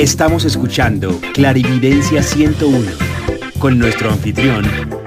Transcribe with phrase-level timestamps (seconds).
[0.00, 2.90] Estamos escuchando Clarividencia 101
[3.60, 4.64] con nuestro anfitrión,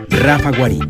[0.07, 0.87] Rafa Guarín.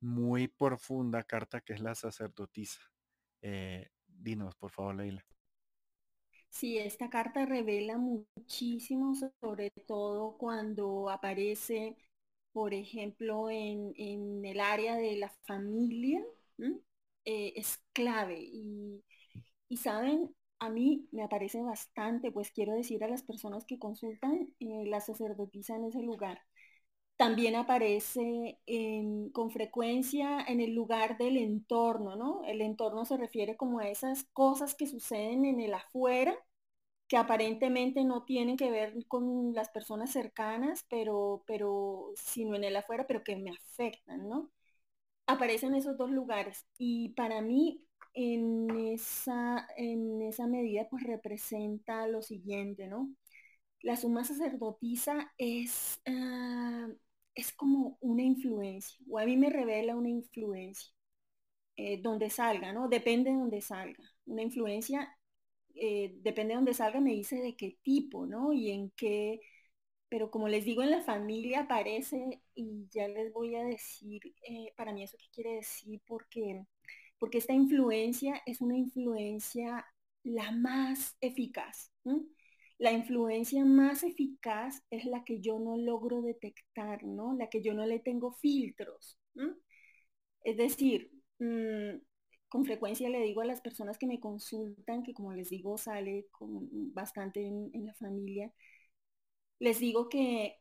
[0.00, 2.80] Muy profunda carta que es la sacerdotisa.
[3.42, 5.24] Eh, dinos, por favor, Leila.
[6.48, 11.96] Sí, esta carta revela muchísimo, sobre todo cuando aparece,
[12.56, 13.92] por ejemplo, en,
[14.42, 16.24] el área de la familia,
[17.26, 18.40] eh, es clave.
[18.40, 19.02] Y,
[19.76, 24.86] saben, a mí me aparece bastante, pues quiero decir a las personas que consultan, eh,
[24.86, 26.40] la sacerdotisa en ese lugar.
[27.18, 28.58] También aparece
[29.34, 32.42] con frecuencia en el lugar del entorno, ¿no?
[32.44, 36.34] El entorno se refiere como a esas cosas que suceden en el afuera,
[37.08, 42.76] que aparentemente no tienen que ver con las personas cercanas, pero, pero, sino en el
[42.76, 44.50] afuera, pero que me afectan, ¿no?
[45.26, 46.66] Aparecen esos dos lugares.
[46.78, 47.84] Y para mí,
[48.14, 53.10] en esa, en esa medida, pues representa lo siguiente, ¿no?
[53.82, 56.88] La suma sacerdotisa es, ah,
[57.34, 60.92] es como una influencia, o a mí me revela una influencia,
[61.76, 62.88] eh, donde salga, ¿no?
[62.88, 64.02] Depende de donde salga.
[64.26, 65.15] Una influencia,
[65.80, 68.52] eh, depende de donde salga, me dice de qué tipo, ¿no?
[68.52, 69.40] Y en qué,
[70.08, 74.72] pero como les digo, en la familia aparece, y ya les voy a decir, eh,
[74.76, 76.64] para mí eso qué quiere decir, porque,
[77.18, 79.86] porque esta influencia es una influencia
[80.24, 81.92] la más eficaz.
[82.78, 87.34] La influencia más eficaz es la que yo no logro detectar, ¿no?
[87.36, 89.18] La que yo no le tengo filtros.
[90.44, 91.96] Es decir, mm,
[92.48, 96.26] con frecuencia le digo a las personas que me consultan, que como les digo sale
[96.40, 98.52] bastante en, la familia,
[99.58, 100.58] les digo que,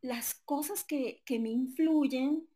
[0.00, 2.46] las cosas que, me influyen,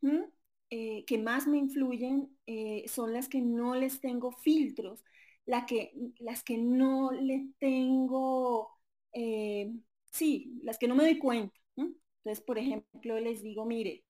[0.71, 5.05] eh, que más me influyen, eh, son las que no les tengo filtros
[5.47, 8.71] la que, las que no le tengo,
[9.13, 9.73] eh,
[10.13, 11.59] sí, las que no me doy cuenta.
[11.77, 14.05] Entonces, por ejemplo, les digo, mire,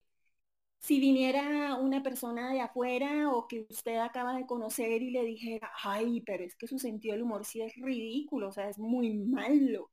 [0.82, 5.70] si viniera una persona de afuera o que usted acaba de conocer y le dijera,
[5.84, 9.14] ay, pero es que su sentido del humor sí es ridículo, o sea, es muy
[9.14, 9.90] malo.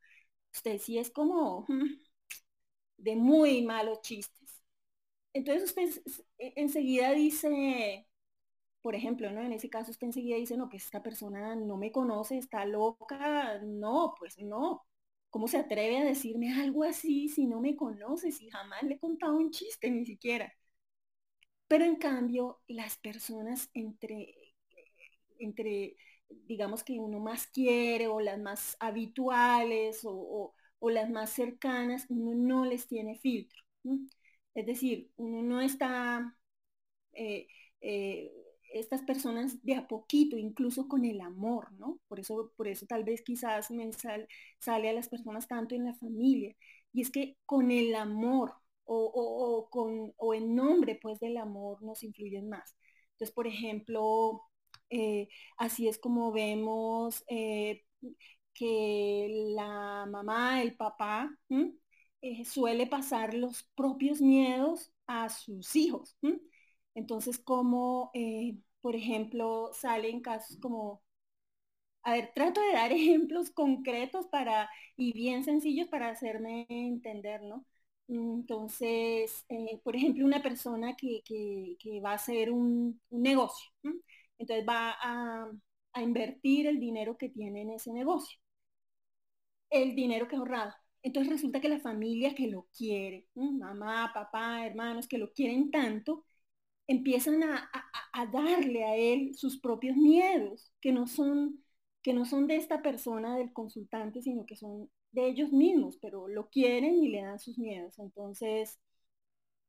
[0.54, 1.68] Usted sí es como
[2.98, 4.62] de muy malos chistes.
[5.34, 6.04] Entonces usted
[6.40, 8.08] enseguida dice,
[8.82, 9.42] por ejemplo, ¿no?
[9.44, 13.60] En ese caso usted enseguida dice, no, pues esta persona no me conoce, está loca.
[13.64, 14.86] No, pues no.
[15.32, 19.00] ¿Cómo se atreve a decirme algo así si no me conoce, si jamás le he
[19.00, 20.54] contado un chiste ni siquiera?
[21.70, 24.36] Pero en cambio, las personas entre,
[25.40, 25.96] entre
[26.30, 32.66] digamos que uno más quiere o las más habituales o, las más cercanas, uno no
[32.66, 33.62] les tiene filtro.
[34.56, 36.36] Es decir, uno no está...
[37.14, 37.48] Eh,
[37.82, 38.32] eh,
[38.74, 42.00] estas personas de a poquito, incluso con el amor, ¿no?
[42.08, 45.94] Por eso, por eso tal vez quizás me sale a las personas tanto en la
[45.96, 46.56] familia.
[46.94, 48.54] Y es que con el amor
[48.96, 52.76] o, con, o en nombre pues del amor nos influyen más.
[53.14, 54.42] Entonces, por ejemplo,
[54.90, 55.28] eh,
[55.58, 57.84] así es como vemos eh,
[58.54, 61.32] que la mamá, el papá,
[62.22, 66.18] eh, suele pasar los propios miedos a sus hijos.
[66.96, 68.12] Entonces, como,
[68.82, 71.02] por ejemplo, salen casos como,
[72.04, 77.66] a ver, trato de dar ejemplos concretos para, y bien sencillos para hacerme entender, ¿no?
[78.10, 81.22] Entonces, eh, por ejemplo, una persona que,
[82.04, 83.70] va a hacer un, negocio,
[84.40, 85.52] entonces va a,
[86.02, 88.40] invertir el dinero que tiene en ese negocio,
[89.70, 90.74] el dinero que ha ahorrado.
[91.04, 96.26] Entonces resulta que la familia que lo quiere, mamá, papá, hermanos, que lo quieren tanto,
[96.88, 97.70] empiezan a,
[98.34, 101.64] darle a él sus propios miedos, que no, son,
[102.02, 106.28] que no son de esta persona, del consultante, sino que son de ellos mismos, pero
[106.28, 108.00] lo quieren y le dan sus miedos.
[108.00, 108.80] Entonces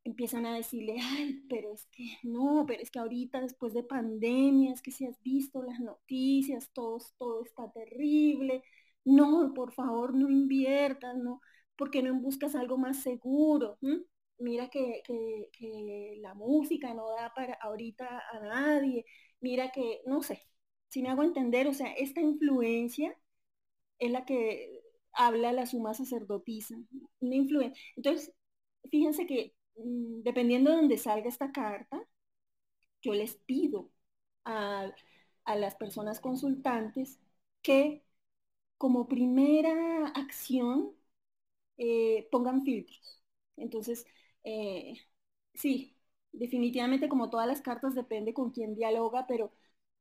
[0.04, 4.72] empiezan a decirle, ay, pero es que no, pero es que ahorita después de pandemia,
[4.72, 8.62] es que si has visto las noticias, todo, todo está terrible.
[9.04, 11.40] No, por favor, no inviertas, no,
[11.76, 13.78] porque no buscas algo más seguro
[14.40, 15.02] mira que,
[16.20, 19.04] la música no da para ahorita a nadie,
[19.40, 20.42] mira que, no sé,
[20.88, 23.16] si me hago entender, o sea, esta influencia
[23.98, 24.79] es la que
[25.12, 26.76] habla la suma sacerdotisa,
[27.20, 27.82] una influencia.
[27.96, 28.32] Entonces,
[28.90, 32.00] fíjense que mm, dependiendo de donde salga esta carta,
[33.02, 33.90] yo les pido
[34.44, 34.92] a,
[35.56, 37.18] las personas consultantes
[37.62, 38.04] que
[38.78, 40.92] como primera acción
[41.78, 43.22] eh, pongan filtros.
[43.56, 44.06] Entonces,
[44.44, 44.94] eh,
[45.54, 45.96] sí,
[46.32, 49.52] definitivamente como todas las cartas depende con quién dialoga, pero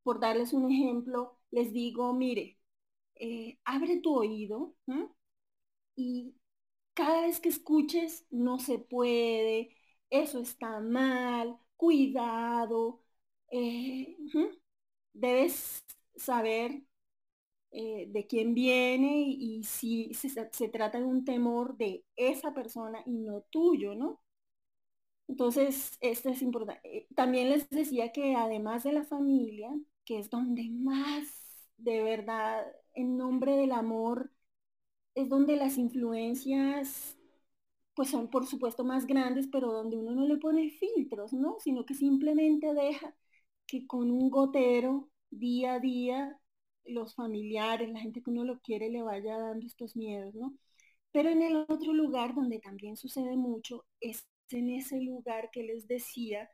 [0.04, 2.59] por darles un ejemplo, les digo, mire,
[3.20, 4.76] eh, abre tu oído
[5.96, 6.36] y
[6.94, 9.76] cada vez que escuches, no se puede,
[10.10, 13.02] eso está mal, cuidado,
[13.52, 14.18] eh,
[15.14, 15.86] debes
[16.16, 16.84] saber
[17.72, 23.18] eh, de quién viene y, si se, trata de un temor de esa persona y
[23.20, 24.22] no tuyo, ¿no?
[25.28, 27.08] Entonces, esto es importante.
[27.16, 29.70] También les decía que además de la familia,
[30.06, 31.28] que es donde más
[31.78, 34.32] de verdad, en nombre del amor,
[35.16, 37.18] es donde las influencias
[37.96, 41.58] pues son por supuesto más grandes, pero donde uno no le pone filtros, ¿no?
[41.60, 43.14] Sino que simplemente deja
[43.68, 46.40] que con un gotero día a día
[46.86, 50.54] los familiares, la gente que uno lo quiere le vaya dando estos miedos, ¿no?
[51.12, 55.88] Pero en el otro lugar donde también sucede mucho es en ese lugar que les
[55.88, 56.50] decía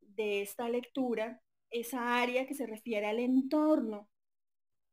[0.00, 4.08] de esta lectura, esa área que se refiere al entorno.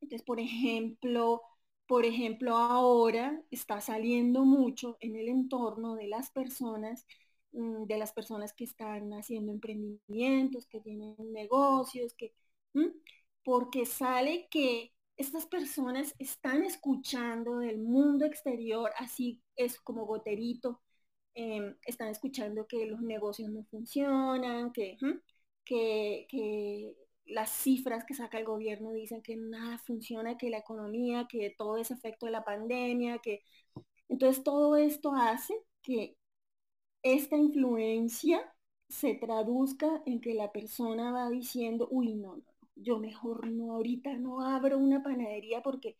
[0.03, 1.41] Entonces, por ejemplo,
[1.87, 7.05] por ejemplo, ahora está saliendo mucho en el entorno de las personas,
[7.51, 12.33] mm, de las personas que están haciendo emprendimientos, que tienen negocios, que,
[13.43, 20.81] porque sale que estas personas están escuchando del mundo exterior, así es como goterito,
[21.35, 24.97] em, están escuchando que los negocios no funcionan, que,
[25.65, 26.27] que,
[27.25, 31.77] las cifras que saca el gobierno dicen que nada funciona, que la economía, que todo
[31.77, 33.41] es efecto de la pandemia, que
[34.09, 36.17] entonces todo esto hace que
[37.03, 38.41] esta influencia
[38.89, 42.43] se traduzca en que la persona va diciendo, uy, no, no,
[42.75, 45.97] yo mejor no, ahorita no abro una panadería porque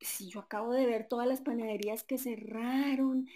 [0.00, 3.26] si yo acabo de ver todas las panaderías que cerraron,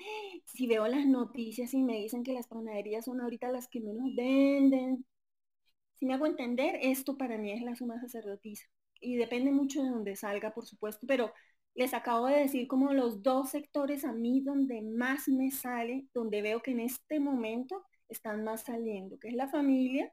[0.46, 4.14] si veo las noticias y me dicen que las panaderías son ahorita las que menos
[4.14, 5.04] venden,
[6.02, 8.66] si me hago entender, esto para mí es la suma sacerdotisa.
[9.00, 11.32] Y depende mucho de dónde salga, por supuesto, pero
[11.76, 16.42] les acabo de decir como los dos sectores a mí donde más me sale, donde
[16.42, 20.12] veo que en este momento están más saliendo, que es la familia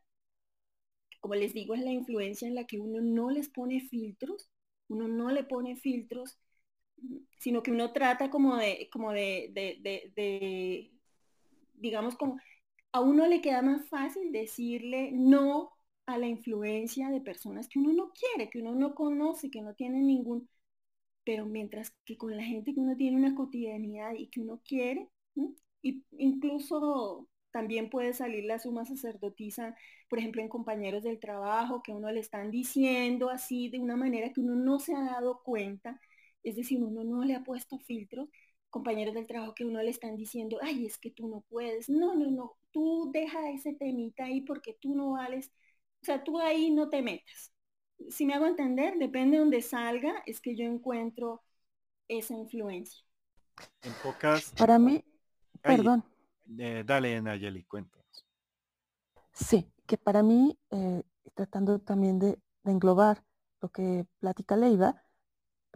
[1.21, 4.47] como les digo, es la influencia en la que uno no les pone filtros,
[4.89, 6.37] uno no le pone filtros,
[7.39, 10.91] sino que uno trata como de, como de,
[11.73, 12.37] digamos, como
[12.91, 15.71] a uno le queda más fácil decirle no
[16.13, 19.73] a la influencia de personas que uno no quiere, que uno no conoce, que no
[19.75, 20.49] tiene ningún,
[21.23, 25.09] pero mientras que con la gente que uno tiene una cotidianidad y que uno quiere,
[25.81, 29.75] y incluso también puede salir la suma sacerdotisa,
[30.09, 34.31] por ejemplo, en compañeros del trabajo, que uno le están diciendo así de una manera
[34.33, 35.99] que uno no se ha dado cuenta,
[36.43, 38.29] es decir, uno no le ha puesto filtros,
[38.69, 42.15] compañeros del trabajo que uno le están diciendo, ay, es que tú no puedes, no,
[42.15, 45.51] no, no, tú deja ese temita ahí porque tú no vales,
[46.01, 47.53] o sea, tú ahí no te metas.
[48.09, 51.43] Si me hago entender, depende de donde salga, es que yo encuentro
[52.07, 53.03] esa influencia.
[53.81, 54.51] En pocas...
[54.57, 55.03] Para mí,
[55.61, 56.03] perdón.
[56.57, 58.25] Eh, dale, Nayeli, cuéntanos.
[59.33, 61.03] Sí, que para mí, eh,
[61.35, 63.23] tratando también de, englobar
[63.61, 65.03] lo que platica Leiva,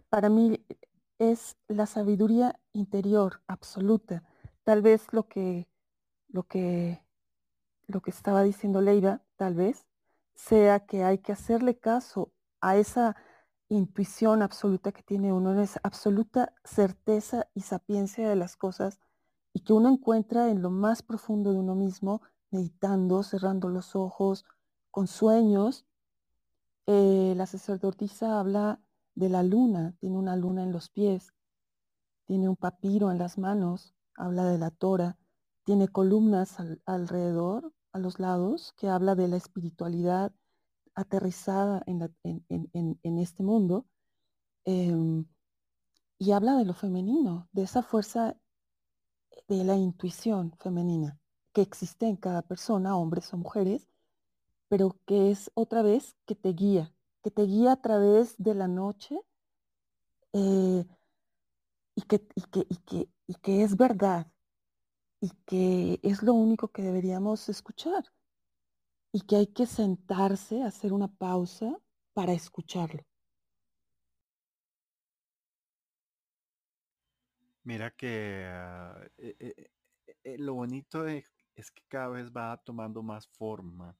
[0.08, 0.64] para mí
[1.18, 4.22] es la sabiduría interior absoluta.
[4.62, 5.66] Tal vez lo que,
[6.28, 7.02] lo que,
[7.86, 9.86] lo que estaba diciendo Leiva, tal vez,
[10.34, 13.16] sea que hay que hacerle caso a esa
[13.68, 19.00] intuición absoluta que tiene uno, esa absoluta certeza y sapiencia de las cosas
[19.52, 24.44] y que uno encuentra en lo más profundo de uno mismo, meditando, cerrando los ojos,
[24.90, 25.86] con sueños.
[26.86, 28.80] Eh, la sacerdotisa habla
[29.14, 31.34] de la luna, tiene una luna en los pies,
[32.26, 35.18] tiene un papiro en las manos, habla de la tora,
[35.64, 40.32] tiene columnas alrededor, a los lados, que habla de la espiritualidad
[40.94, 43.86] aterrizada en, este mundo.
[44.64, 45.26] Em,
[46.18, 48.36] y habla de lo femenino, de esa fuerza
[49.48, 51.18] de la intuición femenina
[51.52, 53.86] que existe en cada persona, hombres o mujeres,
[54.68, 58.66] pero que es otra vez que te guía, que te guía a través de la
[58.66, 59.20] noche
[60.32, 60.84] eh,
[61.94, 64.26] y, que, que, que, y que es verdad
[65.24, 68.04] y que es lo único que deberíamos escuchar
[69.10, 71.80] y que hay que sentarse, hacer una pausa
[72.12, 73.02] para escucharlo.
[77.62, 79.70] Mira que ah, eh, eh,
[80.24, 83.96] eh, lo bonito es, que cada vez va tomando más forma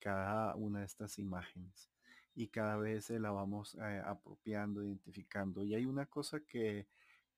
[0.00, 1.88] cada una de estas imágenes
[2.34, 5.62] y cada vez se la vamos apropiando, identificando.
[5.62, 6.88] Y hay una cosa que,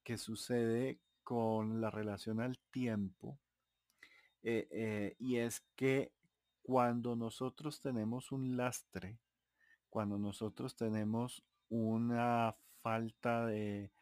[0.03, 3.39] que sucede con la relación al tiempo
[4.45, 6.13] y es que
[6.63, 9.19] cuando nosotros tenemos un lastre,
[9.89, 13.93] cuando nosotros tenemos una falta de,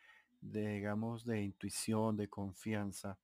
[0.41, 3.19] digamos, de intuición, de confianza,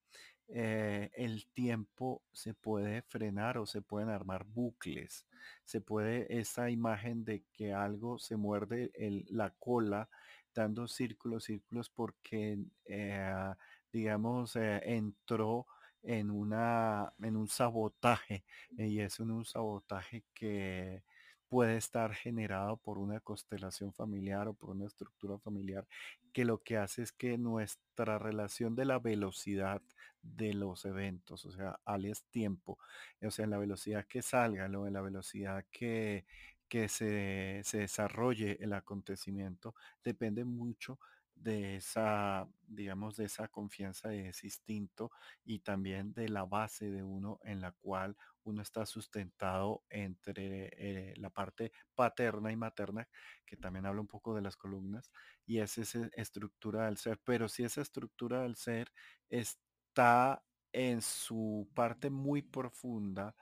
[0.49, 5.27] eh, el tiempo se puede frenar o se pueden armar bucles.
[5.65, 8.91] Se puede esa imagen de que algo se muerde
[9.29, 10.09] la cola
[10.55, 13.55] dando círculos, círculos porque, eh,
[13.97, 15.67] digamos, eh, entró
[16.03, 18.45] en, una, en un sabotaje
[18.77, 21.03] y es un sabotaje que
[21.49, 25.87] puede estar generado por una constelación familiar o por una estructura familiar
[26.33, 29.81] que lo que hace es que nuestra relación de la velocidad
[30.23, 32.79] de los eventos, o sea, alias tiempo,
[33.23, 36.27] o sea, en la velocidad que salga, en la velocidad que,
[36.69, 39.75] que se, se desarrolle el acontecimiento,
[40.05, 40.99] depende mucho
[41.37, 45.11] de esa, digamos, de esa confianza, de ese instinto
[45.45, 50.71] y también de la base de uno en la cual uno está sustentado entre
[51.11, 53.09] eh, la parte paterna y materna,
[53.45, 55.11] que también habla un poco de las columnas,
[55.45, 57.21] y es esa estructura del ser.
[57.25, 58.93] Pero si esa estructura del ser
[59.29, 63.35] está en su parte muy profunda,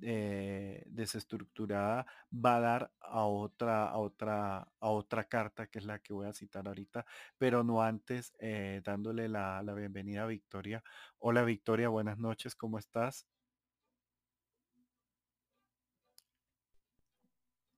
[0.00, 5.98] eh, desestructurada va a dar a otra, a otra, a otra carta que es la
[6.00, 7.04] que voy a citar ahorita,
[7.38, 10.82] pero no antes eh, dándole la, la bienvenida a Victoria.
[11.18, 13.26] Hola Victoria, buenas noches, ¿cómo estás?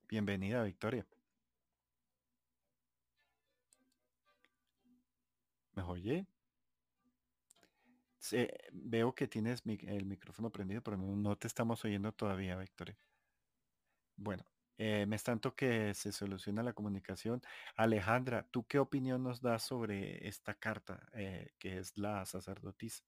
[0.08, 1.04] Bienvenida Victoria.
[5.76, 6.26] ¿Me oye?
[8.72, 12.96] Veo que tienes el micrófono prendido, pero no, te estamos oyendo todavía, Victoria.
[14.16, 14.44] Bueno,
[14.78, 17.42] eh, me es tanto que se soluciona la comunicación.
[17.76, 23.04] Alejandra, ¿tú qué opinión nos das sobre esta carta eh, que es la sacerdotisa?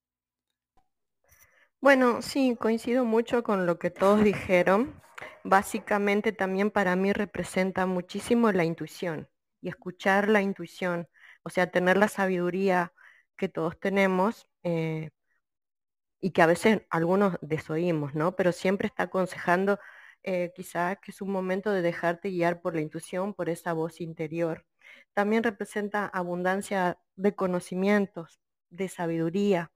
[1.79, 5.01] Bueno, sí, coincido mucho con lo que todos dijeron.
[5.43, 9.29] Básicamente también para mí representa muchísimo la intuición
[9.61, 11.07] y escuchar la intuición,
[11.43, 12.93] o sea, tener la sabiduría
[13.37, 15.11] que todos tenemos eh,
[16.19, 18.35] y que a veces algunos desoímos, ¿no?
[18.35, 19.79] Pero siempre está aconsejando
[20.23, 24.01] eh, quizás que es un momento de dejarte guiar por la intuición, por esa voz
[24.01, 24.65] interior.
[25.13, 29.71] También representa abundancia de conocimientos, de sabiduría,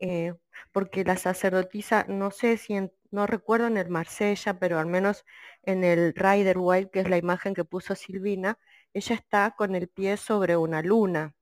[0.00, 0.34] eh,
[0.72, 2.74] porque la sacerdotisa, no sé si,
[3.10, 5.24] no recuerdo en el Marsella, pero al menos
[5.62, 8.58] en el Rider White, que es la imagen que puso Silvina,
[8.92, 11.34] ella está con el pie sobre una luna.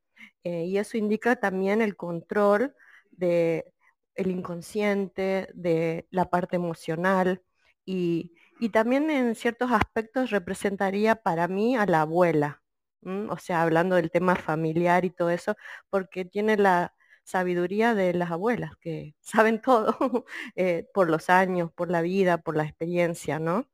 [0.45, 2.75] y eso indica también el control
[3.13, 3.73] de
[4.15, 7.43] el inconsciente, de la parte emocional
[7.85, 8.33] y,
[8.73, 12.63] también en ciertos aspectos representaría para mí a la abuela,
[13.03, 15.57] o sea, hablando del tema familiar y todo eso,
[15.91, 19.97] porque tiene la sabiduría de las abuelas, que saben todo
[20.57, 23.69] eh, por los años, por la vida, por la experiencia, ¿no?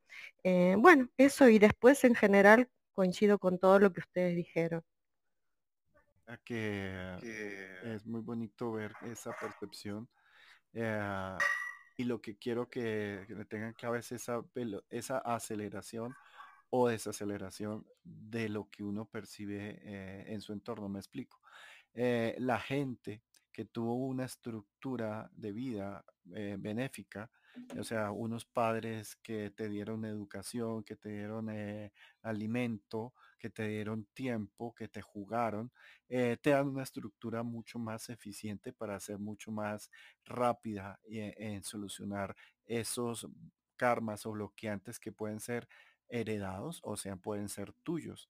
[0.45, 4.85] Eh, bueno, eso y después en general coincido con todo lo que ustedes dijeron
[6.37, 7.16] que,
[7.85, 10.08] es muy bonito ver esa percepción.
[10.75, 11.37] Eh,
[11.97, 14.44] y lo que quiero que, le tengan que veces esa,
[14.90, 16.14] esa aceleración
[16.70, 20.88] o desaceleración de lo que uno percibe eh, en su entorno.
[20.88, 21.40] Me explico.
[21.94, 27.30] Eh, la gente que tuvo una estructura de vida benéfica,
[27.76, 31.50] o sea, unos padres que te dieron educación, que te dieron
[32.23, 35.73] alimento, que te dieron tiempo, que te jugaron,
[36.09, 39.90] eh, te dan una estructura mucho más eficiente para ser mucho más
[40.25, 43.26] rápida e, en, solucionar esos
[43.76, 45.68] karmas o bloqueantes que pueden ser
[46.09, 48.28] heredados o sea, pueden ser tuyos.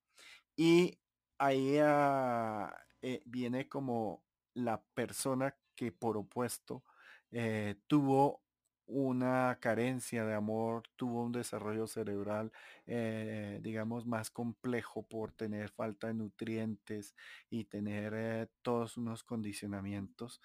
[0.56, 0.98] Y
[1.38, 4.22] ahí ah, eh, viene como
[4.54, 6.82] la persona que por opuesto
[7.30, 8.42] eh, tuvo
[8.88, 12.52] una carencia de amor, tuvo un desarrollo cerebral,
[12.86, 17.14] eh, digamos, más complejo por tener falta de nutrientes
[17.50, 20.40] y tener eh, todos unos condicionamientos,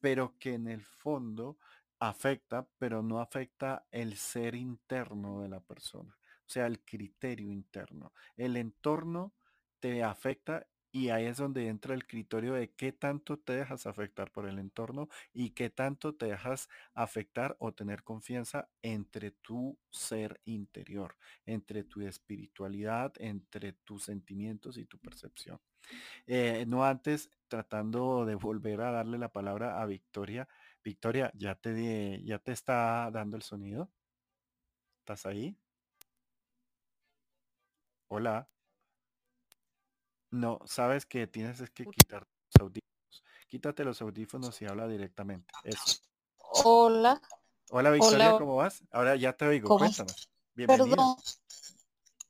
[0.00, 1.58] pero que en el fondo
[1.98, 8.12] afecta, pero no afecta el ser interno de la persona, o sea, el criterio interno.
[8.36, 9.32] El entorno
[9.80, 14.30] te afecta y ahí es donde entra el criterio de qué tanto te dejas afectar
[14.30, 20.40] por el entorno y qué tanto te dejas afectar o tener confianza entre tu ser
[20.44, 25.60] interior, entre tu espiritualidad, entre tus sentimientos y tu percepción.
[26.26, 30.48] Eh, no antes tratando de volver a darle la palabra a Victoria.
[30.82, 33.90] Victoria, ¿ya te, ya te está dando el sonido?
[35.00, 35.56] ¿Estás ahí?
[38.08, 38.48] Hola.
[40.36, 43.24] No, sabes que tienes que quitar los audífonos.
[43.48, 45.50] Quítate los audífonos y habla directamente.
[45.64, 45.98] Eso.
[46.36, 47.22] Hola.
[47.70, 48.82] Hola Victoria, ¿cómo vas?
[48.90, 50.28] Ahora ya te oigo, cuéntanos.
[50.54, 51.16] Perdón,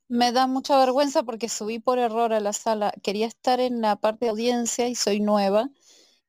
[0.07, 2.93] me da mucha vergüenza porque subí por error a la sala.
[3.03, 5.69] Quería estar en la parte de audiencia y soy nueva.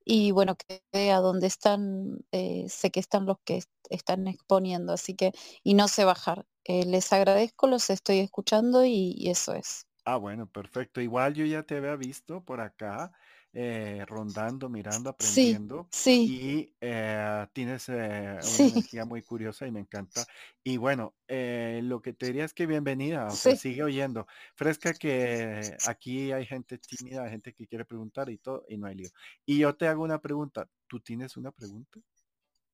[0.05, 5.15] Y bueno, que vea dónde están, eh, sé que están los que están exponiendo, así
[5.15, 5.33] que,
[5.63, 6.45] y no sé bajar.
[6.65, 9.88] Eh, les agradezco, los estoy escuchando y eso es.
[10.11, 11.03] Ah, bueno, perfecto.
[11.03, 13.13] Igual yo ya te había visto por acá
[13.53, 15.87] eh, rondando, mirando, aprendiendo.
[16.07, 20.25] Y eh, tienes eh, una energía muy curiosa y me encanta.
[20.65, 24.27] Y bueno, lo que te diría es que bienvenida, o sea, sigue oyendo.
[24.55, 28.87] Fresca que aquí hay gente tímida, hay gente que quiere preguntar y todo, y no
[28.87, 29.11] hay lío.
[29.45, 30.71] Y yo te hago una pregunta.
[30.87, 32.01] ¿Tú tienes una pregunta?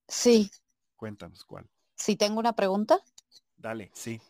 [0.06, 0.48] Sí.
[0.94, 1.68] Cuéntanos cuál.
[1.96, 3.00] Sí, tengo una pregunta.
[3.56, 4.20] Dale, sí.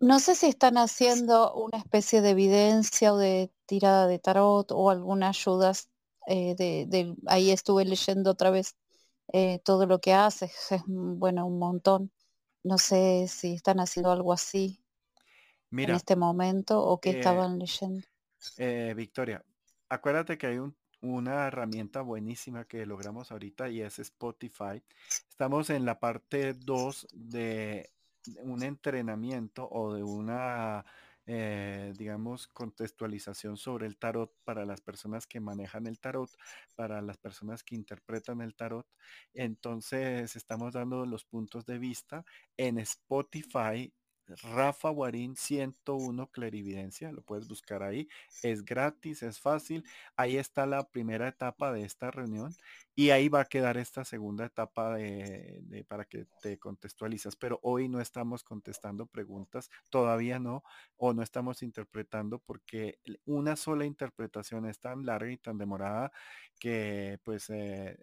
[0.00, 4.90] No sé si están haciendo una especie de evidencia o de tirada de tarot o
[4.90, 5.90] algunas ayudas
[6.26, 8.76] eh, de, ahí estuve leyendo otra vez
[9.32, 12.12] eh, todo lo que hace, es bueno, un montón.
[12.64, 14.82] No sé si están haciendo algo así
[15.70, 18.04] en este momento o qué eh, estaban leyendo.
[18.96, 19.44] Victoria,
[19.88, 20.58] acuérdate que hay
[21.00, 24.82] una herramienta buenísima que logramos ahorita y es Spotify.
[25.28, 27.90] Estamos en la parte 2 de
[28.42, 30.84] un entrenamiento o de una,
[31.26, 36.30] eh, digamos, contextualización sobre el tarot para las personas que manejan el tarot,
[36.74, 38.86] para las personas que interpretan el tarot.
[39.34, 42.24] Entonces, estamos dando los puntos de vista
[42.56, 43.92] en Spotify.
[44.42, 48.08] Rafa Guarín 101 Clarividencia, lo puedes buscar ahí,
[48.42, 49.84] es gratis, es fácil,
[50.16, 52.54] ahí está la primera etapa de esta reunión
[52.98, 57.36] y ahí va a quedar esta segunda etapa de, para que te contextualizas.
[57.36, 60.64] Pero hoy no estamos contestando preguntas, todavía no,
[60.96, 66.10] o no estamos interpretando porque una sola interpretación es tan larga y tan demorada
[66.58, 67.98] que pues eh,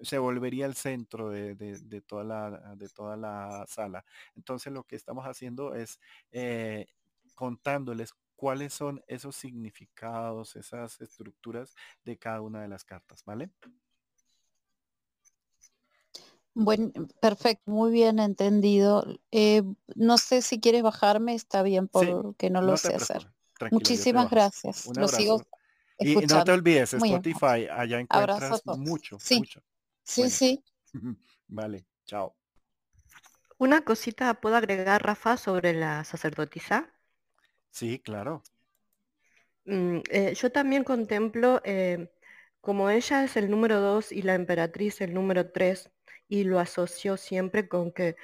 [0.00, 4.04] se volvería el centro de, toda la, de toda la sala.
[4.34, 6.00] Entonces lo que estamos haciendo es
[6.32, 6.86] eh,
[7.34, 13.50] contándoles cuáles son esos significados, esas estructuras de cada una de las cartas, ¿vale?
[16.54, 19.04] Bueno, perfecto, muy bien entendido.
[19.30, 19.62] Eh,
[19.94, 23.30] no sé si quieres bajarme, está bien porque no lo sé hacer.
[23.70, 24.86] Muchísimas gracias.
[24.96, 25.42] Lo sigo
[25.98, 29.38] Y no te olvides, Spotify, allá encuentras mucho, sí.
[29.38, 29.62] mucho.
[30.04, 30.64] Sí, sí.
[31.48, 32.34] vale, chao.
[33.66, 36.90] Una cosita puedo agregar, Rafa, sobre la sacerdotisa.
[37.70, 38.42] Sí, claro.
[39.64, 42.10] Mm, eh, yo también contemplo, eh,
[42.60, 45.90] como ella es el número dos y la emperatriz el número tres,
[46.28, 48.16] y lo asoció siempre con que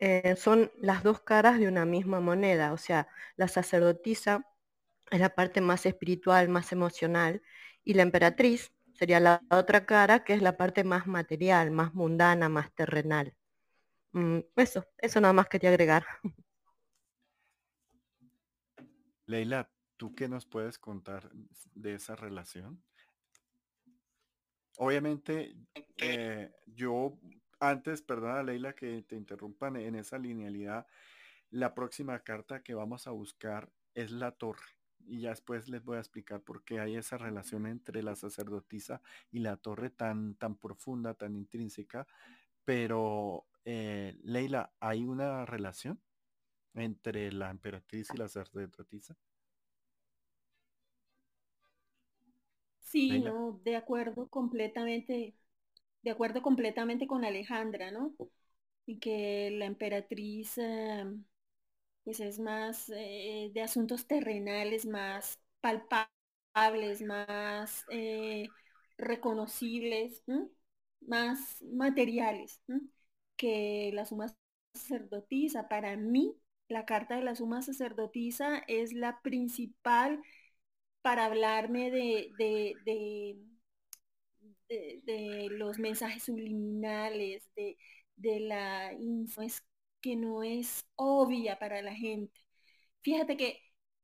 [0.00, 4.46] eh, son las dos caras de una misma moneda, o sea, la sacerdotisa
[5.12, 7.42] es la parte más espiritual, más emocional,
[7.84, 12.48] y la emperatriz sería la otra cara, que es la parte más material, más mundana,
[12.50, 13.35] más terrenal.
[14.16, 16.06] Mm, eso, eso nada más quería agregar.
[19.26, 21.30] Leila, ¿tú qué nos puedes contar
[21.74, 22.82] de esa relación?
[24.78, 25.54] Obviamente,
[25.98, 27.18] eh, yo
[27.60, 30.86] antes, perdona Leila que te interrumpan en esa linealidad,
[31.50, 34.78] la próxima carta que vamos a buscar es la torre.
[35.00, 39.02] Y ya después les voy a explicar por qué hay esa relación entre la sacerdotisa
[39.30, 42.06] y la torre tan, tan profunda, tan intrínseca.
[42.64, 46.00] Pero, eh, Leila, ¿hay una relación
[46.74, 49.16] entre la emperatriz y la sacerdotisa?
[52.80, 55.34] Sí, no, de acuerdo completamente
[56.02, 58.14] de acuerdo completamente con Alejandra, ¿no?
[58.86, 61.04] Y que la emperatriz eh,
[62.04, 68.54] pues es más eh, de asuntos terrenales, más palpables, más eh,
[68.98, 70.22] reconocibles,
[71.00, 72.62] más materiales
[73.36, 74.34] que la suma
[74.74, 75.68] sacerdotisa.
[75.68, 76.36] Para mí,
[76.68, 80.22] la carta de la suma sacerdotisa es la principal
[81.02, 82.32] para hablarme de
[84.68, 87.76] de, los mensajes subliminales, de,
[88.16, 89.64] de la es
[90.00, 92.40] que no es obvia para la gente.
[93.02, 93.60] Fíjate que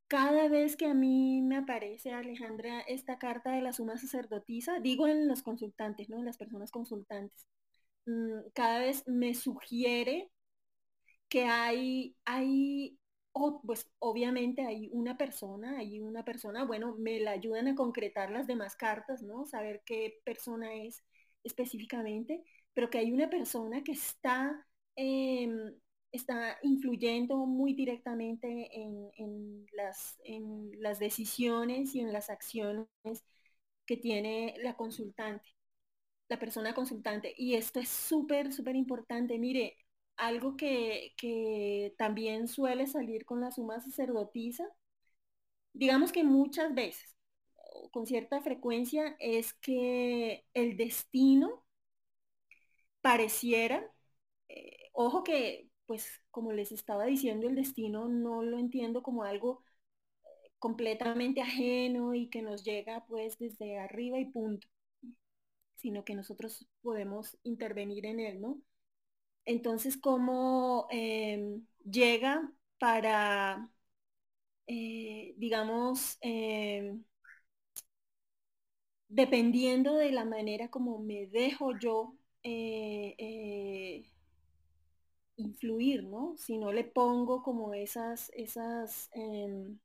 [0.08, 5.06] cada vez que a mí me aparece, Alejandra, esta carta de la suma sacerdotisa, digo
[5.08, 6.18] en los consultantes, ¿no?
[6.18, 7.46] En las personas consultantes,
[8.54, 10.30] cada vez me sugiere
[11.28, 12.98] que hay, hay
[13.64, 18.46] pues obviamente hay una persona, hay una persona, bueno, me la ayudan a concretar las
[18.46, 19.46] demás cartas, ¿no?
[19.46, 21.02] Saber qué persona es
[21.44, 25.74] específicamente, pero que hay una persona que está, em,
[26.12, 32.86] está influyendo muy directamente en, las, en las decisiones y en las acciones
[33.86, 35.48] que tiene la consultante,
[36.28, 37.34] la persona consultante.
[37.36, 39.38] Y esto es súper, súper importante.
[39.38, 39.76] Mire,
[40.16, 44.64] algo que, que también suele salir con la suma sacerdotisa,
[45.74, 47.14] digamos que muchas veces,
[47.92, 51.64] con cierta frecuencia, es que el destino
[53.00, 53.84] pareciera,
[54.48, 59.64] eh, ojo que, pues como les estaba diciendo, el destino no lo entiendo como algo
[60.24, 64.68] eh, completamente ajeno y que nos llega pues desde arriba y punto,
[65.82, 68.60] sino que nosotros podemos intervenir en él, ¿no?
[69.46, 73.70] Entonces, ¿cómo em, llega para,
[74.66, 77.04] eh, digamos, em,
[79.08, 84.04] dependiendo de la manera como me dejo yo eh, eh,
[85.36, 86.34] influir, ¿no?
[86.38, 89.78] Si no le pongo como esas, esas, em,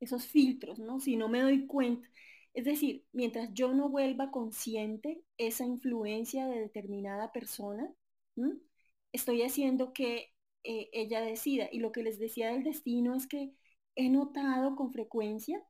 [0.00, 1.00] esos filtros, ¿no?
[1.00, 2.08] Si no me doy cuenta.
[2.54, 7.92] Es decir, mientras yo no vuelva consciente esa influencia de determinada persona,
[9.12, 10.32] estoy haciendo que
[10.64, 11.68] eh, ella decida.
[11.72, 13.52] Y lo que les decía del destino es que
[13.96, 15.62] he notado con frecuencia,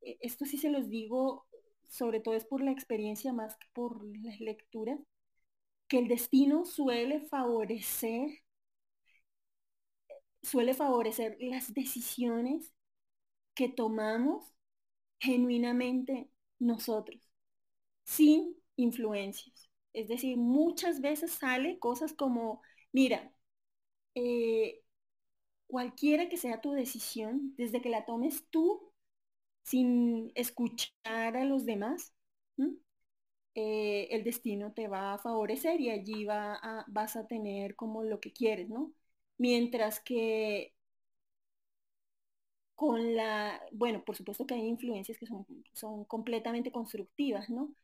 [0.00, 1.46] esto sí se los digo
[1.88, 5.00] sobre todo es por la experiencia más que por las lecturas,
[5.88, 8.30] que el destino suele favorecer,
[10.42, 12.74] suele favorecer las decisiones
[13.54, 14.55] que tomamos
[15.26, 17.20] genuinamente nosotros,
[18.04, 19.68] sin influencias.
[19.92, 22.62] Es decir, muchas veces sale cosas como,
[22.92, 23.32] mira,
[24.14, 24.82] eh,
[25.68, 28.92] cualquiera que sea tu decisión, desde que la tomes tú
[29.64, 32.14] sin escuchar a los demás,
[33.54, 38.02] eh, el destino te va a favorecer y allí va a, vas a tener como
[38.04, 38.92] lo que quieres, ¿no?
[39.38, 40.74] Mientras que
[42.76, 47.74] con la, bueno, por supuesto que hay influencias que son, son completamente constructivas, ¿no?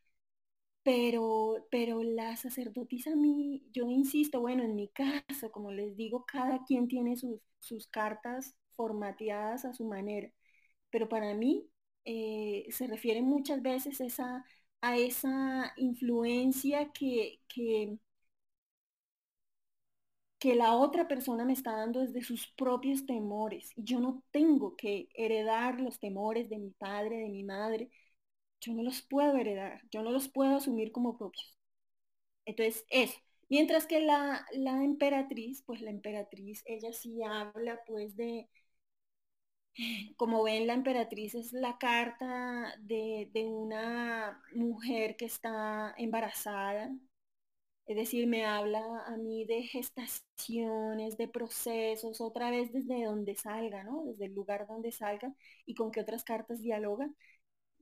[0.83, 6.25] Pero, pero la sacerdotisa a mí, yo insisto, bueno, en mi caso, como les digo,
[6.25, 10.29] cada quien tiene sus, sus cartas formateadas a su manera.
[10.89, 11.69] Pero para mí
[12.05, 14.45] eh, se refiere muchas veces esa,
[14.81, 17.97] a esa influencia que, que,
[20.43, 23.71] que la otra persona me está dando desde sus propios temores.
[23.77, 27.89] Y yo no tengo que heredar los temores de mi padre, de mi madre.
[28.59, 31.57] Yo no los puedo heredar, yo no los puedo asumir como propios.
[32.45, 33.19] Entonces, eso.
[33.49, 38.49] Mientras que la, la emperatriz, pues la emperatriz, ella sí habla pues de,
[40.17, 46.91] como ven, la emperatriz es la carta de, una mujer que está embarazada.
[47.85, 53.83] Es decir, me habla a mí de gestaciones, de procesos, otra vez desde donde salga,
[53.83, 54.03] ¿no?
[54.05, 55.33] Desde el lugar donde salga
[55.65, 57.09] y con qué otras cartas dialoga,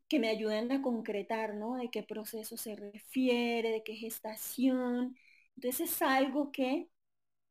[0.07, 1.75] que me ayuden a concretar, ¿no?
[1.77, 5.15] De qué proceso se refiere, de qué gestación.
[5.55, 6.89] Entonces es algo que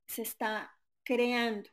[0.06, 0.70] se está
[1.04, 1.70] creando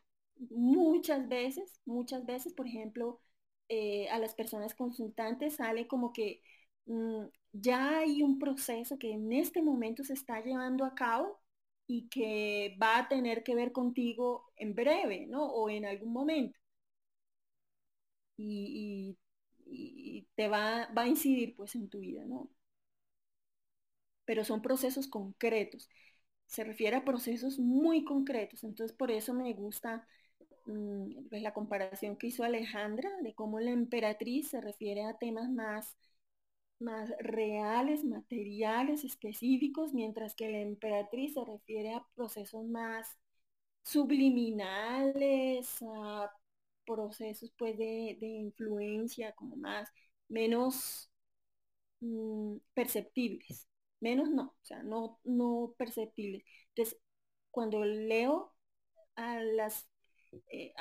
[0.50, 3.20] muchas veces, muchas veces, por ejemplo,
[3.68, 6.42] eh, a las personas consultantes sale como que
[6.86, 7.24] mm,
[7.60, 11.40] ya hay un proceso que en este momento se está llevando a cabo
[11.86, 15.46] y que va a tener que ver contigo en breve, ¿no?
[15.46, 16.58] O en algún momento.
[18.36, 19.16] Y,
[20.34, 22.50] te va, va, a incidir pues en tu vida, ¿no?
[24.24, 25.88] Pero son procesos concretos.
[26.46, 28.64] Se refiere a procesos muy concretos.
[28.64, 30.06] Entonces por eso me gusta
[30.68, 35.48] Mm, pues la comparación que hizo Alejandra de cómo la emperatriz se refiere a temas
[35.50, 35.96] más,
[36.80, 43.18] más reales, materiales, específicos, mientras que la emperatriz se refiere a procesos más
[43.82, 46.30] subliminales, a
[46.86, 49.90] procesos pues de, influencia como más,
[50.28, 51.10] menos
[52.00, 53.68] mm, perceptibles,
[54.00, 56.44] menos no, o sea, no, no perceptibles.
[56.70, 57.00] Entonces,
[57.50, 58.54] cuando leo
[59.16, 59.88] a las
[60.52, 60.72] eh,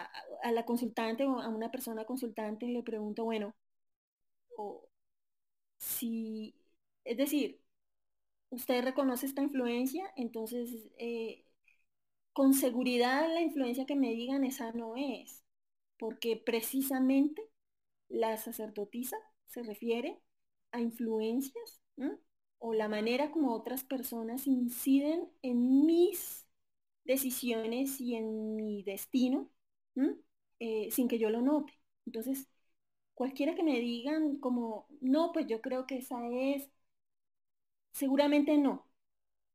[0.43, 3.55] a, la consultante o a una persona consultante le pregunto, bueno,
[4.57, 4.87] o
[5.77, 6.55] si,
[7.03, 7.61] es decir,
[8.49, 11.45] usted reconoce esta influencia, entonces eh,
[12.33, 15.43] con seguridad la influencia que me digan esa no es,
[15.99, 17.41] porque precisamente
[18.09, 20.21] la sacerdotisa se refiere
[20.71, 21.81] a influencias
[22.59, 26.47] o la manera como otras personas inciden en mis
[27.05, 29.49] decisiones y en mi destino
[30.59, 31.73] eh, sin que yo lo note.
[32.05, 32.47] Entonces,
[33.17, 36.69] cualquiera que me digan como, no, pues yo creo que esa es,
[37.91, 38.87] seguramente no,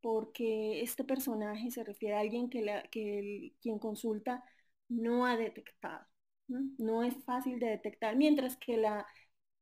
[0.02, 4.44] porque este personaje se refiere a alguien que, quien consulta
[4.88, 6.06] no ha detectado.
[6.48, 7.04] ¿no?
[7.04, 9.06] es fácil de detectar, mientras que la,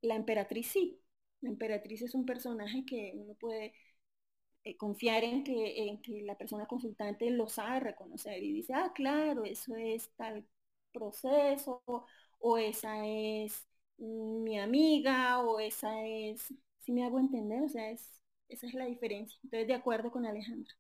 [0.02, 1.00] la emperatriz sí.
[1.42, 3.74] La emperatriz es un personaje que uno puede
[4.64, 8.92] eh, confiar en que, en que la persona consultante lo sabe reconocer y dice, ah,
[8.94, 10.46] claro, eso es tal
[10.92, 11.82] proceso
[12.40, 13.69] o esa es
[14.00, 18.86] mi amiga o esa es, si me hago entender, o sea, es, esa es la
[18.86, 19.38] diferencia.
[19.44, 20.74] Entonces, de acuerdo con Alejandra.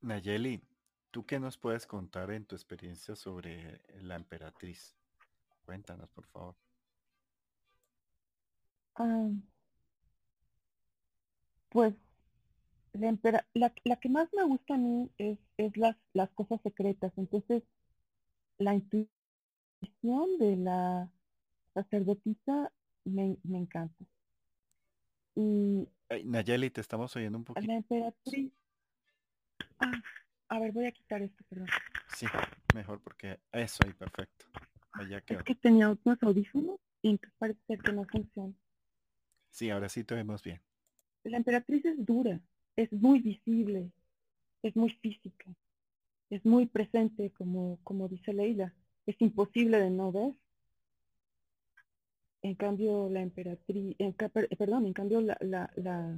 [0.00, 0.62] Nayeli,
[1.10, 4.94] ¿tú qué nos puedes contar en tu experiencia sobre la emperatriz?
[5.64, 6.56] Cuéntanos, por favor.
[8.94, 9.28] Ah,
[11.68, 11.94] pues
[12.92, 17.12] la, la, que más me gusta a mí es, es las, las cosas secretas.
[17.16, 17.62] Entonces,
[18.58, 19.17] la intuición
[20.38, 21.10] de la
[21.74, 22.72] sacerdotisa
[23.04, 24.04] me, me encanta.
[25.34, 25.88] Y
[26.24, 27.66] Nayeli, te estamos oyendo un poquito.
[27.66, 28.52] La emperatriz.
[29.78, 29.92] Ah,
[30.48, 31.68] a ver, voy a quitar esto, perdón.
[32.16, 32.26] Sí,
[32.74, 34.46] mejor porque eso ahí, perfecto.
[34.92, 38.54] Allá Es que tenía otros audífonos y parece ser que no funciona.
[39.50, 40.60] Sí, ahora sí te vemos bien.
[41.24, 42.40] La emperatriz es dura,
[42.74, 43.92] es muy visible,
[44.62, 45.44] es muy física,
[46.30, 48.74] es muy presente, como, como dice Leila.
[49.08, 50.34] Es imposible de no ver.
[52.42, 53.96] En cambio, la emperatriz,
[54.58, 56.14] perdón, en cambio la, la, la,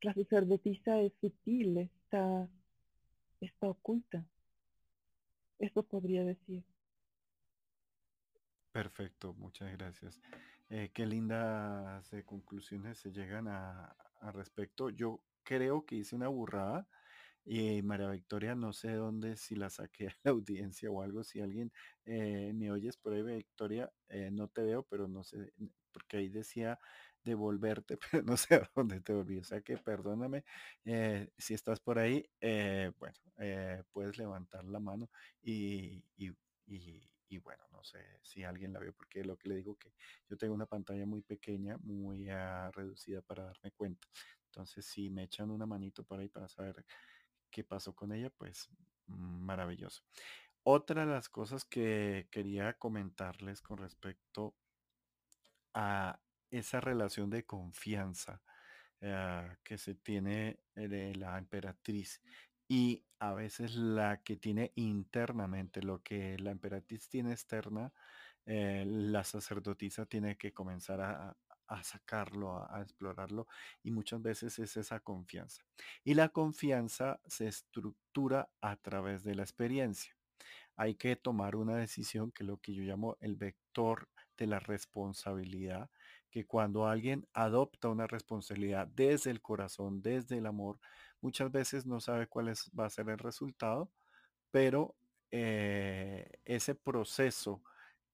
[0.00, 2.48] la sacerdotisa es sutil, está,
[3.40, 4.26] está oculta.
[5.60, 6.64] Eso podría decir.
[8.72, 10.20] Perfecto, muchas gracias.
[10.70, 14.90] Eh, qué lindas eh, conclusiones se llegan a, a, respecto.
[14.90, 16.88] Yo creo que hice una burrada
[17.44, 21.40] y María Victoria, no sé dónde, si la saqué a la audiencia o algo, si
[21.40, 21.72] alguien
[22.04, 23.90] eh, me oyes por ahí, Victoria,
[24.32, 25.52] no te veo, pero no sé,
[25.92, 26.78] porque ahí decía
[27.24, 29.38] devolverte, pero no sé dónde te volví.
[29.38, 30.44] O sea que perdóname,
[31.36, 32.28] si estás por ahí,
[32.98, 33.18] bueno,
[33.92, 35.10] puedes levantar la mano
[35.42, 36.30] y, y,
[37.28, 39.92] y bueno, no sé si alguien la vio, porque lo que le digo que
[40.28, 44.06] yo tengo una pantalla muy pequeña, muy ah, reducida para darme cuenta.
[44.46, 46.84] Entonces, si me echan una manito por ahí para saber
[47.50, 48.70] qué pasó con ella, pues
[49.06, 50.02] maravilloso.
[50.62, 54.54] Otra de las cosas que quería comentarles con respecto
[55.74, 58.42] a esa relación de confianza
[59.02, 62.20] ah, que se tiene de la emperatriz
[62.68, 67.92] y a veces la que tiene internamente, lo que la emperatriz tiene externa,
[68.44, 71.36] eh, la sacerdotisa tiene que comenzar a,
[71.82, 73.46] sacarlo, a, explorarlo,
[73.82, 75.62] y muchas veces es esa confianza.
[76.04, 80.16] Y la confianza se estructura a través de la experiencia.
[80.76, 84.60] Hay que tomar una decisión que es lo que yo llamo el vector de la
[84.60, 85.90] responsabilidad,
[86.30, 90.78] que cuando alguien adopta una responsabilidad desde el corazón, desde el amor,
[91.20, 93.90] muchas veces no sabe cuál es, va a ser el resultado,
[94.50, 94.94] pero
[95.30, 97.62] eh, ese proceso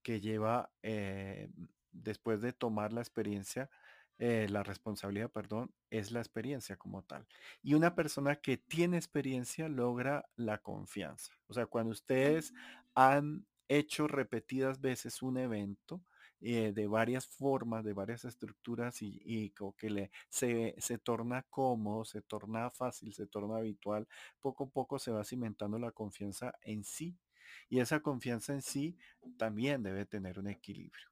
[0.03, 1.49] que lleva eh,
[1.95, 3.71] después de tomar la experiencia,
[4.19, 7.27] eh, la responsabilidad, perdón, es la experiencia como tal.
[7.63, 11.33] Y una persona que tiene experiencia logra la confianza.
[11.49, 12.53] O sea, cuando ustedes
[12.95, 16.03] han hecho repetidas veces un evento,
[16.41, 21.43] eh, de varias formas, de varias estructuras y, y como que le, se, se torna
[21.49, 24.07] cómodo, se torna fácil, se torna habitual,
[24.41, 27.17] poco a poco se va cimentando la confianza en sí.
[27.69, 28.97] Y esa confianza en sí
[29.39, 31.09] también debe tener un equilibrio,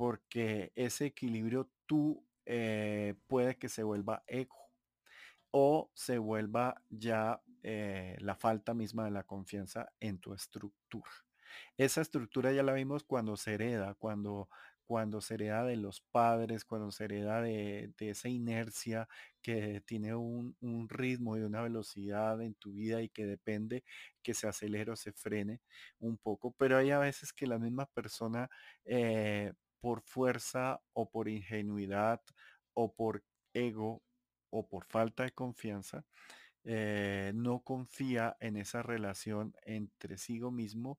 [0.00, 4.56] porque ese equilibrio tú eh, puede que se vuelva ego
[5.50, 11.10] o se vuelva ya eh, la falta misma de la confianza en tu estructura.
[11.76, 14.48] Esa estructura ya la vimos cuando se hereda, cuando,
[14.86, 19.06] cuando se hereda de los padres, cuando se hereda de, esa inercia
[19.42, 20.56] que tiene un,
[20.88, 23.84] ritmo y una velocidad en tu vida y que depende
[24.22, 25.60] que se acelere o se frene
[25.98, 26.54] un poco.
[26.56, 28.48] Pero hay a veces que la misma persona,
[28.86, 32.20] eh, por fuerza o por ingenuidad
[32.74, 34.02] o por ego
[34.50, 36.04] o por falta de confianza,
[36.64, 40.98] eh, no confía en esa relación entre sí mismo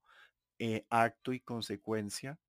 [0.60, 2.40] eh, acto y consecuencia,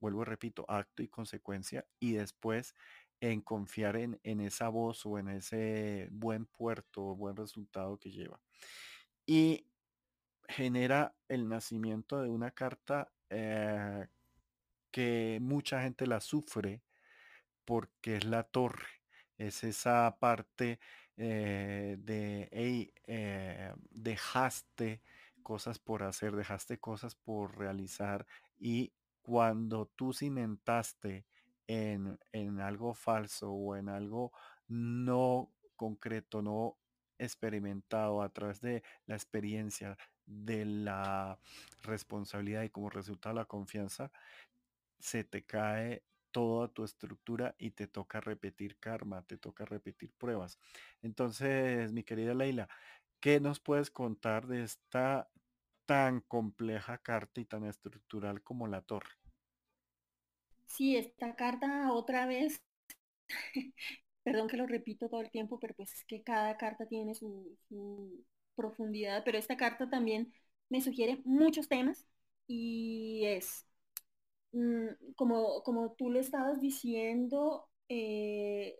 [0.00, 2.74] vuelvo repito, acto y consecuencia, y después
[3.20, 8.40] en confiar en, esa voz o en ese buen puerto o buen resultado que lleva.
[9.24, 9.66] Y
[10.48, 14.08] genera el nacimiento de una carta eh,
[14.92, 16.82] que mucha gente la sufre
[17.64, 18.86] porque es la torre,
[19.38, 20.78] es esa parte
[21.16, 22.92] eh, de, hey,
[23.90, 25.00] dejaste
[25.42, 28.26] cosas por hacer, dejaste cosas por realizar
[28.58, 31.26] y cuando tú cimentaste
[31.66, 34.32] en, en algo falso o en algo
[34.68, 36.76] no concreto, no
[37.18, 41.38] experimentado a través de la experiencia, de la
[41.82, 44.10] responsabilidad y como resultado la confianza,
[45.02, 50.58] se te cae toda tu estructura y te toca repetir karma, te toca repetir pruebas.
[51.02, 52.68] Entonces, mi querida Leila,
[53.20, 55.30] ¿qué nos puedes contar de esta
[55.86, 59.10] tan compleja carta y tan estructural como la torre?
[60.66, 62.62] Sí, esta carta otra vez,
[64.24, 67.56] perdón que lo repito todo el tiempo, pero pues es que cada carta tiene su,
[67.68, 70.32] su profundidad, pero esta carta también
[70.68, 72.06] me sugiere muchos temas
[72.46, 73.66] y es
[75.16, 78.78] como, como tú le estabas diciendo, eh,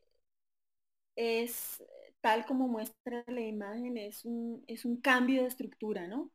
[1.17, 1.83] es
[2.21, 6.31] tal como muestra la imagen, es un, es un cambio de estructura, ¿no?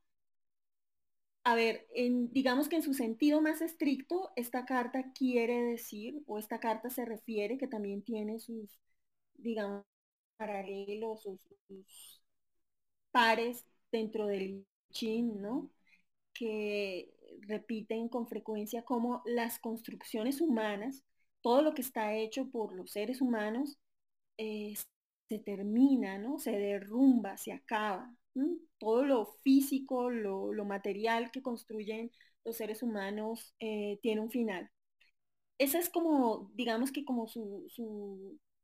[1.43, 6.37] A ver, en, digamos que en su sentido más estricto, esta carta quiere decir, o
[6.39, 8.77] esta carta se refiere, que también tiene sus,
[9.35, 9.85] digamos,
[10.37, 12.21] paralelos o sus
[13.11, 15.71] pares dentro del chin, ¿no?
[16.33, 21.03] Que repiten con frecuencia como las construcciones humanas,
[21.41, 23.77] todo lo que está hecho por los seres humanos,
[24.37, 24.75] eh,
[25.29, 26.39] se termina, ¿no?
[26.39, 28.15] Se derrumba, se acaba.
[28.77, 32.11] Todo lo físico, lo, material que construyen
[32.45, 34.69] los seres humanos eh, tiene un final.
[35.57, 37.67] Ese es como, digamos que como su,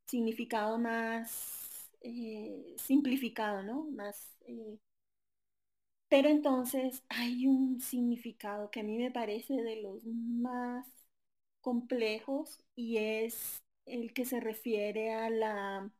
[0.06, 3.84] significado más eh, simplificado, ¿no?
[3.90, 4.36] Más
[6.08, 10.86] pero entonces hay un significado que a mí me parece de los más
[11.60, 15.90] complejos y es el que se refiere a la,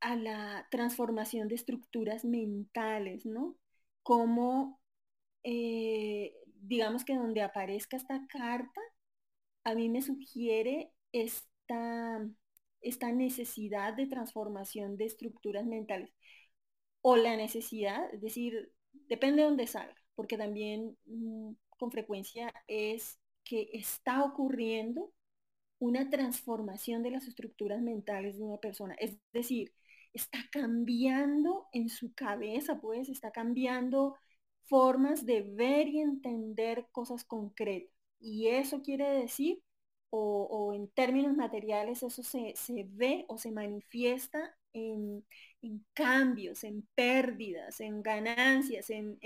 [0.00, 3.56] a la transformación de estructuras mentales, ¿no?
[4.02, 4.80] Como,
[5.44, 8.80] eh, digamos que donde aparezca esta carta,
[9.64, 12.28] a mí me sugiere esta,
[12.82, 16.10] esta necesidad de transformación de estructuras mentales
[17.02, 18.72] o la necesidad, es decir,
[19.08, 25.12] depende de dónde salga, porque también mm, con frecuencia es que está ocurriendo
[25.78, 28.94] una transformación de las estructuras mentales de una persona.
[28.94, 29.72] Es decir,
[30.12, 34.16] está cambiando en su cabeza, pues, está cambiando
[34.64, 37.92] formas de ver y entender cosas concretas.
[38.20, 39.62] Y eso quiere decir,
[40.10, 42.54] o, en términos materiales, eso se,
[42.88, 45.24] ve o se manifiesta en,
[45.94, 49.18] cambios, en pérdidas, en ganancias, en,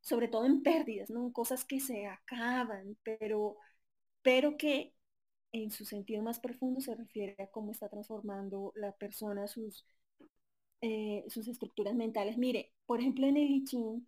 [0.00, 1.32] sobre todo en pérdidas, ¿no?
[1.32, 3.56] cosas que se acaban, pero,
[4.22, 4.94] pero que
[5.52, 9.84] en su sentido más profundo se refiere a cómo está transformando la persona sus,
[10.80, 12.38] eh, sus estructuras mentales.
[12.38, 14.06] Mire, por ejemplo, en el I Ching,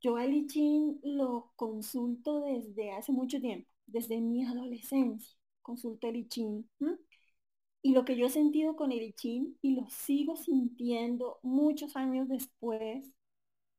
[0.00, 6.16] yo al I Ching lo consulto desde hace mucho tiempo, desde mi adolescencia, consulto el
[6.16, 6.68] I Ching.
[7.86, 12.26] Y lo que yo he sentido con el I y lo sigo sintiendo muchos años
[12.28, 13.12] después,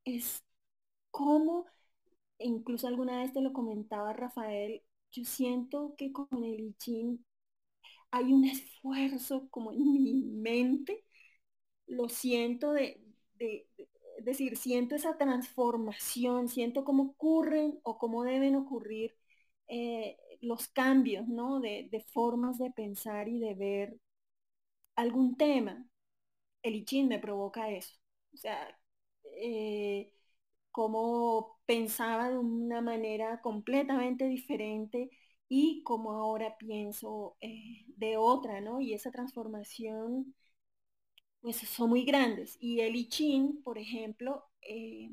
[0.06, 0.46] es
[1.12, 1.66] cómo,
[2.40, 7.20] incluso alguna vez te lo comentaba Rafael, yo siento que con el I
[8.12, 11.04] hay un esfuerzo como en mi mente,
[11.88, 13.02] lo siento de,
[14.22, 19.18] decir, siento esa transformación, siento cómo ocurren o cómo deben ocurrir
[19.68, 21.60] eh, los cambios, ¿no?
[21.60, 23.98] De, formas de pensar y de ver
[24.96, 25.86] algún tema.
[26.64, 27.96] El I me provoca eso.
[28.34, 28.80] O sea,
[29.42, 30.14] eh,
[30.72, 35.10] cómo pensaba de una manera completamente diferente
[35.50, 38.82] y cómo ahora pienso eh, de otra, ¿no?
[38.82, 40.36] Y esa transformación,
[41.42, 42.58] pues son muy grandes.
[42.60, 45.12] Y el I por ejemplo, eh,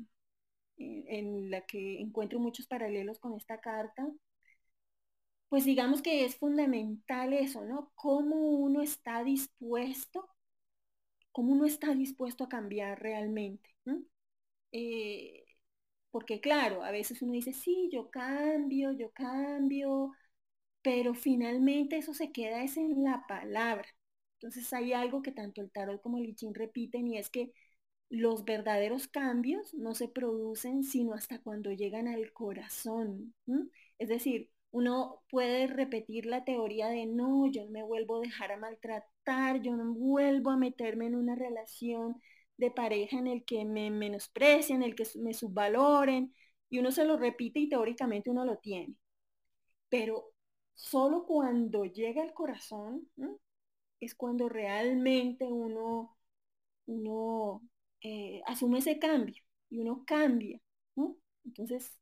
[0.77, 4.07] en la que encuentro muchos paralelos con esta carta,
[5.49, 7.91] pues digamos que es fundamental eso, ¿no?
[7.95, 10.29] Cómo uno está dispuesto,
[11.31, 13.69] cómo uno está dispuesto a cambiar realmente.
[14.71, 15.45] Eh,
[16.11, 20.13] porque claro, a veces uno dice, sí, yo cambio, yo cambio,
[20.83, 23.87] pero finalmente eso se queda es en la palabra.
[24.35, 27.53] Entonces hay algo que tanto el tarot como el I repiten y es que
[28.09, 33.35] los verdaderos cambios no se producen sino hasta cuando llegan al corazón.
[33.99, 38.51] Es decir, uno puede repetir la teoría de no, yo no me vuelvo a dejar
[38.51, 42.21] a maltratar, yo no vuelvo a meterme en una relación
[42.57, 46.33] de pareja en el que me menosprecian, en el que me subvaloren,
[46.69, 48.95] y uno se lo repite y teóricamente uno lo tiene.
[49.87, 50.33] Pero
[50.73, 53.07] solo cuando llega al corazón
[54.01, 56.17] es cuando realmente uno,
[56.87, 57.61] uno
[58.01, 60.59] eh, asume ese cambio y uno cambia.
[61.45, 61.97] Entonces,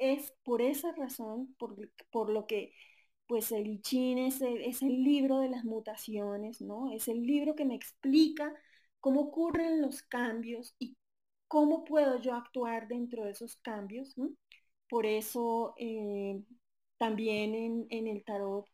[0.00, 2.72] es por esa razón, por, lo que
[3.28, 6.92] pues el I Ching es el, libro de las mutaciones, ¿no?
[6.92, 8.52] Es el libro que me explica
[9.00, 10.96] cómo ocurren los cambios y
[11.48, 14.14] cómo puedo yo actuar dentro de esos cambios.
[14.88, 16.42] Por eso, eh,
[16.98, 17.54] también
[17.90, 18.66] en, el tarot,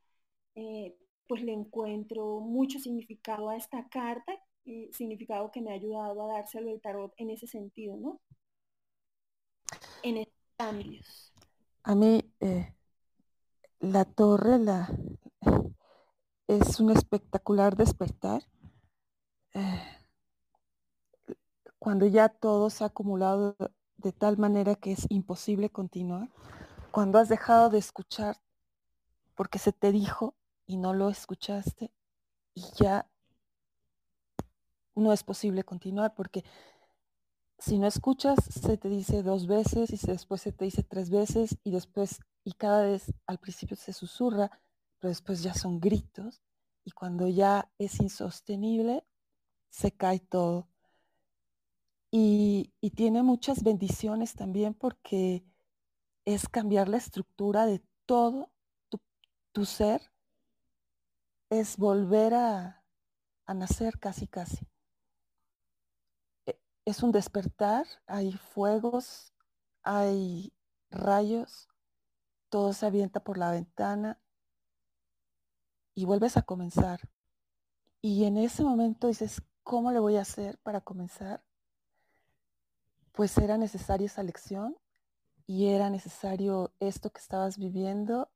[0.56, 0.96] eh,
[1.28, 4.32] pues le encuentro mucho significado a esta carta,
[4.66, 8.20] eh, significado que me ha ayudado a dárselo el tarot en ese sentido, ¿no?
[11.82, 12.32] A mí,
[13.80, 14.88] la torre la,
[16.48, 18.42] es un espectacular despertar.
[21.78, 23.54] cuando ya todo se ha acumulado
[23.96, 26.30] de tal manera que es imposible continuar,
[26.90, 28.36] cuando has dejado de escuchar
[29.34, 30.34] porque se te dijo
[30.66, 31.92] y no lo escuchaste
[32.54, 33.08] y ya
[34.94, 36.44] no es posible continuar porque
[37.58, 41.56] si no escuchas se te dice dos veces y después se te dice tres veces
[41.64, 44.50] y después y cada vez al principio se susurra,
[44.98, 46.42] pero después ya son gritos
[46.84, 49.04] y cuando ya es insostenible
[49.68, 50.68] se cae todo.
[52.10, 55.44] Y, tiene muchas bendiciones también porque
[56.24, 58.50] es cambiar la estructura de todo
[59.52, 60.00] tu, ser,
[61.50, 62.84] es volver a,
[63.48, 64.66] nacer casi casi.
[66.86, 69.34] Es un despertar, hay fuegos,
[69.82, 70.54] hay
[70.90, 71.68] rayos,
[72.48, 74.18] todo se avienta por la ventana
[75.94, 77.00] y vuelves a comenzar.
[78.00, 81.42] Y en ese momento dices, ¿cómo le voy a hacer para comenzar?
[83.16, 84.76] pues era necesaria esa lección
[85.46, 88.30] y era necesario esto que estabas viviendo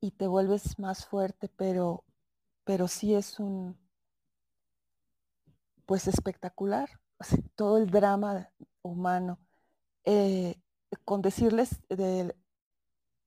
[0.00, 2.02] y te vuelves más fuerte, pero,
[2.64, 3.78] pero sí es un,
[5.84, 6.88] pues espectacular,
[7.54, 8.50] todo el drama
[8.82, 9.38] humano.
[10.04, 10.60] Eh,
[11.04, 12.36] con decirles de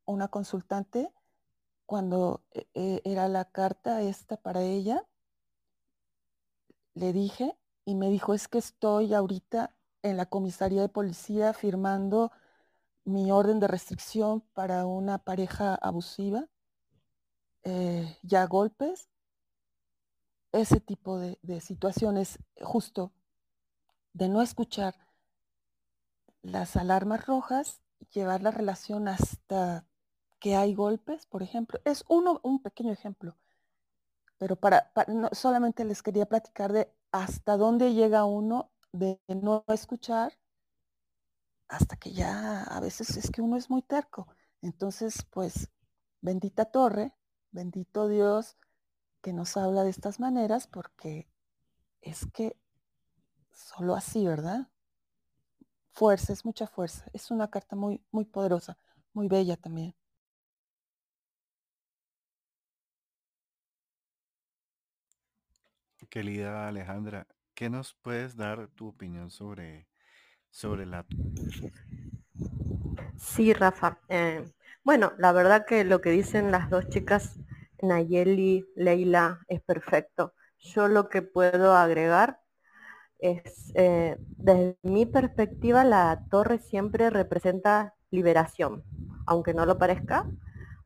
[0.05, 1.11] una consultante,
[1.85, 5.05] cuando eh, eh, era la carta esta para ella,
[6.93, 12.31] le dije y me dijo, es que estoy ahorita en la comisaría de policía firmando
[13.05, 16.47] mi orden de restricción para una pareja abusiva,
[17.63, 19.09] eh, ya golpes,
[20.51, 23.11] ese tipo de, situaciones justo
[24.13, 24.95] de no escuchar
[26.41, 27.81] las alarmas rojas,
[28.11, 29.85] llevar la relación hasta
[30.39, 31.79] que hay golpes, por ejemplo.
[31.85, 33.37] Es uno, un pequeño ejemplo,
[34.37, 34.91] pero para,
[35.33, 40.37] solamente les quería platicar de hasta dónde llega uno de no escuchar
[41.67, 44.27] hasta que ya a veces es que uno es muy terco.
[44.61, 45.69] Entonces, pues,
[46.21, 47.13] bendita torre,
[47.51, 48.57] bendito Dios
[49.21, 51.29] que nos habla de estas maneras porque
[52.01, 52.57] es que
[53.51, 54.67] solo así, ¿verdad?
[55.91, 57.05] Fuerza, es mucha fuerza.
[57.13, 58.77] Es una carta muy, muy poderosa,
[59.13, 59.95] muy bella también.
[66.09, 67.27] Querida Alejandra,
[67.59, 69.89] ¿Qué nos puedes dar tu opinión sobre,
[70.49, 71.05] sobre la...
[73.17, 73.99] Sí, Rafa.
[74.07, 74.49] Eh,
[74.85, 77.37] bueno, la verdad que lo que dicen las dos chicas,
[77.81, 80.33] Nayeli, Leila, es perfecto.
[80.57, 82.39] Yo lo que puedo agregar
[83.19, 88.83] es, eh, desde mi perspectiva, la torre siempre representa liberación,
[89.25, 90.25] aunque no lo parezca,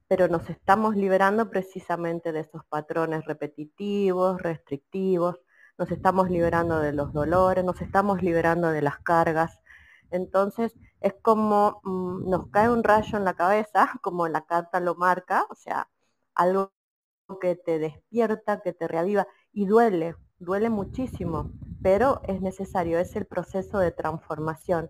[0.08, 5.40] pero nos estamos liberando precisamente de esos patrones repetitivos, restrictivos,
[5.78, 9.60] nos estamos liberando de los dolores, nos estamos liberando de las cargas.
[10.12, 14.96] Entonces es como mm, nos cae un rayo en la cabeza, como la carta lo
[14.96, 15.90] marca, o sea,
[16.36, 16.72] algo
[17.42, 21.52] que te despierta, que te reaviva y duele, duele muchísimo,
[21.84, 24.90] pero es necesario, es el proceso de transformación.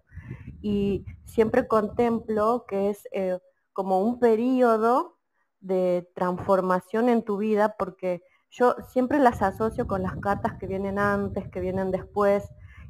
[0.62, 3.40] Y siempre contemplo que es eh,
[3.74, 5.18] como un periodo
[5.60, 8.22] de transformación en tu vida porque
[8.52, 12.48] yo siempre las asocio con las cartas que vienen antes, que vienen después,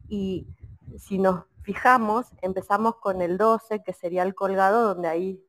[0.10, 0.46] y
[0.98, 5.42] si nos fijamos, empezamos con el 12, que sería el colgado, donde ahí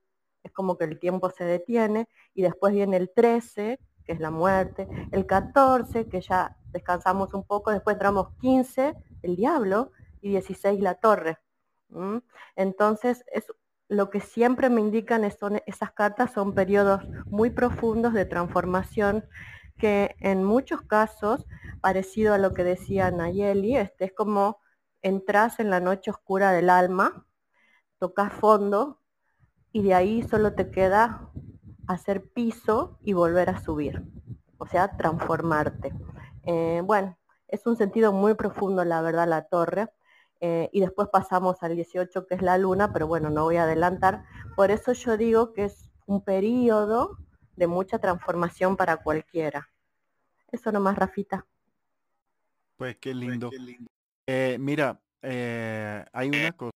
[0.45, 4.31] es como que el tiempo se detiene, y después viene el 13, que es la
[4.31, 10.81] muerte, el 14, que ya descansamos un poco, después entramos 15, el diablo, y 16,
[10.81, 11.39] la torre.
[12.57, 13.47] Entonces, es,
[13.89, 19.25] lo que siempre me indican son, esas cartas son periodos muy profundos de transformación
[19.79, 21.47] que en muchos casos,
[21.81, 24.59] parecido a lo que decía Nayeli, este es como
[25.03, 27.27] entras en la noche oscura del alma,
[27.99, 29.01] tocas fondo
[29.73, 31.31] y de ahí solo te queda
[31.87, 34.03] hacer piso y volver a subir,
[34.59, 35.93] o sea, transformarte.
[36.47, 37.19] Eh, bueno,
[37.49, 39.89] es un sentido muy profundo, la verdad, la torre.
[40.41, 43.63] Eh, y después pasamos al 18, que es la luna, pero bueno, no voy a
[43.63, 44.25] adelantar.
[44.57, 47.17] Por eso yo digo que es un periodo
[47.57, 49.71] de mucha transformación para cualquiera.
[50.53, 51.47] Eso nomás, Rafita.
[52.77, 53.51] Pues qué lindo.
[54.27, 56.73] Eh, mira, eh, hay una cosa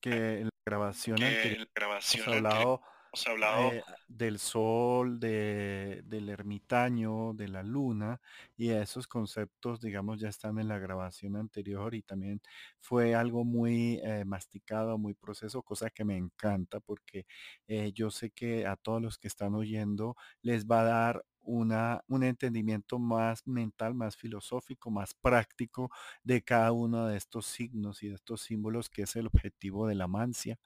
[0.00, 2.82] que en la grabación anterior hemos hablado
[3.26, 8.20] hablado eh, del sol, de, del ermitaño, de la luna,
[8.56, 12.40] y esos conceptos, digamos, ya están en la grabación anterior y también
[12.80, 17.26] fue algo muy eh, masticado, muy proceso, cosa que me encanta porque
[17.68, 22.02] eh, yo sé que a todos los que están oyendo les va a dar una,
[22.06, 25.90] un entendimiento más mental, más filosófico, más práctico
[26.22, 29.94] de cada uno de estos signos y de estos símbolos que es el objetivo de
[29.94, 30.58] la mancia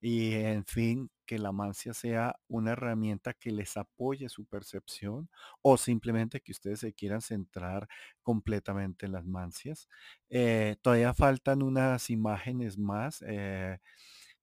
[0.00, 5.30] y en fin, que la mancia sea una herramienta que les apoye su percepción
[5.62, 7.88] o simplemente que ustedes se quieran centrar
[8.22, 9.88] completamente en las mancias.
[10.30, 13.22] Eh, todavía faltan unas imágenes más.
[13.26, 13.78] Eh,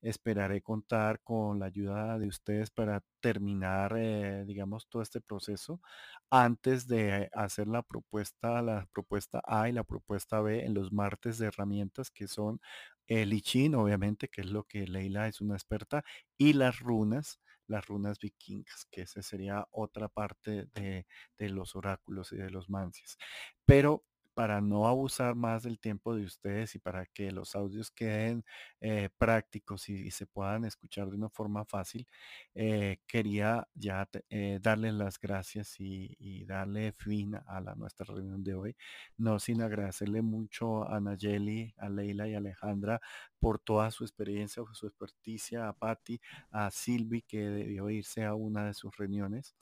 [0.01, 5.82] esperaré contar con la ayuda de ustedes para terminar, eh, digamos, todo este proceso
[6.30, 11.38] antes de hacer la propuesta, la propuesta A y la propuesta B en los martes
[11.39, 12.60] de herramientas que son
[13.08, 13.41] el I
[13.76, 16.03] obviamente, que es lo que Leila es una experta,
[16.38, 21.05] y las runas, las runas vikingas, que esa sería otra parte de,
[21.38, 23.18] de los oráculos y de los mancias.
[23.66, 24.05] Pero
[24.38, 28.46] para no abusar más del tiempo de ustedes y para que los audios queden
[28.82, 32.08] eh, prácticos y, se puedan escuchar de una forma fácil,
[32.54, 38.54] eh, quería ya eh, darles las gracias y, darle fin a la, nuestra reunión de
[38.54, 38.76] hoy.
[39.18, 43.02] No sin agradecerle mucho a Nayeli, a Leila y a Alejandra
[43.40, 46.22] por toda su experiencia, su experticia, a Patti,
[46.52, 49.56] a Silvi que debió irse a una de sus reuniones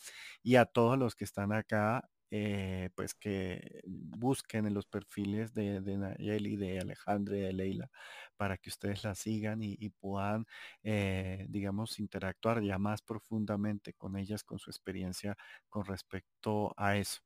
[0.43, 5.81] y a todos los que están acá eh, pues que busquen en los perfiles de,
[5.81, 7.91] de Nayeli, de Alejandra y de Leila
[8.37, 10.45] para que ustedes la sigan y, puedan,
[10.83, 15.37] eh, digamos, interactuar ya más profundamente con ellas, con su experiencia
[15.69, 17.21] con respecto a eso.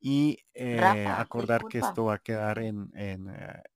[0.00, 3.28] Y eh, acordar que esto va a quedar en, en,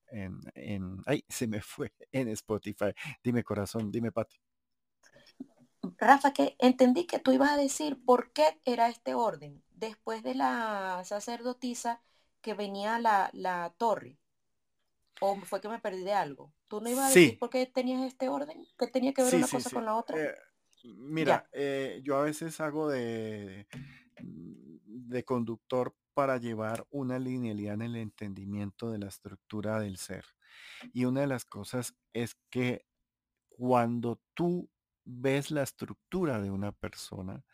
[0.08, 2.92] en, en, ay, se me fue, en Spotify.
[3.22, 4.43] Dime corazón, dime Pati.
[6.04, 9.62] Rafa, que entendí que tú ibas a decir por qué era este orden.
[9.70, 12.00] Después de la sacerdotisa
[12.40, 14.18] que venía la, la torre.
[15.20, 16.52] ¿O fue que me perdí de algo?
[16.68, 18.66] ¿Tú no ibas a decir por qué tenías este orden?
[18.78, 20.20] ¿Que tenía que ver una cosa con la otra?
[20.20, 20.34] Eh,
[20.96, 23.66] mira, eh, yo a veces hago de,
[24.18, 30.24] de conductor para llevar una linealidad en el entendimiento de la estructura del ser.
[30.92, 32.86] Y una de las cosas es que
[33.48, 34.68] cuando tú
[35.04, 37.44] ves la estructura de una persona,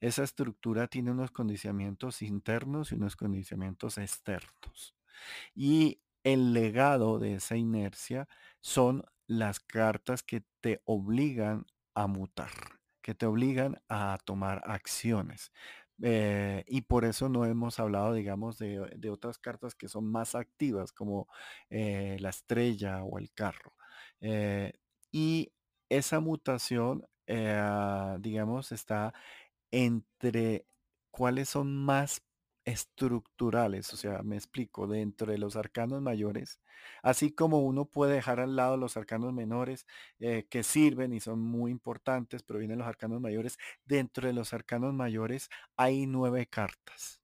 [0.00, 4.94] esa estructura tiene unos condicionamientos internos y unos condicionamientos externos.
[5.54, 8.28] Y el legado de esa inercia
[8.60, 12.50] son las cartas que te obligan a mutar,
[13.02, 15.52] que te obligan a tomar acciones.
[16.02, 20.92] Eh, y por eso no hemos hablado, digamos, de, otras cartas que son más activas,
[20.92, 21.28] como
[21.70, 23.74] eh, la estrella o el carro.
[24.20, 24.72] Eh,
[25.12, 25.52] y
[25.88, 29.14] esa mutación, eh, digamos, está
[29.70, 30.66] entre
[31.10, 32.22] cuáles son más
[32.64, 36.60] estructurales, o sea, me explico, dentro de los arcanos mayores,
[37.02, 39.86] así como uno puede dejar al lado los arcanos menores
[40.20, 44.54] eh, que sirven y son muy importantes, pero vienen los arcanos mayores, dentro de los
[44.54, 47.20] arcanos mayores hay nueve cartas,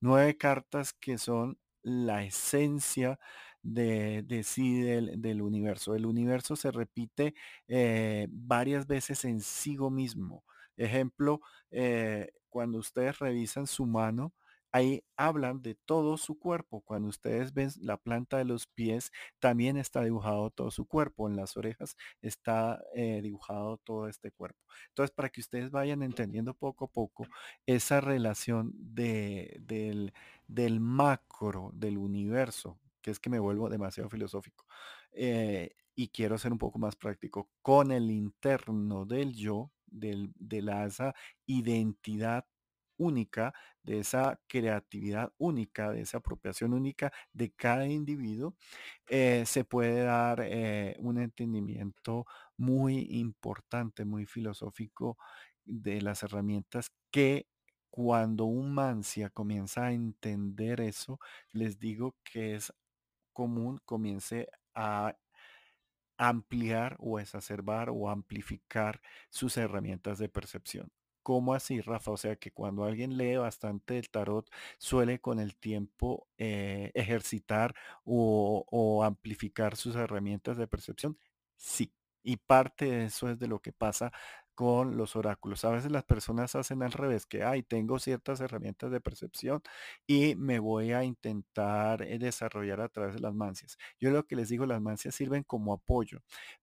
[0.00, 3.18] nueve cartas que son la esencia
[3.62, 5.94] de, de sí del, universo.
[5.94, 7.34] El universo se repite
[7.68, 10.44] eh, varias veces en sí mismo.
[10.76, 11.40] Ejemplo,
[11.70, 14.32] eh, cuando ustedes revisan su mano,
[14.72, 16.80] ahí hablan de todo su cuerpo.
[16.82, 21.28] Cuando ustedes ven la planta de los pies, también está dibujado todo su cuerpo.
[21.28, 24.60] En las orejas está eh, dibujado todo este cuerpo.
[24.88, 27.26] Entonces, para que ustedes vayan entendiendo poco a poco
[27.66, 30.12] esa relación de, del,
[30.46, 34.66] del macro, del universo, que es que me vuelvo demasiado filosófico.
[35.12, 40.62] Eh, y quiero ser un poco más práctico con el interno del yo, del, de
[40.62, 41.14] la, esa
[41.46, 42.46] identidad
[42.96, 48.56] única, de esa creatividad única, de esa apropiación única de cada individuo,
[49.08, 52.26] eh, se puede dar eh, un entendimiento
[52.56, 55.18] muy importante, muy filosófico
[55.64, 57.46] de las herramientas que
[57.90, 61.18] cuando un mancia comienza a entender eso,
[61.52, 62.72] les digo que es
[63.40, 65.16] común comience a
[66.18, 70.92] ampliar o exacerbar o amplificar sus herramientas de percepción.
[71.22, 72.10] ¿Cómo así, Rafa?
[72.10, 77.74] O sea que cuando alguien lee bastante el tarot, suele con el tiempo eh, ejercitar
[78.04, 81.18] o, o amplificar sus herramientas de percepción.
[81.56, 84.12] Sí, y parte de eso es de lo que pasa
[84.60, 85.64] con los oráculos.
[85.64, 89.62] A veces las personas hacen al revés, que, ay, tengo ciertas herramientas de percepción
[90.06, 93.78] y me voy a intentar eh, desarrollar a través de las mancias.
[93.98, 96.18] Yo lo que les digo, las mancias sirven como apoyo,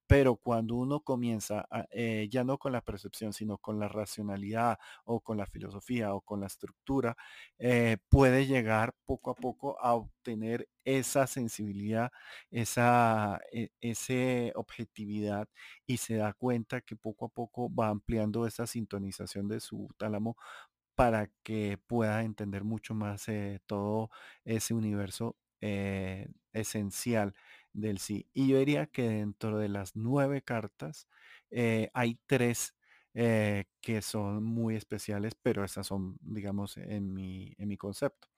[0.07, 5.19] pero cuando uno comienza, eh, ya no con la percepción, sino con la racionalidad o
[5.21, 7.17] con la filosofía o con la estructura,
[7.59, 12.11] eh, puede llegar poco a poco a obtener esa sensibilidad,
[12.51, 15.49] esa e, ese objetividad
[15.85, 20.37] y se da cuenta que poco a poco va ampliando esa sintonización de su tálamo
[20.95, 24.09] para que pueda entender mucho más eh, todo
[24.45, 25.35] ese universo
[26.53, 27.33] esencial
[27.77, 28.27] del sí.
[28.33, 31.07] Y yo diría que dentro de las nueve cartas
[31.51, 32.75] eh, hay tres
[33.15, 38.29] eh, que son muy especiales, pero esas son, digamos, en mi, en mi concepto.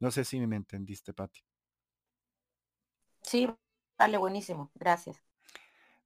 [0.00, 1.40] No sé si me entendiste, Patti.
[3.22, 3.46] Sí,
[3.98, 4.70] vale, buenísimo.
[4.74, 5.22] Gracias.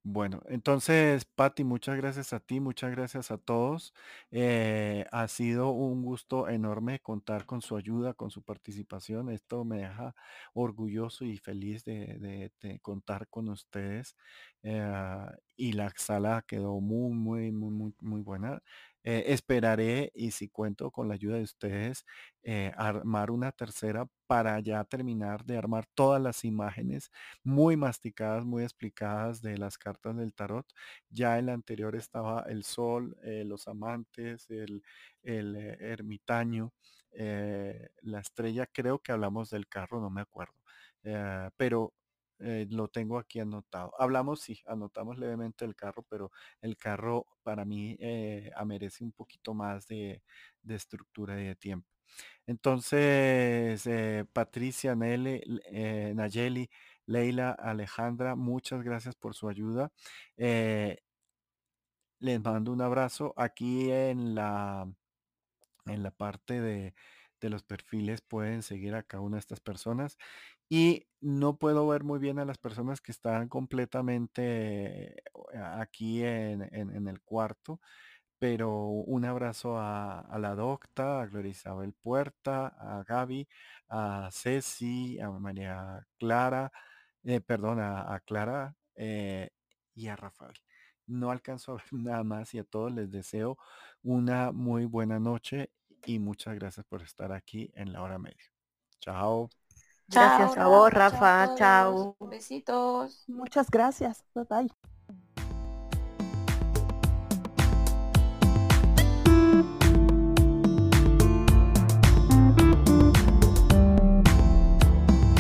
[0.03, 3.93] Bueno, entonces, Patti, muchas gracias a ti, muchas gracias a todos.
[4.31, 9.29] Eh, ha sido un gusto enorme contar con su ayuda, con su participación.
[9.29, 10.15] Esto me deja
[10.55, 14.17] orgulloso y feliz de, contar con ustedes.
[14.63, 14.83] Eh,
[15.57, 18.63] y la sala quedó muy, muy, muy, muy, muy buena.
[19.05, 22.05] Eh, esperaré y si cuento con la ayuda de ustedes,
[22.43, 27.11] eh, armar una tercera para ya terminar de armar todas las imágenes
[27.43, 30.67] muy masticadas, muy explicadas de las cartas del tarot.
[31.09, 34.83] Ya en la anterior estaba el sol, eh, los amantes, el,
[35.23, 36.73] el ermitaño,
[38.03, 38.67] la estrella.
[38.67, 40.55] Creo que hablamos del carro, no me acuerdo.
[41.57, 41.95] pero
[42.41, 43.93] eh, lo tengo aquí anotado.
[43.99, 46.31] Hablamos, sí, anotamos levemente el carro, pero
[46.63, 50.23] el carro para mí eh, merece un poquito más de,
[50.69, 51.89] estructura y de tiempo.
[52.47, 55.43] Entonces, eh, Patricia, Nele,
[56.15, 56.71] Nayeli,
[57.07, 59.93] Leila, Alejandra, muchas gracias por su ayuda.
[62.21, 63.35] les mando un abrazo.
[63.37, 64.91] Aquí en la,
[65.87, 66.95] en la parte de,
[67.41, 70.19] de los perfiles pueden seguir a cada una de estas personas
[70.71, 75.23] y no puedo ver muy bien a las personas que están completamente
[75.55, 77.81] aquí en, el cuarto,
[78.39, 83.49] pero un abrazo a, la docta, a Gloria Isabel Puerta, a Gaby,
[83.89, 86.73] a Ceci, a María Clara,
[87.25, 89.51] eh, perdón, a, Clara eh,
[89.95, 90.55] y a Rafael.
[91.07, 93.59] No alcanzo a ver nada más y a todos les deseo
[94.03, 95.71] una muy buena noche
[96.07, 98.53] y muchas gracias por estar aquí en la hora media.
[99.01, 99.51] Chao.
[100.11, 101.55] Gracias a vos, Rafa.
[101.57, 102.17] Chao.
[102.21, 103.25] Besitos.
[103.29, 104.25] Muchas gracias.
[104.35, 104.71] Bye bye.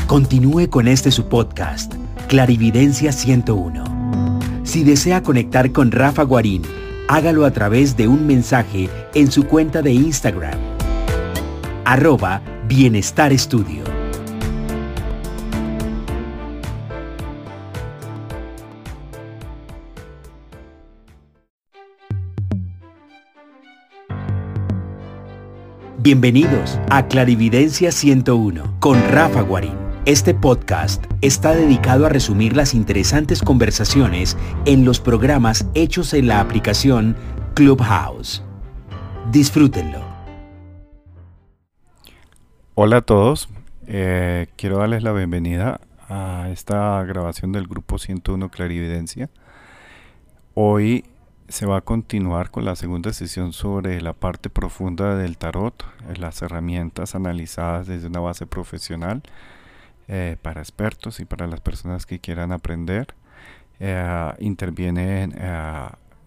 [0.06, 1.94] Continúe con este su podcast,
[2.26, 3.84] Clarividencia 101.
[4.64, 6.62] Si desea conectar con Rafa Guarín,
[7.06, 10.58] hágalo a través de un mensaje en su cuenta de Instagram.
[11.84, 13.99] Arroba Bienestar Estudio.
[26.02, 29.74] Bienvenidos a Clarividencia 101 con Rafa Guarín.
[30.06, 34.34] Este podcast está dedicado a resumir las interesantes conversaciones
[34.64, 37.16] en los programas hechos en la aplicación
[37.52, 38.42] Clubhouse.
[39.30, 40.00] Disfrútenlo.
[42.74, 43.50] Hola a todos,
[43.86, 49.28] eh, quiero darles la bienvenida a esta grabación del grupo 101 Clarividencia.
[50.54, 51.04] Hoy
[51.50, 56.16] se va a continuar con la segunda sesión sobre la parte profunda del tarot, eh,
[56.16, 59.22] las herramientas analizadas desde una base profesional
[60.06, 63.14] eh, para expertos y para las personas que quieran aprender.
[63.80, 65.28] Eh, interviene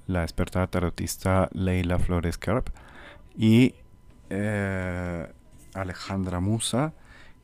[0.08, 2.70] la experta tarotista Leila Flores Carp
[3.38, 3.76] y
[5.74, 6.94] Alejandra Musa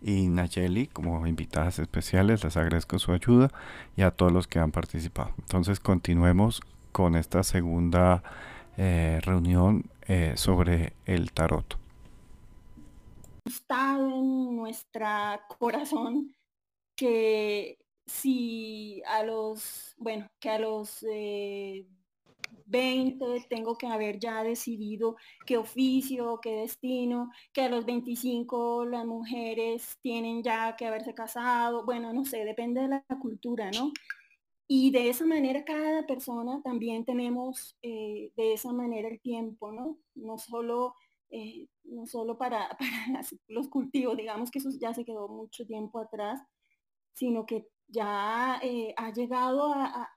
[0.01, 2.43] y Nayeli como invitadas especiales.
[2.43, 3.51] Les agradezco su ayuda
[3.95, 5.31] y a todos los que han participado.
[5.39, 6.61] Entonces continuemos
[6.91, 8.23] con esta segunda
[8.77, 11.77] eh, reunión eh, sobre el tarot.
[13.45, 15.07] Está en nuestro
[15.57, 16.33] corazón
[16.95, 21.03] que si a los, bueno, que a los
[22.65, 25.15] 20 eh, tengo que haber ya decidido
[25.45, 31.85] qué oficio, qué destino, que a los 25 las mujeres tienen ya que haberse casado,
[31.85, 33.91] bueno, no sé, depende de la cultura, ¿no?
[34.71, 39.97] Y de esa manera cada persona también tenemos eh, de esa manera el tiempo, ¿no?
[40.13, 40.93] No solo,
[41.31, 42.77] eh, no solo para,
[43.47, 46.39] los cultivos, digamos que eso ya se quedó mucho tiempo atrás,
[47.13, 50.07] sino que ya eh, ha llegado a,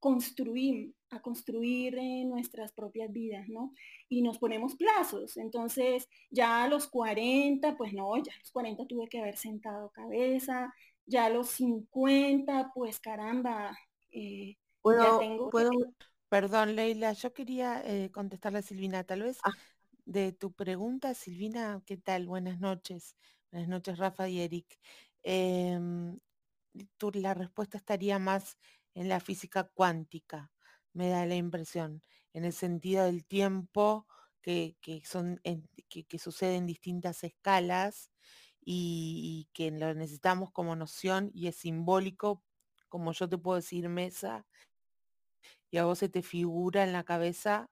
[0.00, 1.94] construir, a construir
[2.24, 3.74] nuestras propias vidas, ¿no?
[4.08, 5.36] Y nos ponemos plazos.
[5.36, 9.90] Entonces, ya a los 40, pues no, ya a los 40 tuve que haber sentado
[9.90, 10.72] cabeza,
[11.06, 13.76] ya a los 50, pues caramba,
[14.10, 15.50] eh, ¿Puedo, tengo...
[15.50, 15.70] ¿puedo?
[16.28, 19.04] Perdón, Leila, yo quería eh, contestarle a Silvina.
[19.04, 19.52] Tal vez Ah.
[20.04, 22.26] de tu pregunta, Silvina, ¿qué tal?
[22.26, 23.16] Buenas noches.
[23.50, 24.78] Buenas noches, Rafa y Eric.
[25.22, 26.18] Em,
[27.14, 28.56] la respuesta estaría más
[28.94, 30.50] en la física cuántica,
[30.92, 34.06] me da la impresión, en el sentido del tiempo
[34.40, 38.10] que, que son en- que, que sucede en distintas escalas
[38.64, 42.42] y, y que lo necesitamos como noción y es simbólico,
[42.88, 44.46] como yo te puedo decir mesa,
[45.70, 47.70] y a vos se te figura en la cabeza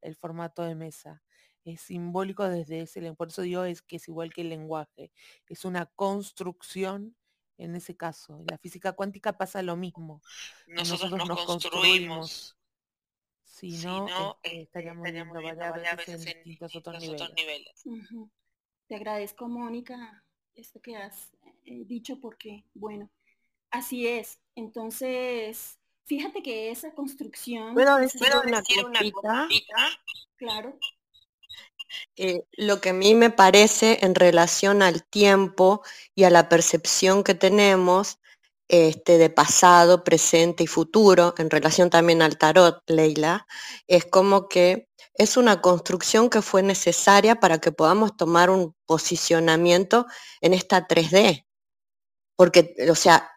[0.00, 1.22] el formato de mesa.
[1.64, 3.16] Es simbólico desde ese lenguaje.
[3.16, 5.12] Por eso digo es que es igual que el lenguaje.
[5.48, 7.16] Es una construcción
[7.58, 8.38] en ese caso.
[8.38, 10.22] En la física cuántica pasa lo mismo.
[10.68, 11.76] Nosotros Nosotros nos nos construimos.
[12.18, 12.56] construimos.
[13.44, 17.84] Si Si no, no, este, este, estaríamos estaríamos viendo varias veces en distintos otros niveles.
[18.86, 20.24] Te agradezco, Mónica,
[20.60, 21.30] esto que has
[21.66, 23.10] eh, dicho porque, bueno,
[23.70, 24.40] así es.
[24.56, 29.48] Entonces, fíjate que esa construcción, ¿Puedo decir ¿Puedo una decir una cosita?
[29.48, 29.76] cosita?
[30.36, 30.78] claro,
[32.16, 35.82] Eh, lo que a mí me parece en relación al tiempo
[36.14, 38.19] y a la percepción que tenemos
[38.70, 43.46] este, de pasado, presente y futuro, en relación también al tarot, Leila,
[43.88, 50.06] es como que es una construcción que fue necesaria para que podamos tomar un posicionamiento
[50.40, 51.44] en esta 3D.
[52.36, 53.30] Porque, o sea,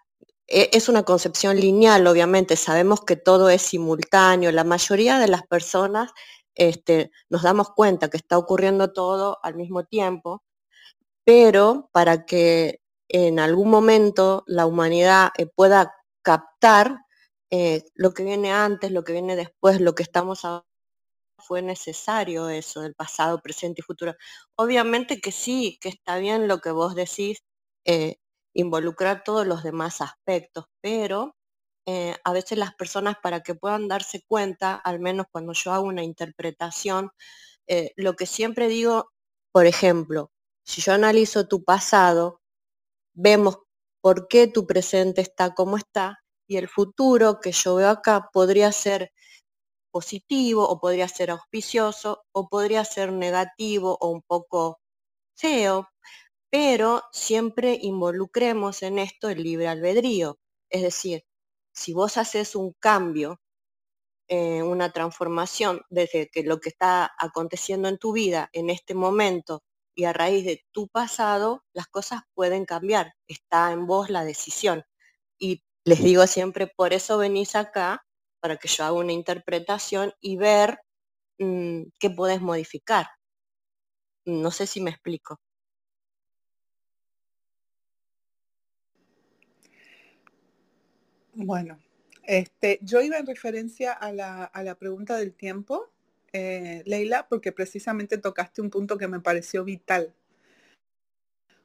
[0.48, 5.44] e- es una concepción lineal, obviamente, sabemos que todo es simultáneo, la mayoría de las
[5.48, 6.12] personas
[6.56, 10.44] este, nos damos cuenta que está ocurriendo todo al mismo tiempo,
[11.26, 12.82] pero para que
[13.14, 15.94] en algún momento la humanidad eh, pueda
[16.24, 16.98] captar
[17.52, 20.66] eh, lo que viene antes, lo que viene después, lo que estamos ahora,
[21.38, 24.16] fue necesario eso del pasado, presente y futuro.
[24.56, 27.44] Obviamente que sí, que está bien lo que vos decís,
[27.86, 28.16] eh,
[28.56, 31.36] involucrar todos los demás aspectos, pero
[31.86, 36.04] a veces las personas para que puedan darse cuenta, al menos cuando yo hago una
[36.04, 37.12] interpretación,
[37.98, 39.12] lo que siempre digo,
[39.52, 40.32] por ejemplo,
[40.66, 42.40] si yo analizo tu pasado,
[43.14, 43.60] vemos
[44.02, 48.72] por qué tu presente está como está y el futuro que yo veo acá podría
[48.72, 49.12] ser
[49.92, 54.80] positivo o podría ser auspicioso o podría ser negativo o un poco
[55.38, 55.88] feo,
[56.50, 60.38] pero siempre involucremos en esto el libre albedrío.
[60.70, 61.24] Es decir,
[61.74, 63.40] si vos haces un cambio,
[64.28, 69.64] eh, una transformación desde que lo que está aconteciendo en tu vida en este momento
[69.96, 73.14] y a raíz de tu pasado, las cosas pueden cambiar.
[73.28, 74.84] Está en vos la decisión.
[75.38, 78.04] Y les digo siempre, por eso venís acá,
[78.40, 80.80] para que yo haga una interpretación y ver
[81.40, 83.08] mm, qué podés modificar.
[84.26, 85.40] No sé si me explico.
[91.36, 91.80] Bueno,
[92.24, 95.92] este, yo iba en referencia a la, a la pregunta del tiempo,
[96.34, 100.14] eh, Leila, porque precisamente tocaste un punto que me pareció vital.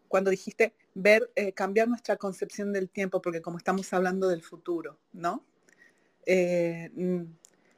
[0.09, 4.99] Cuando dijiste ver, eh, cambiar nuestra concepción del tiempo, porque como estamos hablando del futuro,
[5.13, 5.45] ¿no?
[6.27, 7.23] Eh, mm,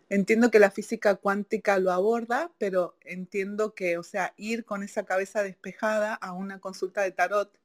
[0.09, 5.05] entiendo que la física cuántica lo aborda, pero entiendo que, o sea, ir con esa
[5.05, 7.57] cabeza despejada a una consulta de tarot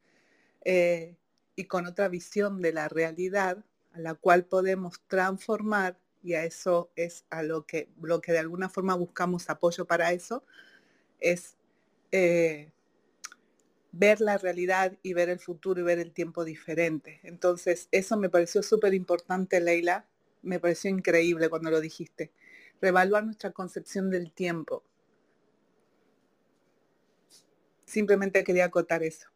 [1.55, 3.63] y con otra visión de la realidad
[3.93, 8.39] a la cual podemos transformar, y a eso es a lo que, lo que de
[8.39, 10.43] alguna forma buscamos apoyo para eso,
[11.19, 11.57] es
[12.11, 12.71] eh,
[13.91, 17.19] ver la realidad y ver el futuro y ver el tiempo diferente.
[17.23, 20.05] Entonces, eso me pareció súper importante, Leila,
[20.43, 22.31] me pareció increíble cuando lo dijiste.
[22.81, 24.83] Revaluar nuestra concepción del tiempo.
[27.85, 29.27] Simplemente quería acotar eso.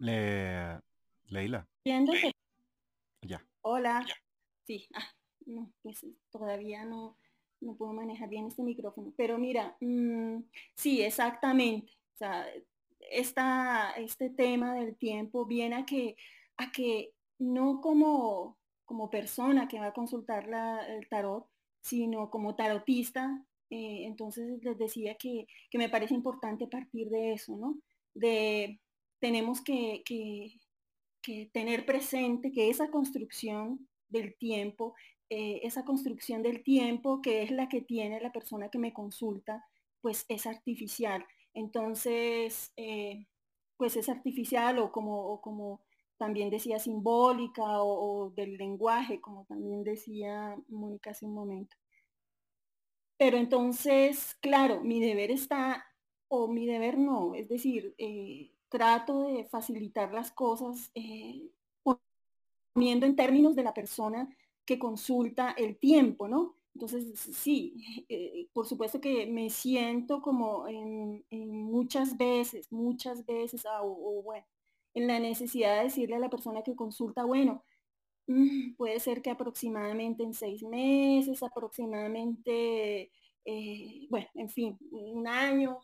[0.00, 0.81] Le-
[1.32, 2.32] Leila, Viéndote-
[3.22, 3.42] ya.
[3.62, 4.04] Hola.
[4.66, 5.08] Sí, ah,
[5.46, 7.16] no, pues todavía no,
[7.62, 9.14] no puedo manejar bien este micrófono.
[9.16, 10.42] Pero mira, mm,
[10.76, 11.90] sí, exactamente.
[12.14, 12.46] O sea,
[13.10, 16.16] esta, este tema del tiempo viene a que,
[16.58, 21.48] a que no como, como persona que va a consultar la- el tarot,
[21.80, 23.42] sino como tarotista.
[23.74, 27.78] eh, entonces les decía que, que me parece importante partir de eso, ¿no?
[28.12, 28.78] De
[29.18, 30.60] tenemos que, que-
[31.22, 34.94] que tener presente que esa construcción del tiempo,
[35.30, 39.64] eh, esa construcción del tiempo que es la que tiene la persona que me consulta,
[40.00, 41.24] pues es artificial.
[41.54, 43.26] Entonces, eh,
[43.76, 45.80] pues es artificial o como, como
[46.18, 51.76] también decía simbólica o, o del lenguaje, como también decía Mónica hace un momento.
[53.18, 55.84] Pero entonces, claro, mi deber está,
[56.28, 61.50] o mi deber no, es decir, eh, trato de facilitar las cosas eh,
[62.72, 66.56] poniendo en términos de la persona que consulta el tiempo, ¿no?
[66.74, 67.74] Entonces, sí,
[68.08, 74.46] eh, por supuesto que me siento como en, muchas veces, muchas veces, ah, o, bueno,
[74.94, 77.64] en la necesidad de decirle a la persona que consulta, bueno,
[78.26, 83.10] mm, puede ser que aproximadamente en seis meses, aproximadamente,
[83.44, 85.80] eh, bueno, en fin, un año,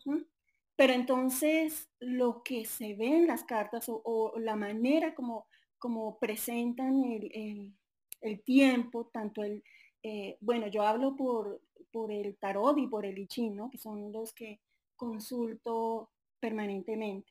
[0.79, 5.45] pero entonces lo que se ve en las cartas o, la manera como,
[5.77, 7.75] como presentan el,
[8.21, 9.61] el tiempo, tanto el,
[10.03, 11.61] eh, bueno, yo hablo por,
[11.91, 13.27] por el tarot y por el I.
[13.27, 14.61] Que son los que
[14.95, 17.29] consulto permanentemente.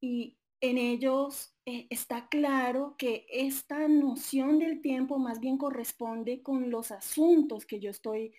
[0.00, 6.70] Y en ellos eh, está claro que esta noción del tiempo más bien corresponde con
[6.70, 8.32] los asuntos que yo estoy,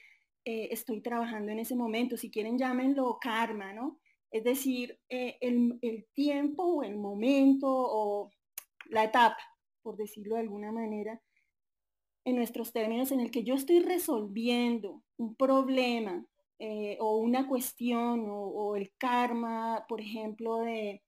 [0.45, 2.15] eh, estoy trabajando en ese momento.
[2.15, 3.99] Si quieren, llámenlo karma, ¿no?
[4.35, 8.31] Es decir, el, el tiempo o el momento o
[8.89, 9.39] la etapa,
[9.81, 11.21] por decirlo de alguna manera,
[12.25, 16.27] en nuestros términos en el que yo estoy resolviendo un problema
[16.59, 21.01] eh, o una cuestión o, el karma, por ejemplo, de,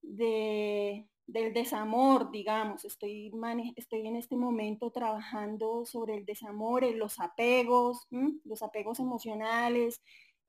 [0.00, 3.32] del desamor, digamos, estoy,
[3.74, 8.06] estoy en este momento trabajando sobre el desamor, los apegos,
[8.44, 10.00] los apegos emocionales,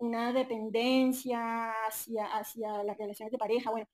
[0.02, 3.72] una dependencia hacia, hacia las relaciones de pareja.
[3.72, 3.88] Bueno,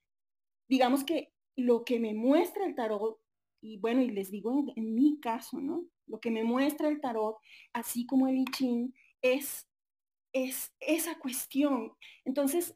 [0.68, 3.20] digamos que lo que me muestra el tarot
[3.62, 5.86] y bueno, y les digo en, mi caso, ¿no?
[6.06, 7.38] Lo que me muestra el tarot,
[7.74, 9.68] así como el I Ching, es,
[10.32, 11.94] es esa cuestión.
[12.24, 12.76] Entonces,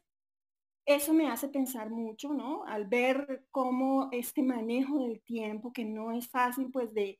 [0.84, 2.64] eso me hace pensar mucho, ¿no?
[2.66, 7.18] Al ver cómo este manejo del tiempo, que no es fácil, pues, de,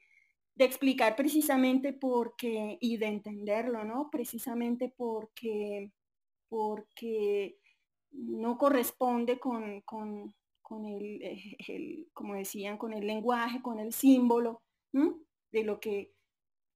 [0.56, 4.10] de explicar precisamente porque, y de entenderlo, ¿no?
[4.10, 5.92] Precisamente porque,
[6.52, 7.56] porque
[8.10, 14.60] no corresponde con, con, con eh, el, como decían, con el lenguaje, con el símbolo,
[14.92, 16.12] de lo que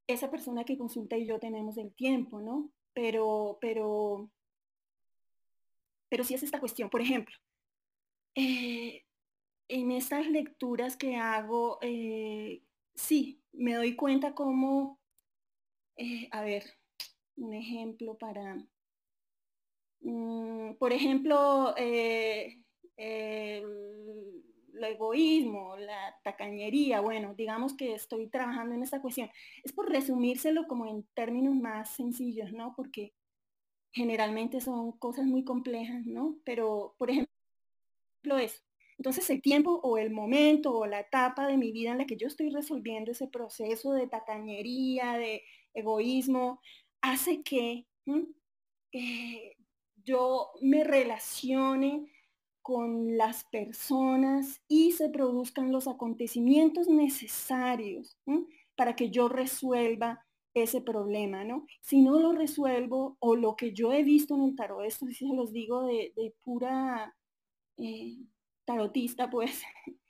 [0.06, 2.70] esa persona que consulta y yo tenemos del tiempo, ¿no?
[2.94, 4.30] Pero, pero,
[6.08, 6.88] pero sí es esta cuestión.
[6.88, 7.36] Por ejemplo,
[8.34, 9.04] eh,
[9.68, 12.62] en estas lecturas que hago, eh,
[12.94, 14.98] sí, me doy cuenta como,
[16.30, 16.64] a ver,
[17.36, 18.56] un ejemplo para,
[20.06, 22.62] mm, por ejemplo, el,
[24.78, 29.30] egoísmo, la tacañería, bueno, digamos que estoy trabajando en esta cuestión.
[29.64, 32.74] Es por resumírselo como en términos más sencillos, ¿no?
[32.76, 33.12] Porque
[33.92, 36.36] generalmente son cosas muy complejas, ¿no?
[36.44, 37.30] Pero, por ejemplo,
[38.38, 38.62] eso.
[38.98, 42.16] Entonces el tiempo o el momento o la etapa de mi vida en la que
[42.16, 45.42] yo estoy resolviendo ese proceso de tacañería, de
[45.74, 46.60] egoísmo,
[47.02, 47.86] hace que
[48.92, 49.55] eh,
[50.06, 52.06] yo me relacione
[52.62, 58.16] con las personas y se produzcan los acontecimientos necesarios
[58.76, 61.66] para que yo resuelva ese problema, ¿no?
[61.82, 65.14] Si no lo resuelvo o lo que yo he visto en el tarot, esto sí
[65.14, 67.14] se los digo de, pura
[67.76, 68.16] eh,
[68.64, 69.62] tarotista, pues,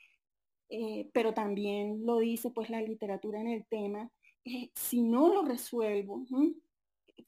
[0.68, 4.10] eh, pero también lo dice pues la literatura en el tema,
[4.44, 6.24] eh, si no lo resuelvo,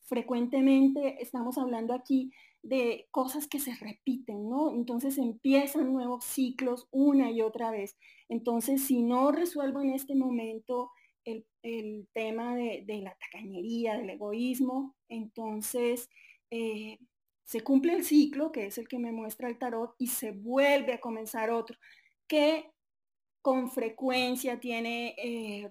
[0.03, 2.31] frecuentemente estamos hablando aquí
[2.63, 4.71] de cosas que se repiten, ¿no?
[4.71, 7.97] Entonces empiezan nuevos ciclos una y otra vez.
[8.29, 10.91] Entonces, si no resuelvo en este momento
[11.25, 11.45] el,
[12.15, 16.09] tema de, la tacañería, del egoísmo, entonces
[16.51, 16.99] eh,
[17.45, 20.95] se cumple el ciclo, que es el que me muestra el tarot, y se vuelve
[20.95, 21.77] a comenzar otro,
[22.27, 22.71] que
[23.43, 25.69] con frecuencia tiene eh,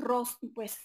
[0.53, 0.77] pues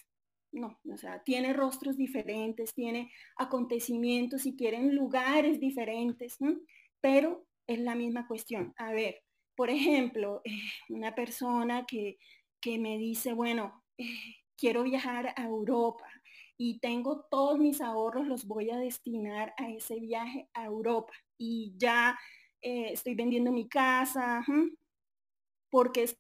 [0.53, 6.39] no, o sea, tiene rostros diferentes, tiene acontecimientos, si quieren, lugares diferentes,
[7.01, 8.75] pero es la misma cuestión.
[8.77, 9.23] A ver,
[9.57, 12.19] por ejemplo, eh, una persona que,
[12.79, 14.05] me dice, bueno, eh,
[14.57, 16.07] quiero viajar a Europa
[16.57, 21.75] y tengo todos mis ahorros, los voy a destinar a ese viaje a Europa y
[21.77, 22.17] ya
[22.61, 24.45] eh, estoy vendiendo mi casa,
[25.71, 26.19] porque es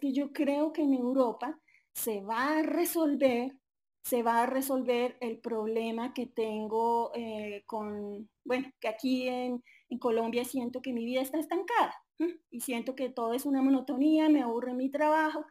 [0.00, 1.58] que yo creo que en Europa
[1.92, 3.59] se va a resolver
[4.02, 9.62] se va a resolver el problema que tengo eh, con, bueno, que aquí en,
[9.98, 11.92] Colombia siento que mi vida está estancada
[12.48, 15.44] y siento que todo es una monotonía, me aburre mi trabajo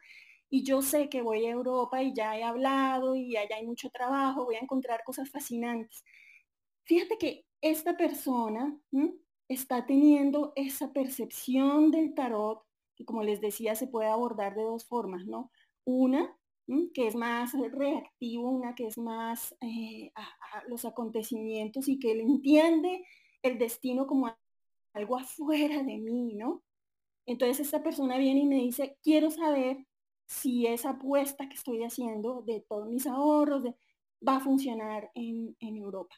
[0.48, 3.90] y yo sé que voy a Europa y ya he hablado y allá hay mucho
[3.90, 6.04] trabajo, voy a encontrar cosas fascinantes.
[6.84, 8.80] Fíjate que esta persona
[9.46, 12.62] está teniendo esa percepción del tarot
[12.96, 15.50] que como les decía se puede abordar de dos formas, ¿no?
[15.84, 16.36] Una,
[16.94, 22.20] que es más reactivo, una que es más eh, a, los acontecimientos y que él
[22.20, 23.04] entiende
[23.42, 24.34] el destino como
[24.92, 26.62] algo afuera de mí, ¿no?
[27.26, 29.86] Entonces esta persona viene y me dice, quiero saber
[30.26, 33.64] si esa apuesta que estoy haciendo de todos mis ahorros
[34.26, 36.14] va a funcionar en, Europa.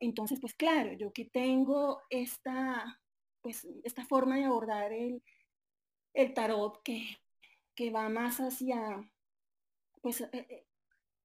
[0.00, 3.00] Entonces, pues claro, yo que tengo esta,
[3.42, 5.22] pues, esta forma de abordar el,
[6.14, 7.18] el tarot que,
[7.74, 9.10] que va más hacia,
[10.02, 10.66] pues, eh, eh,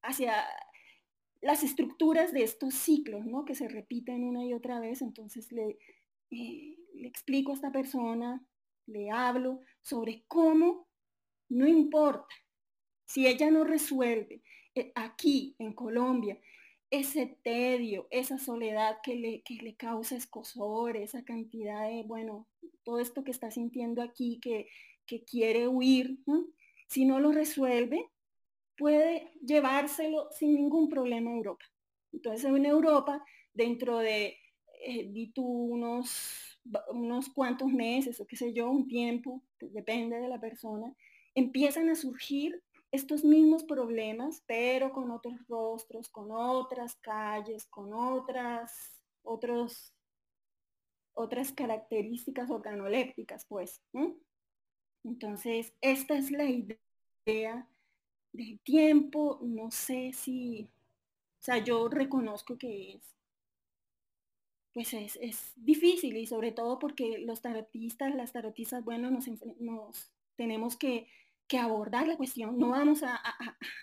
[0.02, 0.46] hacia
[1.42, 3.46] las estructuras de estos ciclos, ¿no?
[3.46, 5.02] Que se repiten una y otra vez.
[5.02, 5.78] Entonces le,
[6.32, 8.46] eh, explico a esta persona,
[8.86, 10.88] le hablo sobre cómo,
[11.50, 12.36] no importa,
[13.06, 14.44] si ella no resuelve
[14.96, 16.40] aquí en Colombia
[16.92, 22.48] ese tedio, esa soledad que le, que le causa escosor, esa cantidad de, bueno,
[22.84, 24.68] todo esto que está sintiendo aquí, que,
[25.10, 26.20] que quiere huir,
[26.88, 28.12] si no lo resuelve,
[28.78, 31.66] puede llevárselo sin ningún problema a Europa.
[32.14, 34.38] Entonces en Europa, dentro de,
[34.86, 40.40] eh, tú, unos, unos cuantos meses o qué sé yo, un tiempo, depende de la
[40.40, 40.96] persona,
[41.34, 49.02] empiezan a surgir estos mismos problemas, pero con otros rostros, con otras calles, con otras,
[49.24, 49.94] otros,
[51.14, 53.82] otras características organolépticas, pues.
[55.04, 57.68] Entonces, esta es la idea
[58.34, 59.40] del tiempo.
[59.42, 60.70] No sé si,
[61.40, 63.16] o sea, yo reconozco que es,
[64.74, 69.28] pues es, es difícil y sobre todo porque los tarotistas, las tarotistas, bueno, nos,
[69.60, 71.08] nos tenemos que
[71.50, 72.58] que abordar la cuestión.
[72.58, 73.20] No vamos a,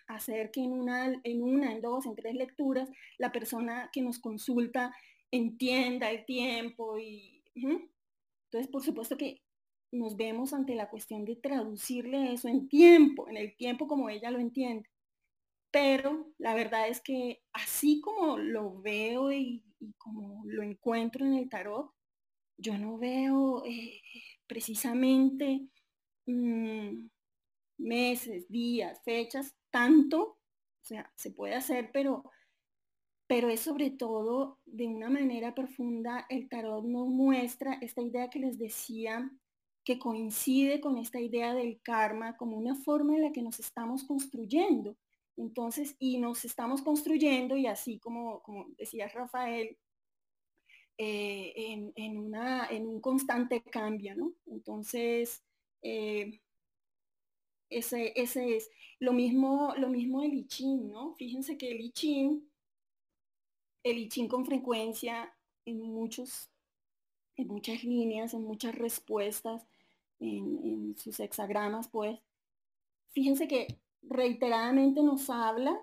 [0.06, 2.88] hacer que en una, en una, en dos, en tres lecturas,
[3.18, 4.96] la persona que nos consulta
[5.30, 7.42] entienda el tiempo y...
[7.54, 9.42] Entonces, por supuesto que
[9.96, 14.30] nos vemos ante la cuestión de traducirle eso en tiempo, en el tiempo como ella
[14.30, 14.88] lo entiende.
[15.70, 19.62] Pero la verdad es que así como lo veo y,
[19.98, 21.92] como lo encuentro en el tarot,
[22.56, 24.00] yo no veo eh,
[24.46, 25.68] precisamente
[26.26, 27.08] mm,
[27.78, 30.38] meses, días, fechas, tanto, o
[30.80, 32.30] sea, se puede hacer, pero,
[33.26, 38.38] pero es sobre todo de una manera profunda, el tarot nos muestra esta idea que
[38.38, 39.30] les decía,
[39.86, 44.02] que coincide con esta idea del karma como una forma en la que nos estamos
[44.02, 44.96] construyendo.
[45.36, 49.78] Entonces, y nos estamos construyendo y así como, como decía Rafael,
[50.98, 54.32] eh, en, una, en un constante cambio, ¿no?
[54.46, 55.44] Entonces,
[55.82, 56.40] eh,
[57.70, 58.68] ese, ese es.
[58.98, 61.14] Lo mismo, lo mismo el I ¿no?
[61.14, 62.42] Fíjense que el I
[63.84, 65.32] el I con frecuencia
[65.64, 66.50] en muchos,
[67.36, 69.64] en muchas líneas, en muchas respuestas,
[70.20, 72.18] en, sus hexagramas, pues,
[73.12, 75.78] fíjense que reiteradamente nos habla,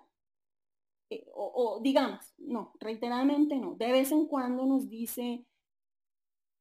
[1.10, 5.46] eh, o, digamos, no, reiteradamente no, de vez en cuando nos dice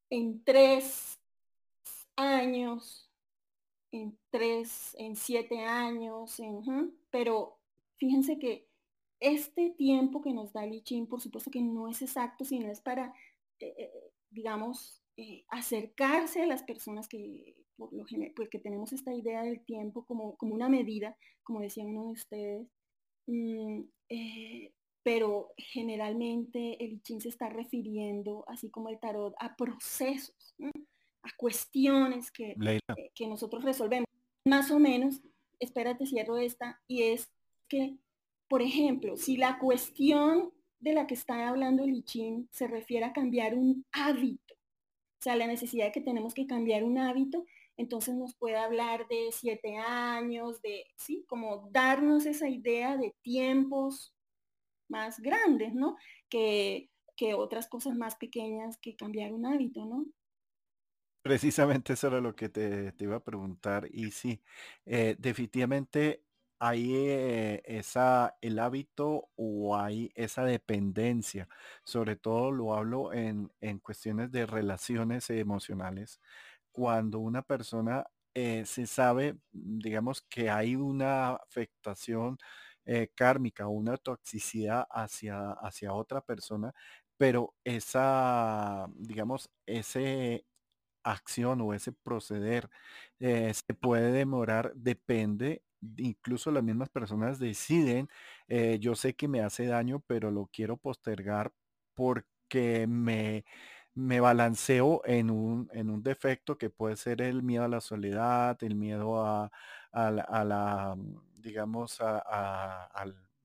[0.09, 1.19] en tres
[2.15, 3.09] años,
[3.91, 6.39] en tres, en siete años,
[7.09, 7.57] pero
[7.95, 8.67] fíjense que
[9.19, 12.81] este tiempo que nos da el I por supuesto que no es exacto, sino es
[12.81, 13.13] para,
[13.59, 15.01] eh, eh, digamos,
[15.49, 20.35] acercarse a las personas que, por lo general, porque tenemos esta idea del tiempo como,
[20.37, 22.67] como una medida, como decía uno de ustedes,
[23.27, 23.81] mm,
[25.03, 30.55] pero generalmente el I se está refiriendo, así como el tarot, a procesos
[31.23, 34.05] a cuestiones que, eh, que nosotros resolvemos.
[34.45, 35.21] Más o menos,
[35.59, 37.31] espérate, cierro esta, y es
[37.69, 37.97] que,
[38.49, 43.55] por ejemplo, si la cuestión de la que está hablando Lichín se refiere a cambiar
[43.55, 47.45] un hábito, o sea, la necesidad de que tenemos que cambiar un hábito,
[47.77, 54.13] entonces nos puede hablar de siete años, de, sí, como darnos esa idea de tiempos
[54.89, 55.95] más grandes, ¿no?
[56.29, 60.05] Que, que otras cosas más pequeñas que cambiar un hábito, ¿no?
[61.23, 63.87] Precisamente eso era lo que te, iba a preguntar.
[63.89, 64.41] Y sí,
[64.85, 66.25] eh, definitivamente
[66.59, 71.47] hay eh, esa, el hábito o hay esa dependencia.
[71.85, 73.49] Sobre todo lo hablo en,
[73.81, 76.19] cuestiones de relaciones emocionales.
[76.73, 78.05] Cuando una persona
[78.35, 82.37] eh, se sabe, digamos, que hay una afectación
[83.15, 86.73] kármica o una toxicidad hacia, hacia otra persona,
[87.17, 90.45] pero esa, digamos, ese
[91.03, 92.69] acción o ese proceder
[93.19, 95.63] eh, se puede demorar, depende,
[95.97, 98.09] incluso las mismas personas deciden,
[98.47, 101.53] eh, yo sé que me hace daño, pero lo quiero postergar
[101.95, 103.45] porque me,
[103.95, 108.57] me balanceo en un, en un defecto que puede ser el miedo a la soledad,
[108.63, 109.51] el miedo a,
[109.93, 110.95] la,
[111.37, 112.19] digamos, a,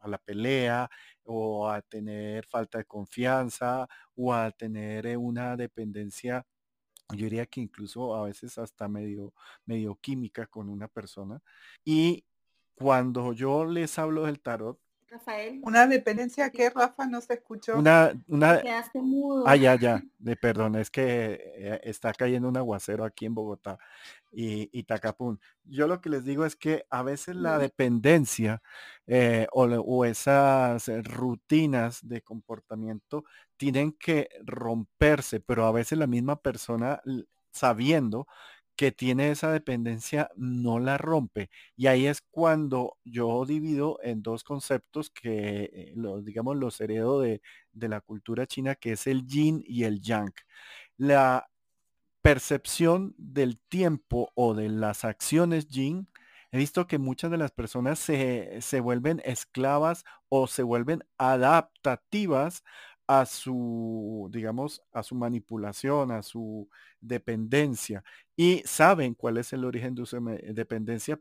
[0.00, 0.90] a la pelea
[1.24, 6.46] o a tener falta de confianza o a tener eh, una dependencia
[7.14, 9.32] yo diría que incluso a veces hasta medio
[10.00, 11.42] química con una persona.
[11.84, 12.26] Y
[12.74, 14.78] cuando yo les hablo del tarot,
[15.10, 17.78] Rafael, Una dependencia que Rafa no se escuchó.
[17.78, 19.44] una, una, quedaste mudo.
[19.46, 20.02] Ah, ya, ya.
[20.18, 23.78] De perdón, es que eh, está cayendo un aguacero aquí en Bogotá
[24.32, 25.40] y, y Tacapún.
[25.64, 28.62] Yo lo que les digo es que a veces la dependencia
[29.06, 33.24] eh, o, o esas eh, rutinas de comportamiento
[33.56, 37.00] tienen que romperse, pero a veces la misma persona
[37.50, 38.26] sabiendo
[38.78, 41.50] que tiene esa dependencia no la rompe.
[41.76, 47.20] Y ahí es cuando yo divido en dos conceptos que eh, los, digamos, los heredo
[47.20, 50.32] de, de la cultura china, que es el yin y el yang.
[50.96, 51.50] La
[52.22, 56.08] percepción del tiempo o de las acciones yin,
[56.52, 62.62] he visto que muchas de las personas se, se vuelven esclavas o se vuelven adaptativas
[63.08, 66.68] a su, digamos, a su manipulación, a su
[67.00, 68.04] dependencia
[68.36, 70.20] y saben cuál es el origen de su
[70.54, 71.18] dependencia,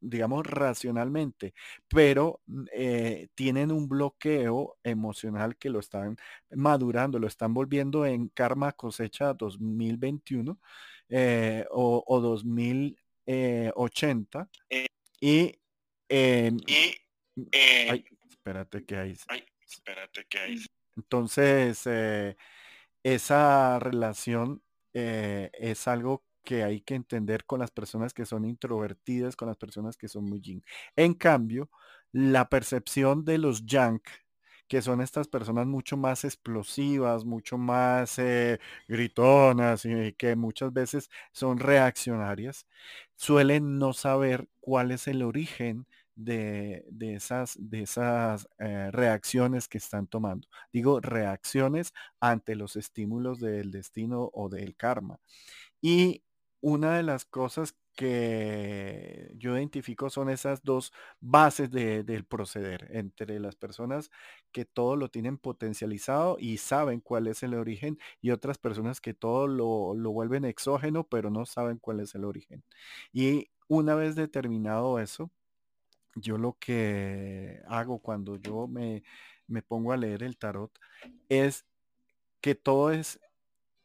[0.00, 1.54] digamos, racionalmente,
[1.88, 6.16] pero mm, eh, tienen un bloqueo emocional que lo están
[6.50, 10.58] madurando, lo están volviendo en karma cosecha 2021
[11.08, 14.86] eh, o, o 2080 Eh,
[15.20, 15.54] y
[16.08, 16.96] em, y
[17.88, 19.16] ay, espérate que hay.
[19.28, 20.66] ay, espérate que hay.
[20.96, 22.36] Entonces, eh,
[23.02, 24.62] esa relación
[24.94, 29.56] eh, es algo que hay que entender con las personas que son introvertidas, con las
[29.58, 30.64] personas que son muy yin.
[30.96, 31.70] En cambio,
[32.12, 34.00] la percepción de los yang,
[34.68, 41.10] que son estas personas mucho más explosivas, mucho más eh, gritonas y que muchas veces
[41.32, 42.66] son reaccionarias,
[43.16, 49.78] suelen no saber cuál es el origen de, de esas, de esas eh, reacciones que
[49.78, 50.48] están tomando.
[50.72, 55.20] Digo, reacciones ante los estímulos del destino o del karma.
[55.80, 56.24] Y
[56.60, 63.38] una de las cosas que yo identifico son esas dos bases de- del proceder entre
[63.40, 64.10] las personas
[64.52, 69.12] que todo lo tienen potencializado y saben cuál es el origen y otras personas que
[69.14, 72.64] todo lo, lo vuelven exógeno pero no saben cuál es el origen.
[73.12, 75.30] Y una vez determinado eso,
[76.16, 79.02] yo lo que hago cuando yo me,
[79.46, 80.78] me pongo a leer el tarot
[81.28, 81.66] es
[82.40, 83.20] que todo es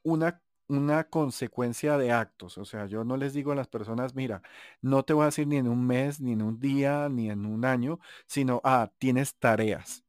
[0.03, 2.57] una, una consecuencia de actos.
[2.57, 4.41] O sea, yo no les digo a las personas, mira,
[4.81, 7.45] no te voy a decir ni en un mes, ni en un día, ni en
[7.45, 10.03] un año, sino, ah, tienes tareas.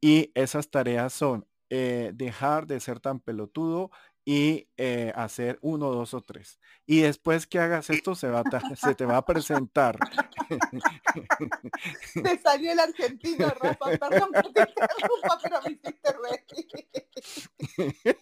[0.00, 3.90] Y esas tareas son eh, dejar de ser tan pelotudo
[4.24, 6.58] y eh, hacer uno, dos o tres.
[6.86, 9.98] Y después que hagas esto, se, va a se te va a presentar.
[12.22, 13.98] Te salió el argentino, Rafa.
[13.98, 16.14] Perdón que te interrumpa, pero me hiciste
[17.76, 18.18] reír.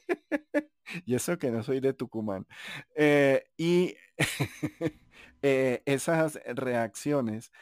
[1.07, 2.47] y eso que no soy de Tucumán.
[2.95, 3.97] Eh, y
[5.43, 7.53] eh, esas reacciones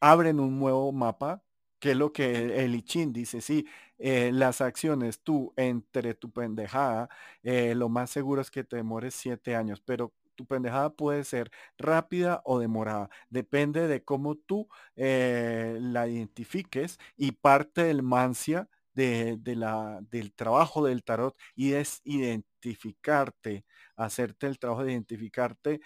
[0.00, 1.42] abren un nuevo mapa,
[1.80, 3.66] que es lo que el, el I Ching dice, sí,
[3.98, 7.08] eh, las acciones tú entre tu pendejada,
[7.42, 11.50] eh, lo más seguro es que te demores siete años, pero tu pendejada puede ser
[11.78, 13.08] rápida o demorada.
[13.30, 20.32] Depende de cómo tú eh, la identifiques y parte del mancia de, de la, del
[20.34, 23.64] trabajo del tarot y es identificarte,
[23.96, 25.80] hacerte el trabajo de identificarte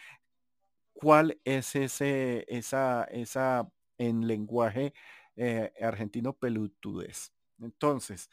[0.93, 4.93] cuál es ese, esa, esa en lenguaje
[5.43, 7.33] eh, argentino pelutudez.
[7.59, 8.29] Entonces,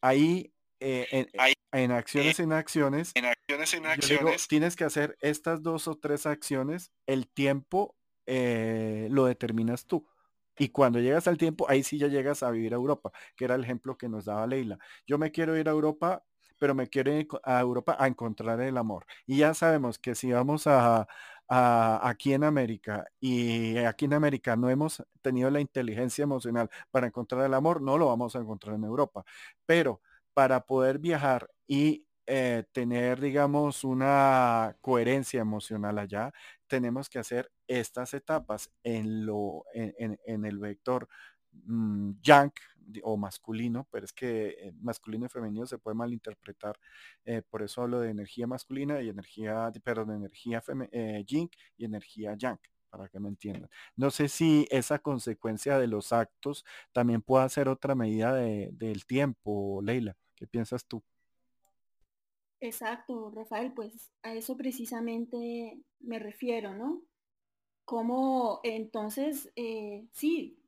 [0.00, 4.76] ahí eh, en, Ahí, en acciones, eh, en acciones, en acciones, en digo, acciones, tienes
[4.76, 7.96] que hacer estas dos o tres acciones, el tiempo
[8.26, 10.06] eh, lo determinas tú.
[10.58, 13.54] Y cuando llegas al tiempo, ahí sí ya llegas a vivir a Europa, que era
[13.54, 14.78] el ejemplo que nos daba Leila.
[15.06, 16.24] Yo me quiero ir a Europa,
[16.58, 19.06] pero me quiero ir a Europa a encontrar el amor.
[19.26, 21.06] Y ya sabemos que si vamos a,
[22.08, 27.44] aquí en América y aquí en América no hemos tenido la inteligencia emocional para encontrar
[27.44, 29.24] el amor, no lo vamos a encontrar en Europa.
[29.66, 30.00] Pero
[30.34, 36.32] para poder viajar y eh, tener, digamos, una coherencia emocional allá,
[36.68, 41.08] tenemos que hacer estas etapas en lo, en, en- el vector
[41.52, 42.60] mm, di-
[43.04, 46.78] o masculino, pero es que eh, masculino y femenino se puede malinterpretar.
[47.24, 50.62] eh, por eso hablo de energía masculina y energía, perdón, energía
[50.92, 51.24] eh,
[51.76, 52.58] y energía yang,
[52.90, 53.70] para que me entiendan.
[53.96, 59.06] No sé si esa consecuencia de los actos también puede ser otra medida de- del
[59.06, 60.16] tiempo, Leila.
[60.34, 61.02] ¿Qué piensas tú?
[62.60, 67.02] Exacto, Rafael, pues a eso precisamente me refiero, ¿no?
[67.86, 70.59] Como entonces, eh, sí,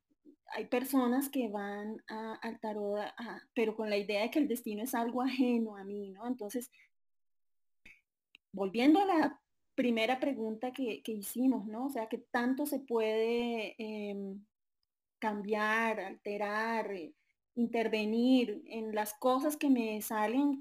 [0.54, 4.82] hay personas que van al tarot, a- pero con la idea de que el destino
[4.82, 6.26] es algo ajeno a mí, ¿no?
[6.26, 6.70] Entonces,
[8.52, 9.40] volviendo a la
[9.74, 11.86] primera pregunta que, hicimos, ¿no?
[11.86, 14.44] O sea, que tanto se puede em,
[15.18, 17.14] cambiar, alterar, eh,
[17.54, 20.60] intervenir en las cosas que me salen.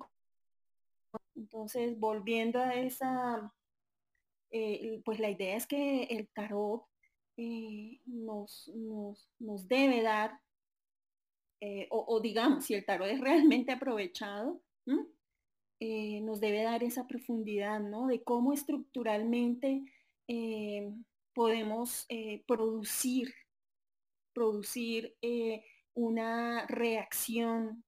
[1.35, 3.53] Entonces, volviendo a esa,
[4.51, 6.90] eh, pues la idea es que el tarot
[7.37, 8.71] eh, nos,
[9.39, 10.39] nos, debe dar,
[11.89, 14.61] o, digamos, si el tarot es realmente aprovechado,
[15.83, 18.05] eh, nos debe dar esa profundidad, ¿no?
[18.05, 19.83] De cómo estructuralmente
[20.27, 20.93] eh,
[21.33, 23.33] podemos eh, producir,
[24.31, 25.17] producir
[25.95, 27.83] una reacción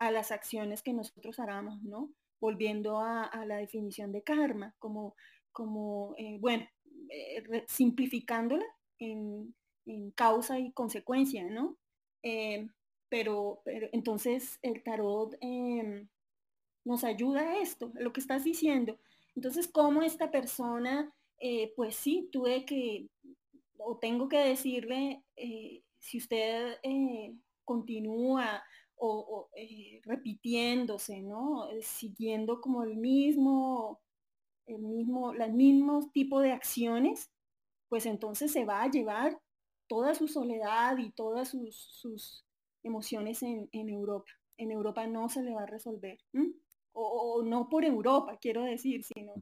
[0.00, 2.10] a las acciones que nosotros hagamos, ¿no?
[2.40, 5.14] Volviendo a, la definición de karma, como,
[5.52, 6.66] como bueno,
[7.66, 8.64] simplificándola
[8.98, 9.54] en,
[10.14, 11.76] causa y consecuencia, ¿no?
[13.08, 16.08] pero, pero entonces el tarot em,
[16.84, 18.98] nos ayuda a esto, lo que estás diciendo.
[19.34, 23.08] Entonces, ¿cómo esta persona, eh, pues sí, tuve que,
[23.78, 27.34] o tengo que decirle, eh, si usted eh,
[27.64, 28.62] continúa
[28.96, 29.48] o,
[30.04, 31.68] repitiéndose, ¿no?
[31.80, 34.00] Siguiendo como el mismo,
[34.70, 37.30] el mismo, el mismo tipo de acciones,
[37.88, 39.40] pues entonces se va a llevar
[39.88, 42.44] toda su soledad y todas sus,
[42.82, 44.30] emociones en, Europa.
[44.56, 46.18] En Europa no se le va a resolver
[46.92, 49.34] o, no por Europa, quiero decir, sino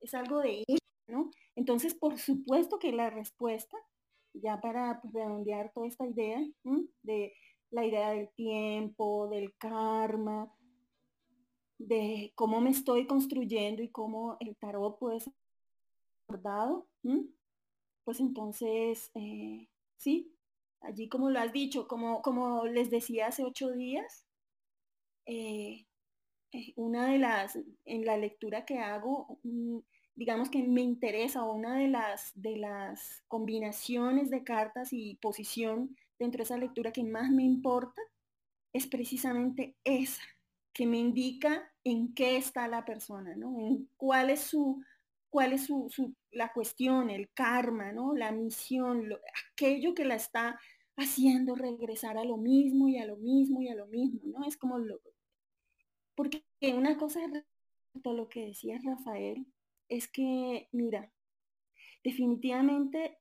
[0.00, 1.30] es algo de ella, ¿no?
[1.54, 3.76] Entonces, por supuesto que la respuesta,
[4.34, 6.40] ya para pues, redondear toda esta idea
[7.02, 7.32] de
[7.70, 10.52] la idea del tiempo, del karma,
[11.78, 15.32] de cómo me estoy construyendo y cómo el tarot puede ser
[16.28, 16.86] abordado,
[18.04, 20.32] pues entonces, eh, sí,
[20.80, 24.24] allí como lo has dicho, como, como les decía hace ocho días,
[25.26, 25.86] eh,
[26.52, 29.78] eh, una de las, en la lectura que hago, mm,
[30.14, 36.38] digamos que me interesa, una de las, de las combinaciones de cartas y posición dentro
[36.38, 38.00] de esa lectura que más me importa,
[38.72, 40.22] es precisamente esa,
[40.76, 43.58] que me indica en qué está la persona, ¿no?
[43.58, 44.84] En cuál es su,
[45.30, 48.14] cuál es su, la cuestión, el karma, ¿no?
[48.14, 49.08] La misión,
[49.52, 50.60] aquello que la está
[50.98, 54.44] haciendo regresar a lo mismo y a lo mismo y a lo mismo, ¿no?
[54.46, 55.00] Es como lo,
[56.14, 56.44] porque
[56.74, 59.46] una cosa respecto a lo que decía Rafael
[59.88, 61.10] es que, mira,
[62.04, 63.16] definitivamente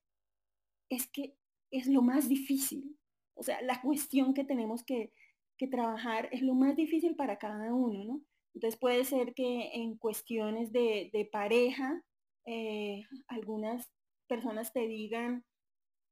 [0.90, 1.38] es que
[1.72, 2.98] es lo más difícil.
[3.34, 5.14] O sea, la cuestión que tenemos que,
[5.57, 8.22] trabajar es lo más difícil para cada uno, ¿no?
[8.53, 12.02] Entonces puede ser que en cuestiones de, pareja,
[12.45, 13.90] eh, algunas
[14.27, 15.44] personas te digan,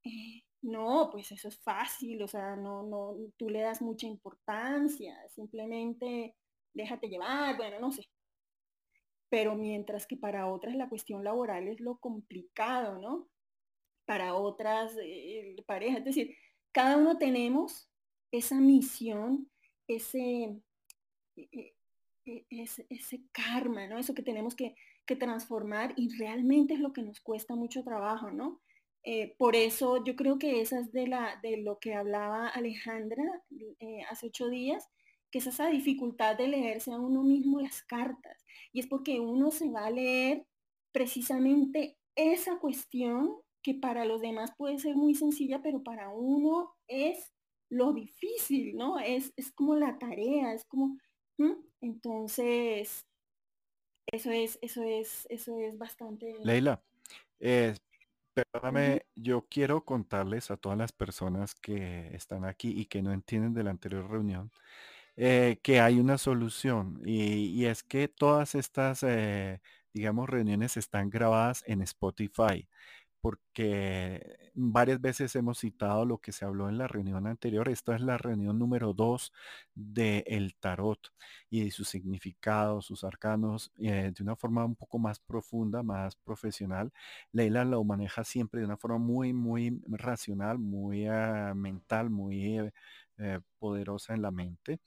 [0.04, 5.16] eh, no, pues eso es fácil, o sea, no, no, tú le das mucha importancia,
[5.30, 6.36] simplemente
[6.74, 8.04] déjate llevar, bueno, no sé.
[9.30, 13.30] Pero mientras que para otras la cuestión laboral es lo complicado, ¿no?
[14.06, 16.36] Para otras eh, parejas, es decir,
[16.74, 17.90] cada uno tenemos
[18.34, 19.48] esa misión,
[19.88, 20.60] ese,
[21.36, 21.76] e,
[22.26, 24.00] e, ese, ese, karma, ¿no?
[24.00, 24.76] Eso que tenemos que,
[25.20, 28.62] transformar y realmente es lo que nos cuesta mucho trabajo, ¿no?
[29.04, 33.24] Eh, por eso yo creo que esa es de, la, de lo que hablaba Alejandra
[33.80, 34.90] eh, hace ocho días,
[35.30, 38.44] que es esa dificultad de leerse a uno mismo las cartas.
[38.72, 40.48] Y es porque uno se va a leer
[40.92, 47.33] precisamente esa cuestión que para los demás puede ser muy sencilla, pero para uno es
[47.74, 49.00] lo difícil, ¿no?
[49.00, 50.98] Es, es como la tarea, es como,
[51.82, 53.06] entonces,
[54.12, 56.36] eso es, eso es, eso es bastante.
[56.44, 56.82] Leila,
[57.40, 57.76] eh,
[58.34, 63.54] perdóname, yo quiero contarles a todas las personas que están aquí y que no entienden
[63.54, 64.52] de la anterior reunión
[65.16, 69.62] eh, que hay una solución y, es que todas estas, eh,
[69.94, 72.68] digamos, reuniones están grabadas en Spotify
[73.24, 77.70] porque varias veces hemos citado lo que se habló en la reunión anterior.
[77.70, 79.32] Esta es la reunión número dos
[79.76, 81.00] del el tarot
[81.50, 86.92] y sus significados, sus arcanos, eh, de una forma un poco más profunda, más profesional.
[87.32, 92.60] Leila lo maneja siempre de una forma muy, muy racional, muy ah, mental, muy
[93.20, 94.82] eh, poderosa en la mente.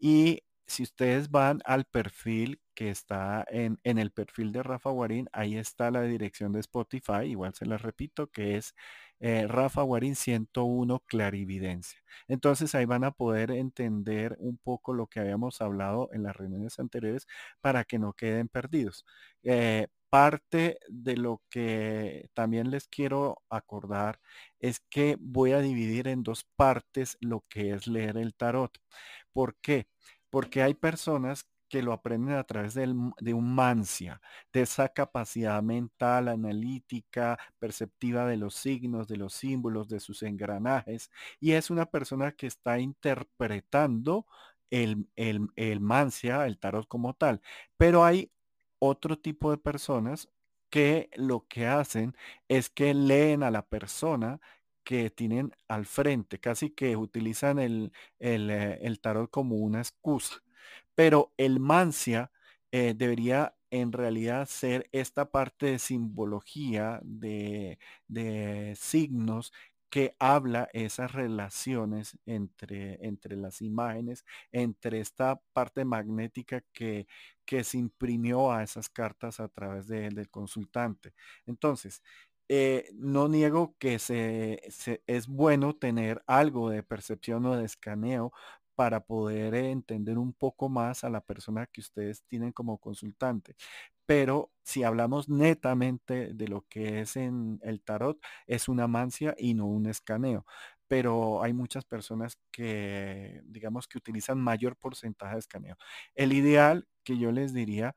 [0.00, 5.56] Y si ustedes van al perfil que está en, el perfil de Rafa Guarín, ahí
[5.56, 8.74] está la dirección de Spotify, igual se la repito, que es
[9.20, 12.00] eh, Rafa Guarín 101 Clarividencia.
[12.28, 16.78] Entonces ahí van a poder entender un poco lo que habíamos hablado en las reuniones
[16.78, 17.26] anteriores
[17.60, 19.04] para que no queden perdidos.
[19.42, 24.20] Eh, parte de lo que también les quiero acordar
[24.60, 28.78] es que voy a dividir en dos partes lo que es leer el tarot.
[29.32, 29.86] ¿Por qué?
[30.62, 32.86] Hay personas que lo aprenden a través de
[33.34, 34.20] un mancia,
[34.52, 41.10] de esa capacidad mental, analítica, perceptiva de los signos, de los símbolos, de sus engranajes.
[41.40, 44.26] Y es una persona que está interpretando
[44.70, 47.42] el, el, el mancia, el tarot como tal.
[47.76, 48.32] Pero hay
[48.78, 50.28] otro tipo de personas
[50.70, 52.14] que lo que hacen
[52.48, 54.40] es que leen a la persona
[54.88, 60.36] que tienen al frente, casi que utilizan el, el, eh, tarot como una excusa.
[60.94, 62.32] Pero el mancia
[62.72, 67.78] eh, debería en realidad ser esta parte de simbología, de,
[68.08, 69.52] de signos
[69.90, 77.06] que habla esas relaciones entre, entre las imágenes, entre esta parte magnética que,
[77.44, 81.12] que se imprimió a esas cartas a través del consultante.
[81.46, 82.02] Entonces,
[82.48, 83.98] eh, no niego que
[85.06, 88.32] es bueno tener algo de percepción o de escaneo
[88.74, 93.56] para poder entender un poco más a la persona que ustedes tienen como consultante.
[94.06, 99.54] Pero si hablamos netamente de lo que es en el tarot, es una mancia y
[99.54, 100.46] no un escaneo.
[100.88, 105.76] Pero hay muchas personas que, digamos, que utilizan mayor porcentaje de escaneo.
[106.14, 107.96] El ideal que yo les diría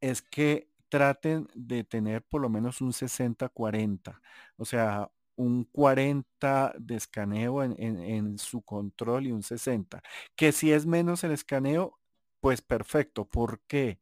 [0.00, 4.20] es que traten de tener por lo menos un 60-40.
[4.56, 10.02] O sea, un 40 de escaneo en, su control y un 60.
[10.36, 11.98] Que si es menos el escaneo,
[12.40, 13.26] pues perfecto.
[13.26, 14.00] ¿Por qué?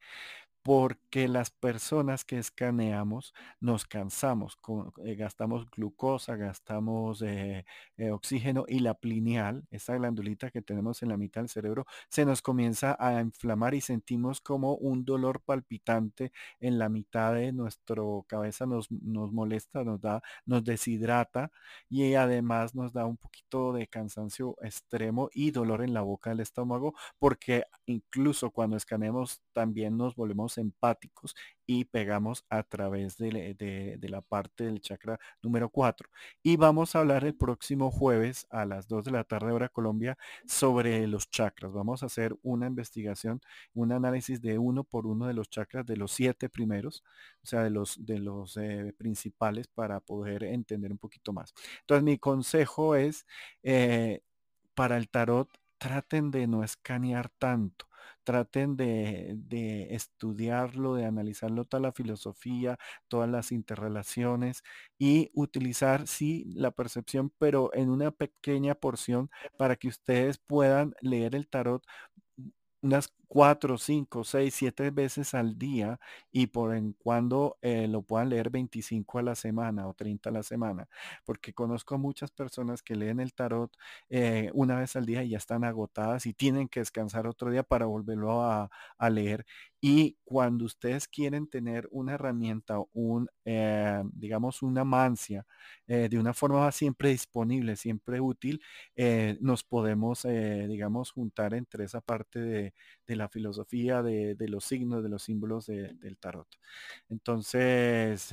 [0.68, 4.58] Porque las personas que escaneamos nos cansamos,
[5.02, 7.64] eh, gastamos glucosa, gastamos eh,
[7.96, 12.26] eh, oxígeno y la plineal, esa glandulita que tenemos en la mitad del cerebro, se
[12.26, 18.02] nos comienza a inflamar y sentimos como un dolor palpitante en la mitad de nuestra
[18.26, 21.50] cabeza, nos, nos molesta, nos da, nos deshidrata
[21.88, 26.40] y además nos da un poquito de cansancio extremo y dolor en la boca del
[26.40, 31.35] estómago, porque incluso cuando escaneamos también nos volvemos empáticos
[31.66, 36.09] y pegamos a través de, la parte del chakra número 4.
[36.43, 40.16] Y vamos a hablar el próximo jueves a las 2 de la tarde hora Colombia
[40.47, 41.72] sobre los chakras.
[41.72, 43.40] Vamos a hacer una investigación,
[43.74, 47.05] un análisis de uno por uno de los chakras de los siete primeros,
[47.43, 51.52] o sea, de los, de los eh, principales para poder entender un poquito más.
[51.80, 53.26] Entonces, mi consejo es,
[53.62, 54.22] eh,
[54.74, 57.88] para el tarot, traten de no escanear tanto
[58.24, 62.78] traten de, estudiarlo, de analizarlo, toda la filosofía,
[63.09, 64.62] todas las interrelaciones
[64.98, 71.35] y utilizar, sí, la percepción, pero en una pequeña porción para que ustedes puedan leer
[71.35, 71.85] el tarot
[72.89, 76.01] unas cuatro, cinco, seis, siete veces al día
[76.32, 80.32] y por en cuando eh, lo puedan leer 25 a la semana o 30 a
[80.32, 80.89] la semana,
[81.24, 83.77] porque conozco muchas personas que leen el tarot
[84.09, 87.62] eh, una vez al día y ya están agotadas y tienen que descansar otro día
[87.62, 89.44] para volverlo a, a leer
[89.80, 95.46] y cuando ustedes quieren tener una herramienta, un, eh, digamos, una mancia,
[95.86, 98.60] eh, de una forma siempre disponible, siempre útil,
[98.96, 105.09] eh, nos podemos, digamos, juntar entre esa parte de, la filosofía, de, los signos, de
[105.09, 106.48] los símbolos del tarot.
[107.09, 108.32] Entonces,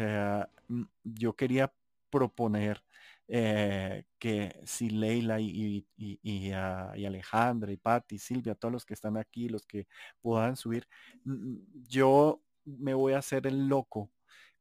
[0.67, 1.71] mm, yo quería
[2.09, 2.81] proponer
[3.27, 9.49] eh, que si Leila y, y, Alejandra y Patti, Silvia, todos los que están aquí,
[9.49, 9.87] los que
[10.21, 10.87] puedan subir,
[11.87, 14.11] yo me voy a hacer el loco,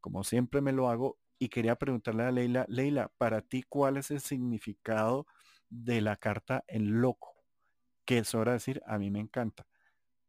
[0.01, 4.11] como siempre me lo hago, y quería preguntarle a Leila, Leila, para ti, ¿cuál es
[4.11, 5.27] el significado
[5.69, 7.35] de la carta en loco?
[8.07, 9.67] Que es hora de decir, a mí me encanta.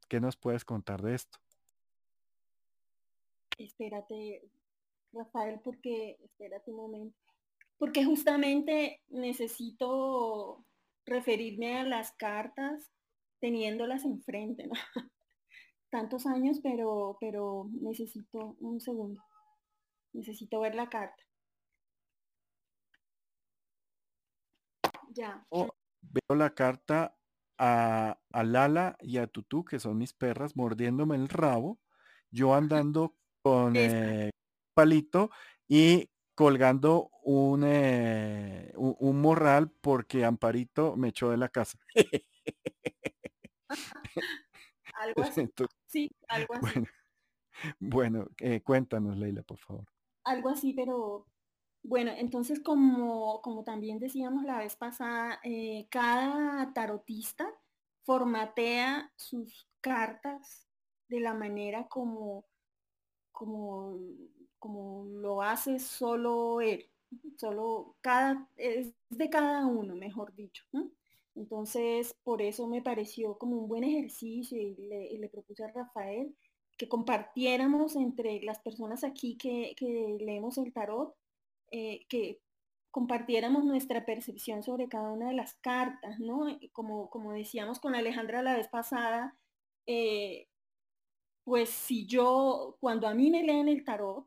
[0.10, 1.40] ¿Qué nos puedes contar de esto?
[3.58, 4.42] Espérate,
[5.14, 7.25] Rafael, porque espérate un momento
[7.78, 10.66] porque justamente necesito
[11.06, 12.92] referirme a las cartas
[13.40, 14.74] teniéndolas enfrente, ¿no?
[15.92, 19.22] Tantos años, pero, pero necesito un segundo.
[20.14, 21.24] Necesito ver la carta.
[25.10, 25.46] Ya.
[25.50, 25.70] Oh,
[26.02, 27.16] veo la carta
[27.58, 31.80] a, a, Lala y a Tutú, que son mis perras, mordiéndome el rabo,
[32.32, 34.32] yo andando con eh,
[34.74, 35.30] palito
[35.68, 41.80] y colgando un, eh, un, morral porque Amparito me echó de la casa.
[44.94, 45.50] algo así.
[45.88, 46.66] sí, algo así.
[46.80, 46.88] Bueno,
[47.80, 49.86] bueno eh, cuéntanos, Leila, por favor.
[50.26, 51.26] Algo así, pero
[51.84, 57.48] bueno, entonces como, como también decíamos la vez pasada, eh, cada tarotista
[58.04, 60.68] formatea sus cartas
[61.08, 62.46] de la manera como,
[63.32, 63.98] como
[64.66, 66.90] como lo hace solo él,
[67.38, 70.66] solo cada, es de cada uno, mejor dicho.
[71.36, 74.74] Entonces, por eso me pareció como un buen ejercicio y
[75.20, 76.36] le, propuse a Rafael
[76.80, 79.76] que compartiéramos entre las personas aquí que,
[80.20, 81.14] leemos el tarot,
[81.70, 82.42] eh, que
[82.90, 86.48] compartiéramos nuestra percepción sobre cada una de las cartas, ¿no?
[86.72, 89.38] Como, como decíamos con Alejandra la vez pasada,
[89.86, 90.48] eh,
[91.44, 94.26] pues si yo, cuando a mí me leen el tarot,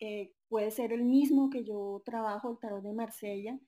[0.00, 3.58] eh, puede ser el mismo que yo trabajo el tarot de Marsella,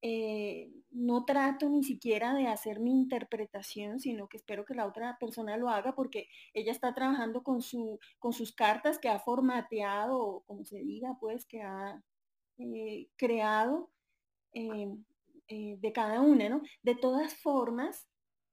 [0.00, 5.16] eh, no trato ni siquiera de hacer mi interpretación, sino que espero que la otra
[5.18, 10.44] persona lo haga porque ella está trabajando con, su, con sus cartas que ha formateado,
[10.46, 12.02] como se diga, pues que ha
[12.58, 13.90] eh, creado
[14.52, 16.62] de cada una, ¿no?
[16.82, 18.08] De todas formas,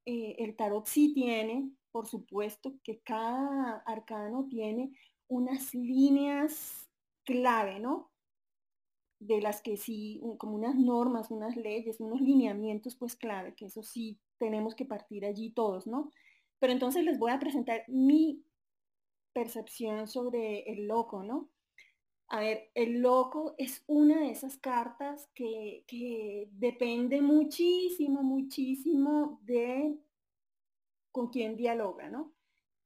[0.06, 4.92] el tarot sí tiene, por supuesto, que cada arcano tiene
[5.28, 6.90] unas líneas
[7.24, 8.12] clave, ¿no?
[9.20, 13.82] de las que sí, como unas normas, unas leyes, unos lineamientos, pues claro, que eso
[13.84, 16.12] sí tenemos que partir allí todos, ¿no?
[16.60, 18.44] Pero entonces les voy a presentar mi
[19.34, 21.50] percepción sobre el loco, ¿no?
[22.28, 29.98] A ver, el loco es una de esas cartas que, depende muchísimo, muchísimo de
[31.12, 32.34] con quién dialoga, ¿no?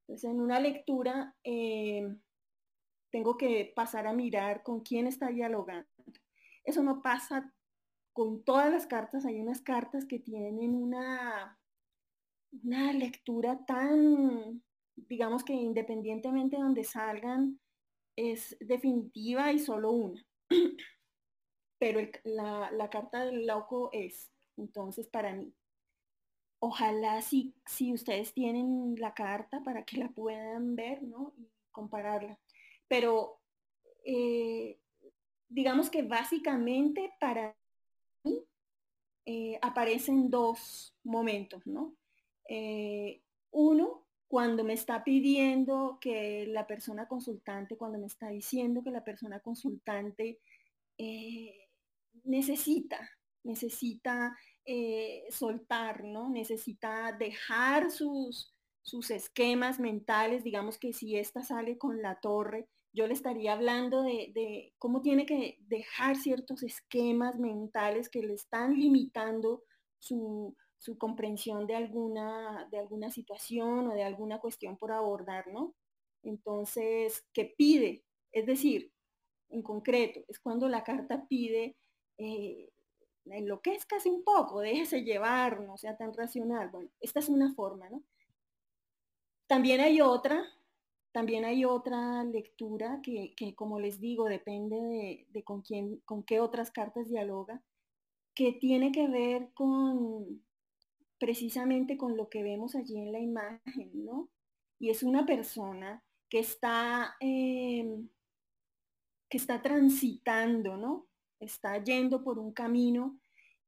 [0.01, 2.15] Entonces, en una lectura eh,
[3.11, 5.89] tengo que pasar a mirar con quién está dialogando.
[6.63, 7.53] Eso no pasa
[8.13, 9.25] con todas las cartas.
[9.25, 11.59] Hay unas cartas que tienen una,
[12.63, 14.63] una lectura tan,
[14.95, 17.59] digamos que independientemente de donde salgan,
[18.15, 20.25] es definitiva y solo una.
[21.79, 25.53] Pero la, carta del loco es, entonces, para mí.
[26.61, 31.33] Ojalá si, si ustedes tienen la carta para que la puedan ver, ¿no?
[31.37, 32.37] Y compararla.
[32.89, 33.39] Pero
[34.03, 34.79] eh,
[35.47, 37.55] digamos que básicamente para
[38.23, 38.43] mí
[39.25, 41.95] eh, aparecen dos momentos, ¿no?
[42.47, 43.21] Eh,
[43.51, 49.03] uno, cuando me está pidiendo que la persona consultante, cuando me está diciendo que la
[49.03, 50.39] persona consultante
[52.23, 53.09] necesita,
[53.43, 54.37] necesita
[55.29, 56.29] soltar, ¿no?
[56.29, 63.07] Necesita dejar sus, sus esquemas mentales, digamos que si esta sale con la torre, yo
[63.07, 69.63] le estaría hablando de, cómo tiene que dejar ciertos esquemas mentales que le están limitando
[69.99, 70.55] su,
[70.97, 75.75] comprensión de alguna, de alguna situación o de alguna cuestión por abordar, ¿no?
[76.23, 78.03] Entonces, ¿qué pide?
[78.31, 78.91] Es decir,
[79.49, 81.77] en concreto, es cuando la carta pide,
[82.17, 82.71] eh,
[83.87, 86.69] casi un poco, déjese llevar, no sea tan racional.
[86.69, 88.03] Bueno, esta es una forma, ¿no?
[89.47, 90.43] También hay otra
[91.11, 96.71] también hay otra lectura que, como les digo, depende de, con quién, con qué otras
[96.71, 97.61] cartas dialoga,
[98.35, 100.43] que tiene que ver con
[101.19, 104.29] precisamente con lo que vemos allí en la imagen, ¿no?
[104.79, 108.07] Y es una persona que está, em,
[109.29, 111.07] que está transitando, ¿no?
[111.39, 113.19] Está yendo por un camino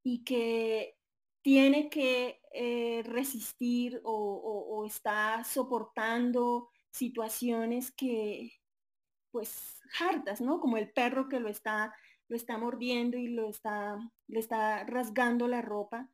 [0.03, 0.95] y que
[1.41, 8.53] tiene que eh, resistir o, está soportando situaciones que,
[9.31, 10.59] pues, hartas, ¿no?
[10.59, 11.93] Como el perro que lo está,
[12.27, 13.97] lo está mordiendo y lo está,
[14.27, 16.09] le está rasgando la ropa,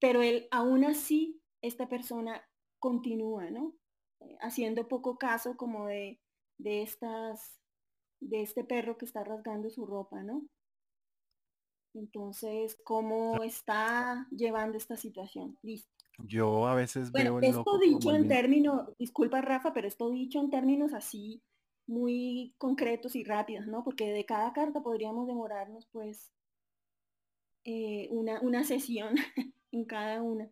[0.00, 2.46] pero él, aún así, esta persona
[2.78, 3.74] continúa, ¿no?
[4.20, 6.20] Eh, haciendo poco caso como de,
[6.58, 7.60] de estas,
[8.20, 10.46] de este perro que está rasgando su ropa, ¿no?
[11.94, 15.56] Entonces, ¿cómo está llevando esta situación?
[15.62, 15.93] Listo.
[16.18, 20.50] Yo a veces veo el esto dicho en términos, disculpa Rafa, pero esto dicho en
[20.50, 21.42] términos así
[21.86, 23.82] muy concretos y rápidos, ¿no?
[23.84, 26.32] Porque de cada carta podríamos demorarnos pues
[27.64, 29.14] eh, una, una sesión
[29.72, 30.48] en cada una.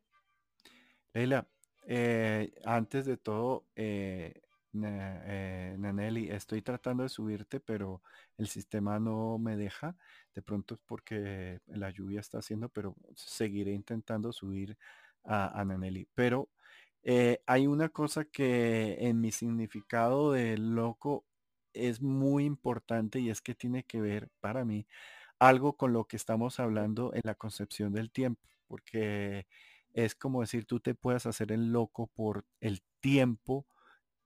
[1.14, 1.46] Leila,
[1.86, 4.40] eh, antes de todo, eh,
[4.72, 8.02] Naneli, estoy tratando de subirte, pero
[8.38, 9.96] el sistema no me deja.
[10.34, 14.78] De pronto es porque la lluvia está haciendo, pero seguiré intentando subir
[15.24, 16.08] a, a Naneli.
[16.14, 16.48] Pero
[17.02, 21.24] eh, hay una cosa que en mi significado de loco
[21.72, 24.86] es muy importante y es que tiene que ver para mí
[25.38, 29.46] algo con lo que estamos hablando en la concepción del tiempo, porque
[29.92, 33.66] es como decir, tú te puedes hacer el loco por el tiempo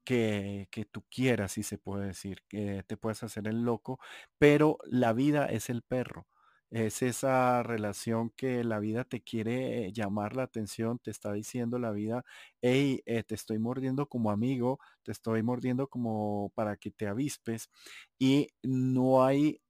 [0.04, 3.98] que, que, tú quieras, si se puede decir, que te puedes hacer el loco,
[4.38, 6.26] pero la vida es el perro.
[6.70, 11.92] Es esa relación que la vida te quiere llamar la atención, te está diciendo la
[11.92, 12.24] vida,
[12.60, 17.70] hey, eh, te estoy mordiendo como amigo, te estoy mordiendo como para que te avispes
[18.18, 19.60] y no hay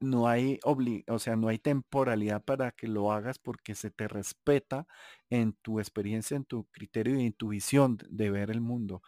[0.00, 0.60] no hay
[1.08, 4.86] o sea, no hay temporalidad para que lo hagas porque se te respeta
[5.30, 9.02] en tu experiencia, en tu criterio y en tu visión de ver el mundo.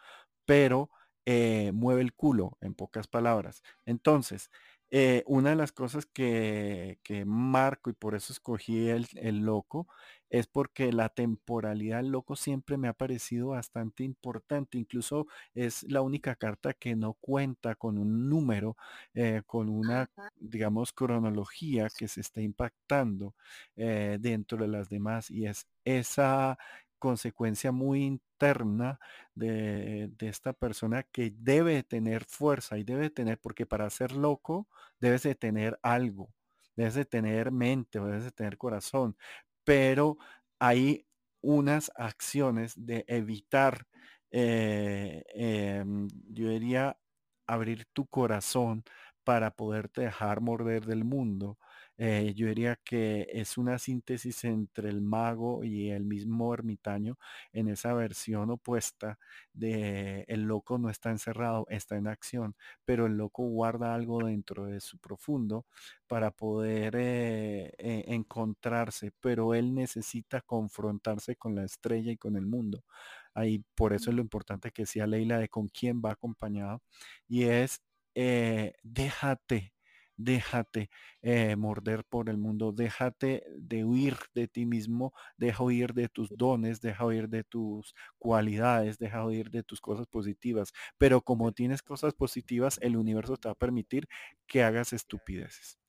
[0.45, 0.89] Pero
[1.25, 3.61] eh, mueve el culo, en pocas palabras.
[3.85, 4.49] Entonces,
[4.89, 9.87] eh, una de las cosas que, que, marco y por eso escogí el, el, loco
[10.29, 14.77] es porque la temporalidad del loco siempre me ha parecido bastante importante.
[14.77, 18.77] Incluso es la única carta que no cuenta con un número,
[19.13, 23.35] eh, con una, digamos, cronología que se está impactando
[23.75, 26.57] eh, dentro de las demás y es esa
[26.99, 28.99] consecuencia muy interna
[29.35, 34.67] de, esta persona que debe tener fuerza y debe tener, porque para ser loco
[34.99, 36.33] debes de tener algo,
[36.75, 39.17] debes de tener mente debes de tener corazón,
[39.63, 40.17] pero
[40.59, 41.05] hay
[41.41, 43.87] unas acciones de evitar,
[44.31, 46.97] eh, em, yo diría,
[47.47, 48.83] abrir tu corazón
[49.23, 51.57] para poderte dejar morder del mundo
[51.99, 57.17] eh, yo diría que es una síntesis entre el mago y el mismo ermitaño
[57.53, 59.17] en esa versión opuesta
[59.53, 62.55] de el loco no está encerrado, está en acción,
[62.85, 65.65] pero el loco guarda algo dentro de su profundo
[66.07, 72.45] para poder eh, eh, encontrarse, pero él necesita confrontarse con la estrella y con el
[72.45, 72.83] mundo.
[73.33, 76.81] Ahí por eso es lo importante que sea Leila de con quién va acompañado
[77.27, 77.81] y es
[78.83, 79.73] déjate
[80.17, 80.89] déjate
[81.21, 86.29] eh, morder por el mundo, déjate de huir de ti mismo, deja huir de tus
[86.35, 90.73] dones, deja huir de tus cualidades, deja huir de tus cosas positivas.
[90.97, 94.07] Pero como tienes cosas positivas, el universo te va a permitir
[94.47, 95.79] que hagas estupideces.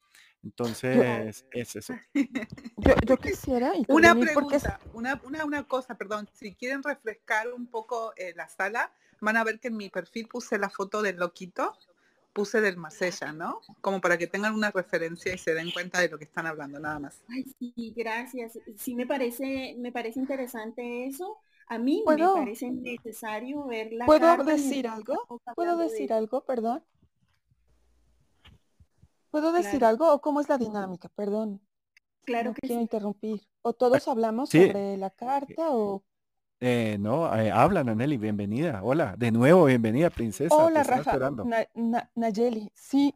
[0.45, 1.95] Entonces, es eso.
[3.07, 8.35] Yo, quisiera una pregunta, una, una, una, cosa, perdón, si quieren refrescar un poco eh,
[8.37, 11.77] la sala, van a ver que en mi perfil puse la foto del loquito
[12.39, 13.61] puse del Masella, ¿no?
[13.81, 16.79] Como para que tengan una referencia y se den cuenta de lo que están hablando,
[16.79, 17.21] nada más.
[17.29, 18.57] Ay, sí, gracias.
[18.77, 21.39] Sí me parece, me parece interesante eso.
[21.67, 25.17] A mí me parece necesario ver la ¿Puedo decir algo?
[25.57, 26.45] ¿Puedo decir algo?
[26.45, 26.85] Perdón.
[29.31, 31.09] ¿Puedo decir algo o cómo es la dinámica?
[31.09, 31.61] Perdón.
[32.23, 33.49] Claro que quiero interrumpir.
[33.63, 36.05] ¿O todos hablamos sobre la carta o
[36.61, 38.81] eh, no, eh, habla Naneli, bienvenida.
[38.83, 40.55] Hola, de nuevo, bienvenida, princesa.
[40.55, 41.19] Hola, Rafa.
[42.15, 43.15] Nayeli, sí.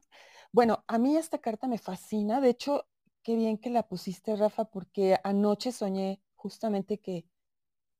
[0.52, 2.40] Bueno, a mí esta carta me fascina.
[2.40, 2.86] De hecho,
[3.22, 7.24] qué bien que la pusiste, Rafa, porque anoche soñé justamente que,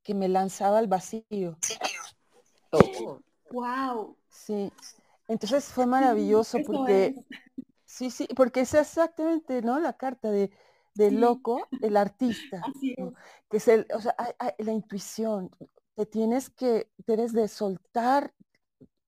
[0.03, 1.59] que me lanzaba al vacío.
[3.51, 4.17] Wow.
[4.29, 4.73] Sí.
[5.29, 7.15] Entonces fue maravilloso porque
[7.85, 9.79] sí, sí, porque es exactamente, ¿no?
[9.81, 10.51] La carta de
[10.95, 12.63] del loco, el artista,
[13.49, 14.15] que es el, o sea,
[14.59, 15.51] la intuición,
[15.95, 18.35] te tienes que, debes de soltar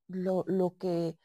[0.07, 1.17] lo, lo, que,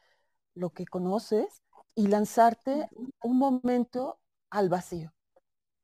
[0.54, 1.62] lo que conoces
[1.94, 2.88] y lanzarte
[3.22, 4.18] un momento
[4.50, 5.12] al vacío.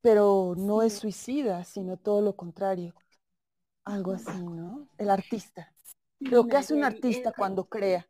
[0.01, 2.95] Pero no es suicida, sino todo lo contrario.
[3.85, 4.89] Algo así, ¿no?
[4.99, 5.73] El artista.
[6.21, 8.09] Lo que hace un artista cuando crea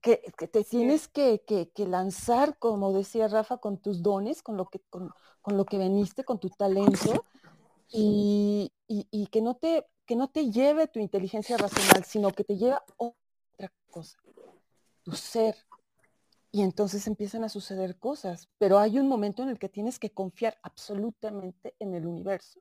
[0.00, 1.42] que, te tienes que,
[1.76, 5.12] lanzar, como decía Rafa, con tus dones, con lo que, con,
[5.46, 7.24] lo que veniste, con tu talento,
[7.88, 8.72] y,
[9.30, 13.72] que, no te, que no te lleve tu inteligencia racional, sino que te lleva otra
[13.90, 14.18] cosa,
[15.02, 15.56] tu ser.
[16.52, 20.10] Y entonces empiezan a suceder cosas, pero hay un momento en el que tienes que
[20.10, 22.60] confiar absolutamente en el universo,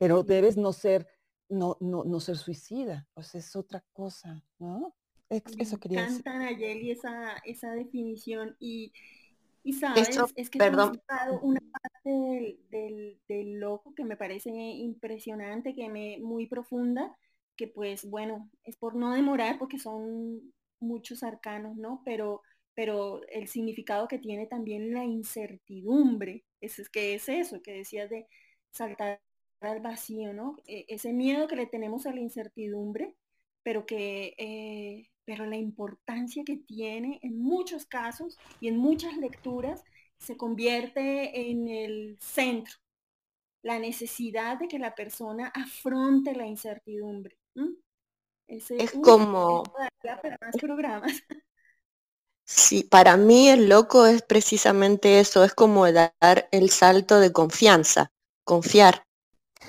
[0.00, 1.06] pero debes no ser,
[1.48, 4.94] no, no, no ser suicida, pues es otra cosa, ¿no?
[5.58, 6.24] Eso quería decir.
[6.24, 8.92] Nayeli esa, esa definición y,
[9.62, 11.00] y sabes, es que perdón.
[11.42, 17.16] una parte del, del, loco que me parece impresionante, que me muy profunda,
[17.56, 22.02] que pues bueno, es por no demorar porque son muchos arcanos, ¿no?
[22.04, 22.42] Pero,
[22.74, 28.10] pero el significado que tiene también la incertidumbre, es, es que es eso, que decías
[28.10, 28.26] de
[28.70, 29.20] saltar
[29.60, 30.56] al vacío, ¿no?
[30.66, 33.14] E, ese miedo que le tenemos a la incertidumbre,
[33.62, 39.82] pero que eh, pero la importancia que tiene en muchos casos y en muchas lecturas
[40.18, 42.74] se convierte en el centro,
[43.62, 47.36] la necesidad de que la persona afronte la incertidumbre.
[48.46, 49.64] es como...
[50.04, 51.12] más programas.
[52.44, 58.12] Sí, para mí el loco es precisamente eso, es como dar el salto de confianza,
[58.44, 59.06] confiar,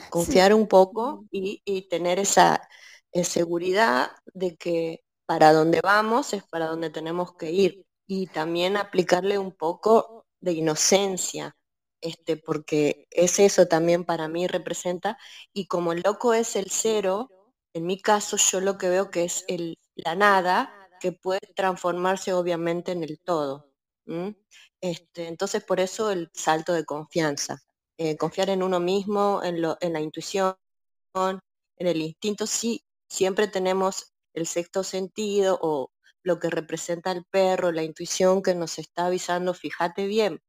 [0.10, 2.68] confiar un poco y, tener esa
[3.12, 8.78] eh, seguridad de que para donde vamos es para donde tenemos que ir y también
[8.78, 11.56] aplicarle un poco de inocencia,
[12.02, 15.18] este, porque es eso también para mí representa,
[15.54, 17.30] y como el loco es el cero,
[17.74, 22.34] en mi caso yo lo que veo que es el, la nada que puede transformarse
[22.34, 23.70] obviamente en el todo.
[24.82, 27.62] Este, entonces, por eso el salto de confianza.
[27.98, 30.56] Eh, confiar en uno mismo, en, lo, en la intuición,
[31.16, 32.48] en el instinto.
[32.48, 35.92] Sí, siempre tenemos el sexto sentido o
[36.24, 40.42] lo que representa el perro, la intuición que nos está avisando, fíjate bien,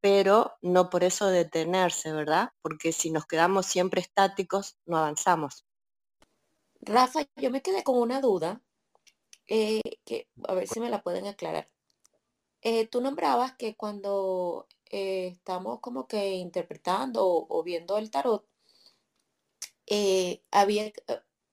[0.00, 2.50] pero no por eso detenerse, ¿verdad?
[2.62, 5.66] Porque si nos quedamos siempre estáticos, no avanzamos.
[6.80, 8.62] Rafa, yo me quedé con una duda,
[9.48, 11.68] eh, que a ver si me la pueden aclarar.
[12.62, 18.46] Eh, tú nombrabas que cuando eh, estamos como que interpretando o, viendo el tarot,
[20.50, 20.92] había,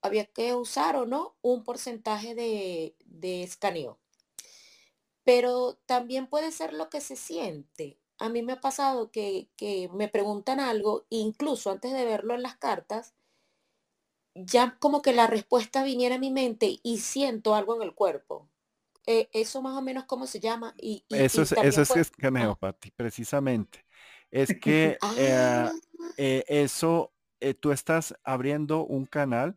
[0.04, 4.00] había que usar o no un porcentaje de, de escaneo.
[5.24, 7.98] Pero también puede ser lo que se siente.
[8.20, 12.44] A mí me ha pasado que, que me preguntan algo, incluso antes de verlo en
[12.44, 13.16] las cartas,
[14.36, 18.50] ya como que la respuesta viniera a mi mente y siento algo en el cuerpo.
[19.06, 20.74] Eh, eso más o menos cómo se llama.
[20.78, 23.86] Y, eso es, eso es escaneo, Pati, precisamente.
[24.32, 25.72] Es que eh, ah.
[26.18, 27.12] eh, eso,
[27.60, 29.56] tú estás abriendo un canal,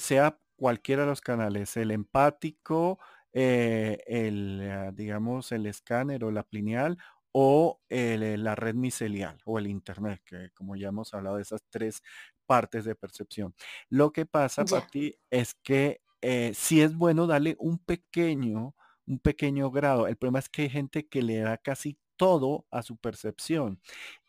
[0.00, 2.98] sea cualquiera de los canales, el empático,
[3.32, 6.98] el, digamos, el escáner o la plineal
[7.32, 12.02] o la red micelial o el internet, que como ya hemos hablado de esas tres
[12.46, 13.54] partes de percepción.
[13.88, 18.74] Lo que pasa, para ti es que eh, si es bueno darle un pequeño,
[19.06, 20.06] un pequeño grado.
[20.06, 23.80] El problema es que hay gente que le da casi todo a su percepción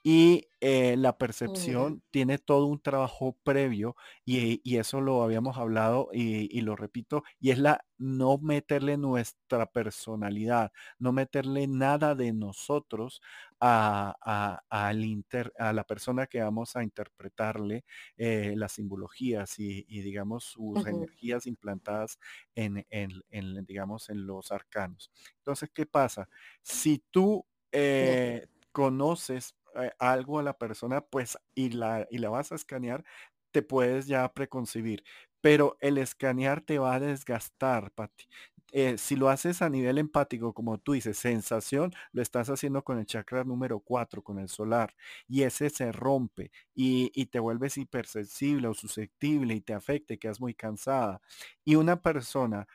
[0.01, 6.61] y eh, la percepción tiene todo un trabajo previo y, eso lo habíamos hablado y,
[6.61, 13.21] lo repito, y es la no meterle nuestra personalidad, no meterle nada de nosotros
[13.59, 17.83] a, al inter, a la persona que vamos a interpretarle
[18.15, 22.17] eh, las simbologías y, digamos sus energías implantadas
[22.55, 25.11] en, en, digamos, en los arcanos.
[25.39, 26.29] Entonces, ¿qué pasa?
[26.63, 32.51] Si tú eh, conoces eh, algo a la persona, pues, y la, y la vas
[32.51, 33.03] a escanear,
[33.51, 35.03] te puedes ya preconcebir.
[35.41, 38.25] Pero el escanear te va a desgastar, Pati.
[38.73, 42.99] Eh, si lo haces a nivel empático, como tú dices, sensación, lo estás haciendo con
[42.99, 44.95] el chakra número 4, con el solar,
[45.27, 50.17] y ese se rompe y, y te vuelves hipersensible o susceptible y te afecta y
[50.17, 51.21] quedas muy cansada.
[51.65, 52.67] Y una persona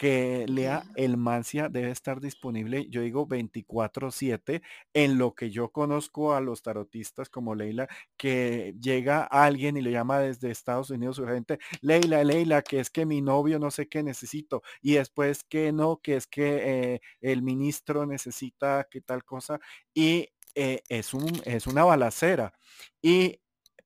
[0.00, 4.62] que lea el Mancia debe estar disponible, yo digo 24/7,
[4.94, 7.86] en lo que yo conozco a los tarotistas como Leila,
[8.16, 13.04] que llega alguien y le llama desde Estados Unidos urgente, Leila, Leila, que es que
[13.04, 17.42] mi novio no sé qué necesito, y después que no, que es que eh, el
[17.42, 19.60] ministro necesita que tal cosa,
[19.92, 22.54] y eh, es, un, es una balacera.
[23.02, 23.38] Y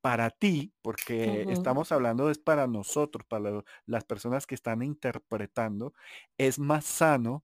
[0.04, 5.94] para ti, porque estamos hablando es para nosotros, para las personas que están interpretando,
[6.36, 7.42] es más sano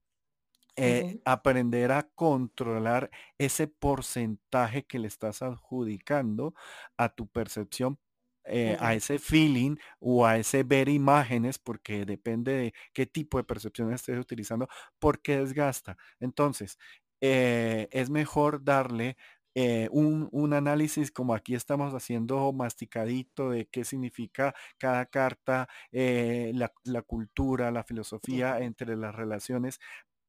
[0.77, 6.53] eh, aprender a controlar ese porcentaje que le estás adjudicando
[6.99, 7.99] a tu percepción,
[8.45, 13.45] eh, a ese feeling o a ese ver imágenes, porque depende de qué tipo de
[13.45, 14.69] percepción estés utilizando,
[14.99, 15.97] porque desgasta.
[16.21, 16.79] Entonces,
[17.23, 19.17] eh, es mejor darle
[19.55, 27.03] eh, un, análisis como aquí estamos haciendo masticadito de qué significa cada carta, eh, la,
[27.03, 29.81] cultura, la filosofía entre las relaciones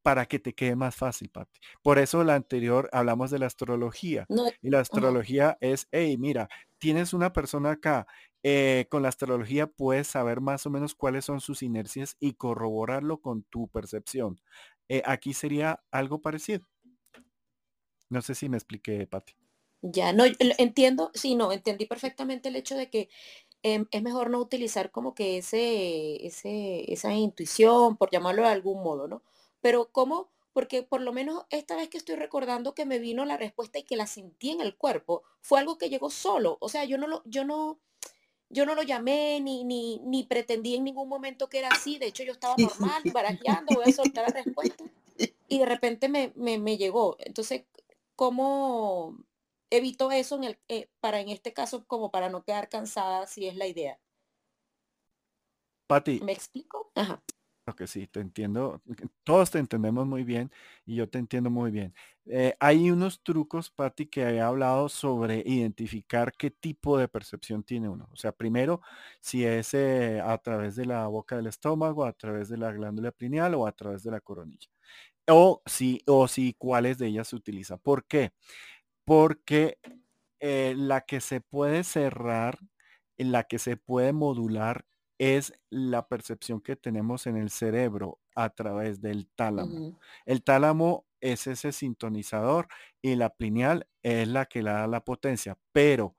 [0.03, 1.59] para que te quede más fácil, Pati.
[1.83, 4.25] Por eso la anterior hablamos de la astrología.
[4.61, 6.49] y la astrología es, hey, mira,
[6.79, 8.07] tienes una persona acá,
[8.43, 13.21] eh, con la astrología puedes saber más o menos cuáles son sus inercias y corroborarlo
[13.21, 14.39] con tu percepción.
[15.05, 16.67] aquí sería algo parecido.
[18.11, 19.33] No sé si me expliqué, Pati.
[19.81, 20.25] Ya, no,
[20.57, 23.09] entiendo, sí, no, entendí perfectamente el hecho de que
[23.63, 28.83] em, es mejor no utilizar como que ese, ese, esa intuición, por llamarlo de algún
[28.83, 29.23] modo, ¿no?
[29.61, 30.29] Pero ¿cómo?
[30.51, 33.83] Porque por lo menos esta vez que estoy recordando que me vino la respuesta y
[33.83, 36.57] que la sentí en el cuerpo, fue algo que llegó solo.
[36.59, 37.79] O sea, yo no lo, yo no,
[38.49, 41.97] yo no lo llamé ni, ni, ni pretendí en ningún momento que era así.
[41.97, 44.83] De hecho, yo estaba normal, barajeando, voy a soltar la respuesta.
[45.47, 47.15] Y de repente me, me, me llegó.
[47.19, 47.63] Entonces,
[48.21, 49.17] ¿cómo
[49.71, 53.47] evito eso en el, eh, para en este caso como para no quedar cansada si
[53.47, 53.99] es la idea?
[55.87, 56.19] Pati.
[56.23, 56.91] ¿Me explico?
[56.93, 57.23] Ajá.
[57.75, 58.79] que sí, te entiendo.
[59.23, 60.51] Todos te entendemos muy bien
[60.85, 61.95] y yo te entiendo muy bien.
[62.25, 67.89] Eh, hay unos trucos, Pati, que he hablado sobre identificar qué tipo de percepción tiene
[67.89, 68.07] uno.
[68.11, 68.81] O sea, primero,
[69.19, 73.11] si es eh, a través de la boca del estómago, a través de la glándula
[73.11, 74.69] pineal o a través de la coronilla
[75.31, 77.77] o si, o si cuáles de ellas se utiliza.
[77.77, 78.33] ¿Por qué?
[79.05, 79.79] Porque
[80.39, 82.59] eh, la que se puede cerrar,
[83.17, 84.85] la que se puede modular
[85.19, 89.81] es la percepción que tenemos en el cerebro a través del tálamo.
[90.25, 92.67] El tálamo es ese sintonizador
[93.01, 95.57] y la pineal es la que le da la potencia.
[95.73, 96.15] Pero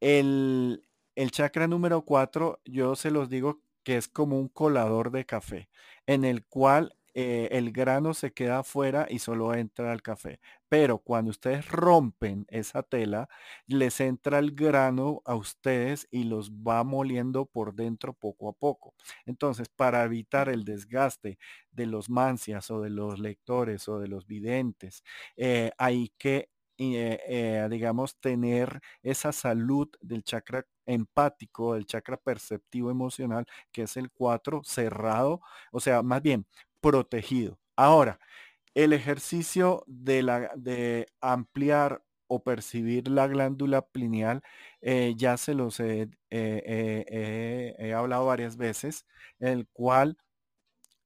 [0.00, 5.26] el, el chakra número 4, yo se los digo que es como un colador de
[5.26, 5.68] café,
[6.06, 10.40] en el cual eh, el grano se queda afuera y solo entra el café.
[10.68, 13.28] Pero cuando ustedes rompen esa tela,
[13.66, 18.94] les entra el grano a ustedes y los va moliendo por dentro poco a poco.
[19.26, 21.38] Entonces, para evitar el desgaste
[21.70, 25.02] de los mancias o de los lectores o de los videntes,
[25.36, 26.48] eh, hay que
[26.78, 34.10] eh, digamos, tener esa salud del chakra empático, del chakra perceptivo emocional, que es el
[34.10, 35.40] 4 cerrado,
[35.70, 36.44] o sea, más bien
[36.82, 37.58] protegido.
[37.76, 38.20] Ahora,
[38.74, 44.42] el ejercicio de, la, de ampliar o percibir la glándula pineal,
[44.82, 49.06] eh, ya se los he, he hablado varias veces,
[49.40, 50.18] el cual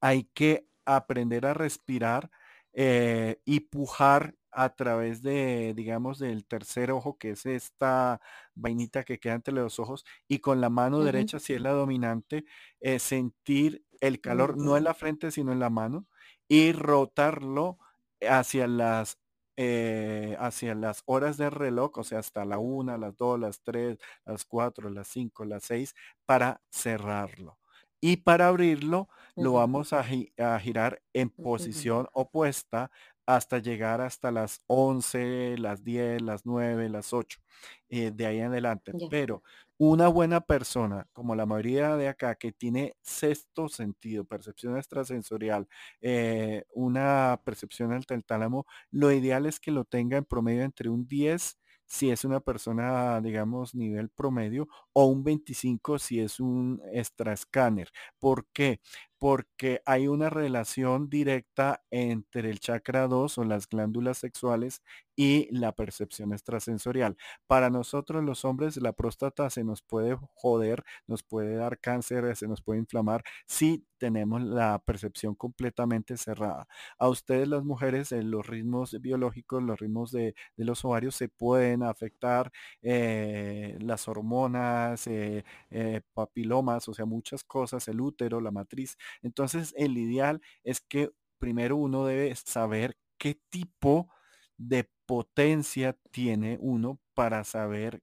[0.00, 2.30] hay que aprender a respirar
[2.74, 8.20] y pujar a través de, digamos, del tercer ojo, que es esta
[8.54, 12.44] vainita que queda entre los ojos, y con la mano derecha, si es la dominante,
[12.80, 16.06] eh, sentir el calor no en la frente, sino en la mano,
[16.48, 17.78] y rotarlo
[18.20, 19.18] hacia las
[19.58, 23.98] eh, hacia las horas de reloj, o sea, hasta la una, las dos, las tres,
[24.26, 25.94] las cuatro, las cinco, las seis,
[26.26, 27.58] para cerrarlo.
[28.00, 29.08] Y para abrirlo,
[29.38, 30.04] lo vamos a,
[30.38, 32.90] a girar en posición opuesta
[33.26, 37.40] hasta llegar hasta las 11, las 10, las 9, las 8,
[37.88, 38.96] eh, de ahí en adelante.
[39.08, 39.42] Pero
[39.78, 45.68] una buena persona, como la mayoría de acá, que tiene sexto sentido, percepción extrasensorial,
[46.00, 51.06] eh, una percepción del tálamo, lo ideal es que lo tenga en promedio entre un
[51.06, 51.58] 10
[51.88, 57.90] si es una persona, digamos, nivel promedio, o un 25 si es un extra escáner.
[58.18, 58.80] ¿Por qué?
[59.18, 64.82] Porque hay una relación directa entre el chakra 2 o las glándulas sexuales
[65.16, 67.16] y la percepción extrasensorial.
[67.46, 72.46] Para nosotros los hombres la próstata se nos puede joder, nos puede dar cáncer, se
[72.46, 76.68] nos puede inflamar si tenemos la percepción completamente cerrada.
[76.98, 81.82] A ustedes las mujeres en los ritmos biológicos, los ritmos de, los ovarios se pueden
[81.82, 82.52] afectar
[82.82, 88.96] eh, las hormonas, eh, eh, papilomas, o sea, muchas cosas, el útero, la matriz.
[89.22, 94.10] Entonces el ideal es que primero uno debe saber qué tipo
[94.58, 98.02] de potencia tiene uno para saber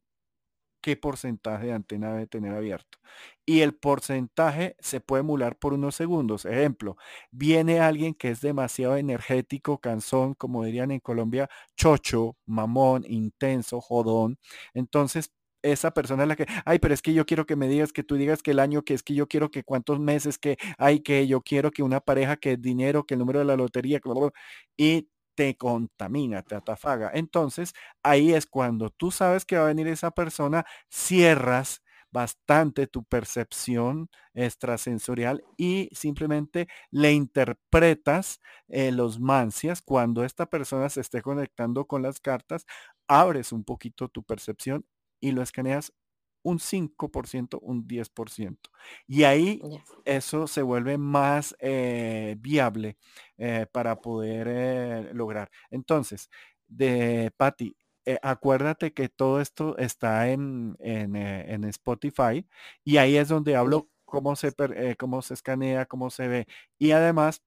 [0.82, 3.00] qué porcentaje de antena debe tener abierto.
[3.46, 6.46] Y el porcentaje se puede emular por unos segundos.
[6.46, 6.98] Ejemplo,
[7.32, 14.38] viene alguien que es demasiado energético, cansón, como dirían en Colombia, chocho, mamón, intenso, jodón.
[14.74, 15.32] Entonces,
[15.64, 18.04] esa persona es la que, ay, pero es que yo quiero que me digas, que
[18.04, 21.00] tú digas que el año, que es que yo quiero que cuántos meses, que hay,
[21.02, 24.00] que yo quiero que una pareja, que dinero, que el número de la lotería,
[24.78, 27.12] y te contamina, te atafaga.
[27.14, 27.74] Entonces,
[28.04, 31.82] ahí es cuando tú sabes que va a venir esa persona, cierras
[32.12, 41.02] bastante tu percepción extrasensorial y simplemente le interpretas eh, los mancias cuando esta persona se
[41.02, 42.66] esté conectando con las cartas,
[43.08, 44.86] abres un poquito tu percepción
[45.24, 45.94] y lo escaneas
[46.44, 48.58] un 5%, un 10%.
[49.08, 49.62] Y ahí
[50.04, 52.98] eso se vuelve más eh, viable
[53.38, 55.50] eh, para poder eh, lograr.
[55.72, 56.30] Entonces,
[56.68, 57.78] de Patty,
[58.22, 62.46] acuérdate que todo esto está en, en, Spotify
[62.84, 64.54] y ahí es donde hablo cómo se,
[65.00, 66.48] cómo se escanea, cómo se ve.
[66.78, 67.42] Y además,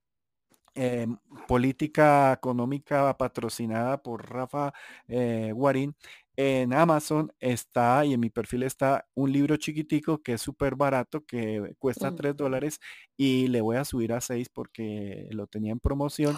[1.47, 4.73] política económica patrocinada por Rafa
[5.09, 5.95] Guarín,
[6.37, 11.25] en Amazon está y en mi perfil está un libro chiquitico que es súper barato,
[11.25, 12.79] que cuesta 3 dólares
[13.17, 16.37] y le voy a subir a 6 porque lo tenía en promoción.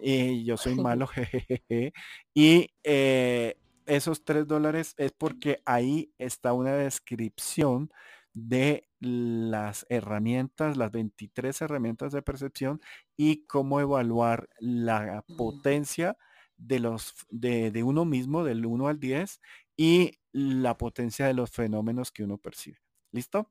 [0.00, 1.92] Y yo soy malo, jejeje.
[2.32, 3.56] Y eh,
[3.86, 7.90] esos 3 dólares es porque ahí está una descripción
[8.34, 12.80] de las herramientas, las 23 herramientas de percepción
[13.16, 16.16] y cómo evaluar la potencia
[16.56, 19.40] de, los, de, uno mismo, del 1 al 10,
[19.76, 22.78] y la potencia de los fenómenos que uno percibe.
[23.12, 23.50] ¿Listo?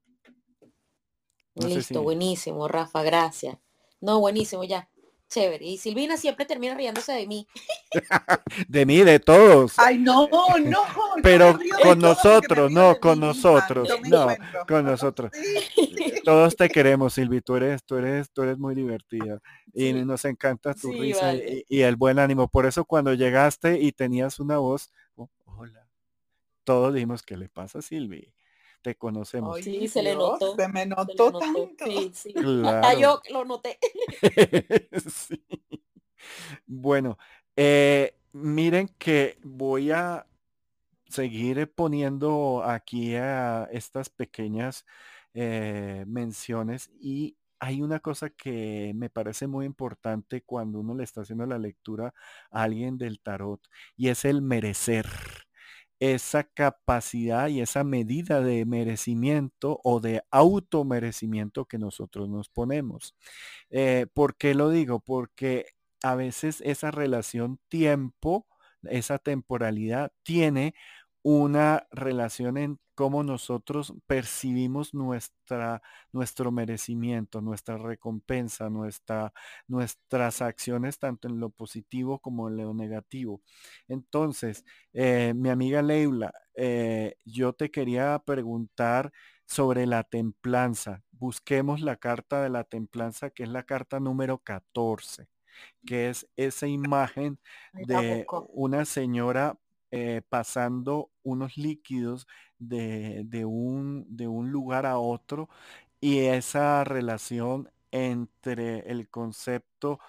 [1.56, 3.58] Listo, buenísimo, Rafa, gracias.
[4.02, 4.90] No, buenísimo, ya.
[5.34, 5.66] Chévere.
[5.66, 7.48] Y Silvina siempre termina riéndose de mí.
[8.68, 9.80] de mí, de todos.
[9.80, 10.84] Ay, no, no.
[11.24, 13.90] Pero con nosotros, no, con nosotros.
[14.08, 14.28] No,
[14.68, 15.32] con nosotros.
[16.24, 17.42] Todos te queremos, Silvi.
[17.42, 19.40] Tú eres, tú eres, tú eres muy divertida.
[19.74, 22.48] Y nos encanta tu risa y, el buen ánimo.
[22.48, 25.88] Por eso cuando llegaste y tenías una voz, oh, hola.
[26.64, 28.32] Todos dijimos, ¿qué le pasa a Silvi?
[28.84, 29.62] Te conocemos.
[29.62, 30.56] sí, se le notó.
[30.56, 31.70] Se me notó, tanto.
[31.84, 32.34] Sí, sí.
[32.66, 33.80] Hasta yo lo noté.
[35.10, 35.44] sí.
[36.68, 37.18] Bueno,
[37.56, 40.28] eh, miren que voy a
[41.08, 44.86] seguir poniendo aquí a estas pequeñas
[45.34, 51.22] eh, menciones y hay una cosa que me parece muy importante cuando uno le está
[51.22, 52.14] haciendo la lectura
[52.52, 53.62] a alguien del tarot
[53.96, 55.06] y es el merecer.
[56.00, 63.16] Esa capacidad y esa medida de merecimiento o de automerecimiento que nosotros nos ponemos.
[63.70, 65.00] Eh, ¿Por qué lo digo?
[65.00, 65.68] Porque
[66.04, 68.48] a veces esa relación tiempo,
[68.84, 70.76] esa temporalidad tiene
[71.24, 75.82] una relación en cómo nosotros percibimos nuestra,
[76.12, 79.34] nuestro merecimiento, nuestra recompensa, nuestra,
[79.68, 83.42] nuestras acciones, tanto en lo positivo como en lo negativo.
[83.88, 89.12] Entonces, eh, mi amiga Leila, eh, yo te quería preguntar
[89.46, 91.04] sobre la templanza.
[91.12, 95.28] Busquemos la carta de la templanza, que es la carta número 14
[95.86, 97.40] que es esa imagen
[97.74, 99.60] de una señora
[99.96, 105.50] eh, pasando unos líquidos de, un, de un lugar a otro
[106.02, 110.00] y esa relación entre el concepto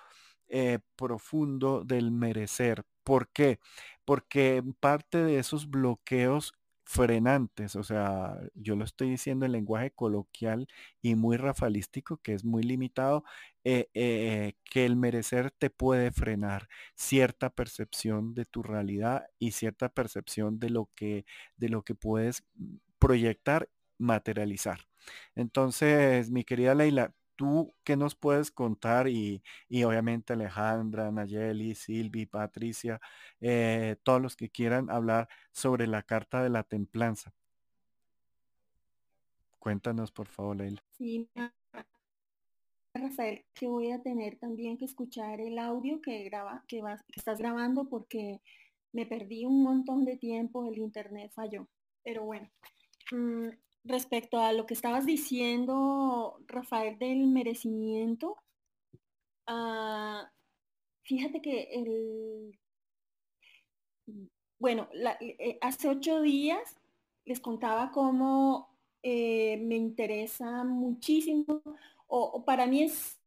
[0.48, 2.84] eh, profundo del merecer.
[3.04, 3.58] ¿Por qué?
[4.04, 6.54] Porque parte de esos bloqueos
[6.84, 10.68] frenantes, o sea, yo lo estoy diciendo en lenguaje coloquial
[11.02, 13.24] y muy rafalístico, que es muy limitado,
[13.64, 19.88] eh, eh, que el merecer te puede frenar cierta percepción de tu realidad y cierta
[19.88, 21.24] percepción de lo que,
[21.56, 22.44] de lo que puedes
[22.98, 24.80] proyectar, materializar.
[25.34, 29.08] Entonces, mi querida Leila, ¿Tú qué nos puedes contar?
[29.08, 29.42] Y,
[29.84, 33.00] obviamente Alejandra, Nayeli, Silvi, Patricia,
[33.40, 37.32] eh, todos los que quieran hablar sobre la carta de la templanza.
[39.58, 40.82] Cuéntanos, por favor, Leila.
[40.92, 41.28] Sí,
[42.94, 47.18] Rafael, que voy a tener también que escuchar el audio que, graba, que, vas, que
[47.18, 48.40] estás grabando porque
[48.92, 51.66] me perdí un montón de tiempo, el internet falló.
[52.04, 52.48] Pero bueno,
[53.10, 53.48] mm,
[53.84, 58.36] respecto a lo que estabas diciendo, Rafael, del merecimiento,
[59.46, 60.30] ah,
[61.02, 62.58] fíjate que el,
[64.58, 64.88] bueno,
[65.20, 66.76] eh, hace ocho días
[67.24, 71.62] les contaba cómo eh, me interesa muchísimo,
[72.06, 73.18] o, para mí es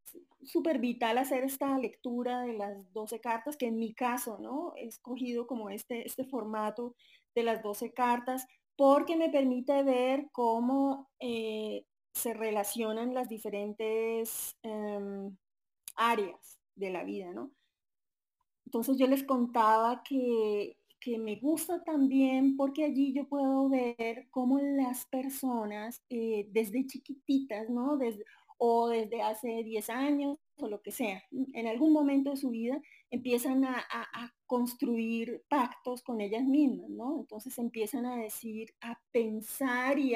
[0.43, 4.73] súper vital hacer esta lectura de las 12 cartas, que en mi caso, ¿no?
[4.75, 6.95] He escogido como este, este formato
[7.35, 8.47] de las 12 cartas
[8.77, 15.35] porque me permite ver cómo eh, se relacionan las diferentes em,
[15.95, 17.51] áreas de la vida, ¿no?
[18.65, 20.77] Entonces yo les contaba que,
[21.19, 27.97] me gusta también porque allí yo puedo ver cómo las personas eh, desde chiquititas, ¿no?
[28.57, 32.81] O desde hace 10 años o lo que sea, en algún momento de su vida
[33.09, 33.85] empiezan a,
[34.45, 37.19] construir pactos con ellas mismas, ¿no?
[37.19, 40.15] Entonces empiezan a decir, a pensar y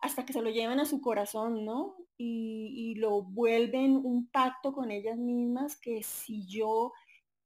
[0.00, 1.94] hasta que se lo llevan a su corazón, ¿no?
[2.16, 6.92] Y, lo vuelven un pacto con ellas mismas que si yo,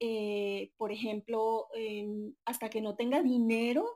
[0.01, 1.69] eh, por ejemplo,
[2.47, 3.87] hasta que no tenga dinero,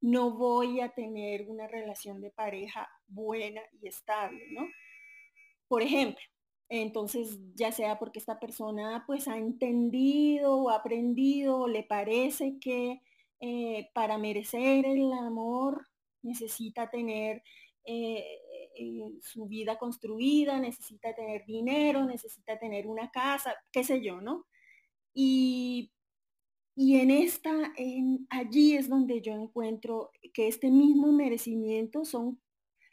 [0.00, 4.66] no voy a tener una relación de pareja buena y estable, ¿no?
[5.68, 6.22] Por ejemplo,
[6.68, 13.00] entonces, ya sea porque esta persona pues ha entendido o aprendido o le parece que
[13.40, 15.86] eh, para merecer el amor
[16.22, 17.42] necesita tener
[17.84, 18.22] eh,
[18.76, 24.46] eh, su vida construida, necesita tener dinero, necesita tener una casa, qué sé yo, ¿no?
[25.14, 25.90] Y,
[26.76, 32.40] y en esta, en, allí es donde yo encuentro que este mismo merecimiento son,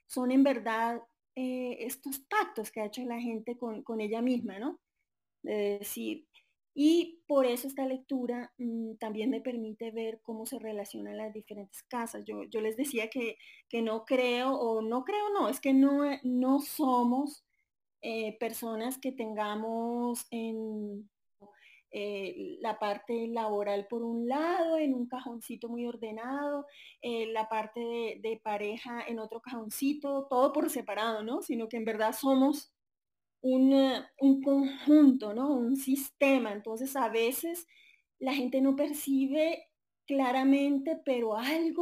[0.08, 1.02] son en verdad
[1.36, 4.80] eh, estos pactos que ha hecho la gente con, ella misma, ¿no?
[6.78, 11.84] y por eso esta lectura mm, también me permite ver cómo se relacionan las diferentes
[11.84, 12.26] casas.
[12.26, 13.38] Yo, yo les decía que,
[13.70, 17.46] que, no creo, o no creo, no, es que no, no somos
[18.02, 21.10] eh, personas que tengamos en,
[21.98, 26.66] eh, la parte laboral por un lado, en un cajoncito muy ordenado,
[27.02, 31.42] eh, la parte de, pareja en otro cajoncito, todo por separado, ¿no?
[31.42, 32.74] Sino que en verdad somos
[33.40, 33.74] un,
[34.20, 35.54] un conjunto, ¿no?
[35.54, 36.52] Un sistema.
[36.52, 37.66] Entonces a veces
[38.20, 39.70] la gente no percibe
[40.06, 41.82] claramente, pero algo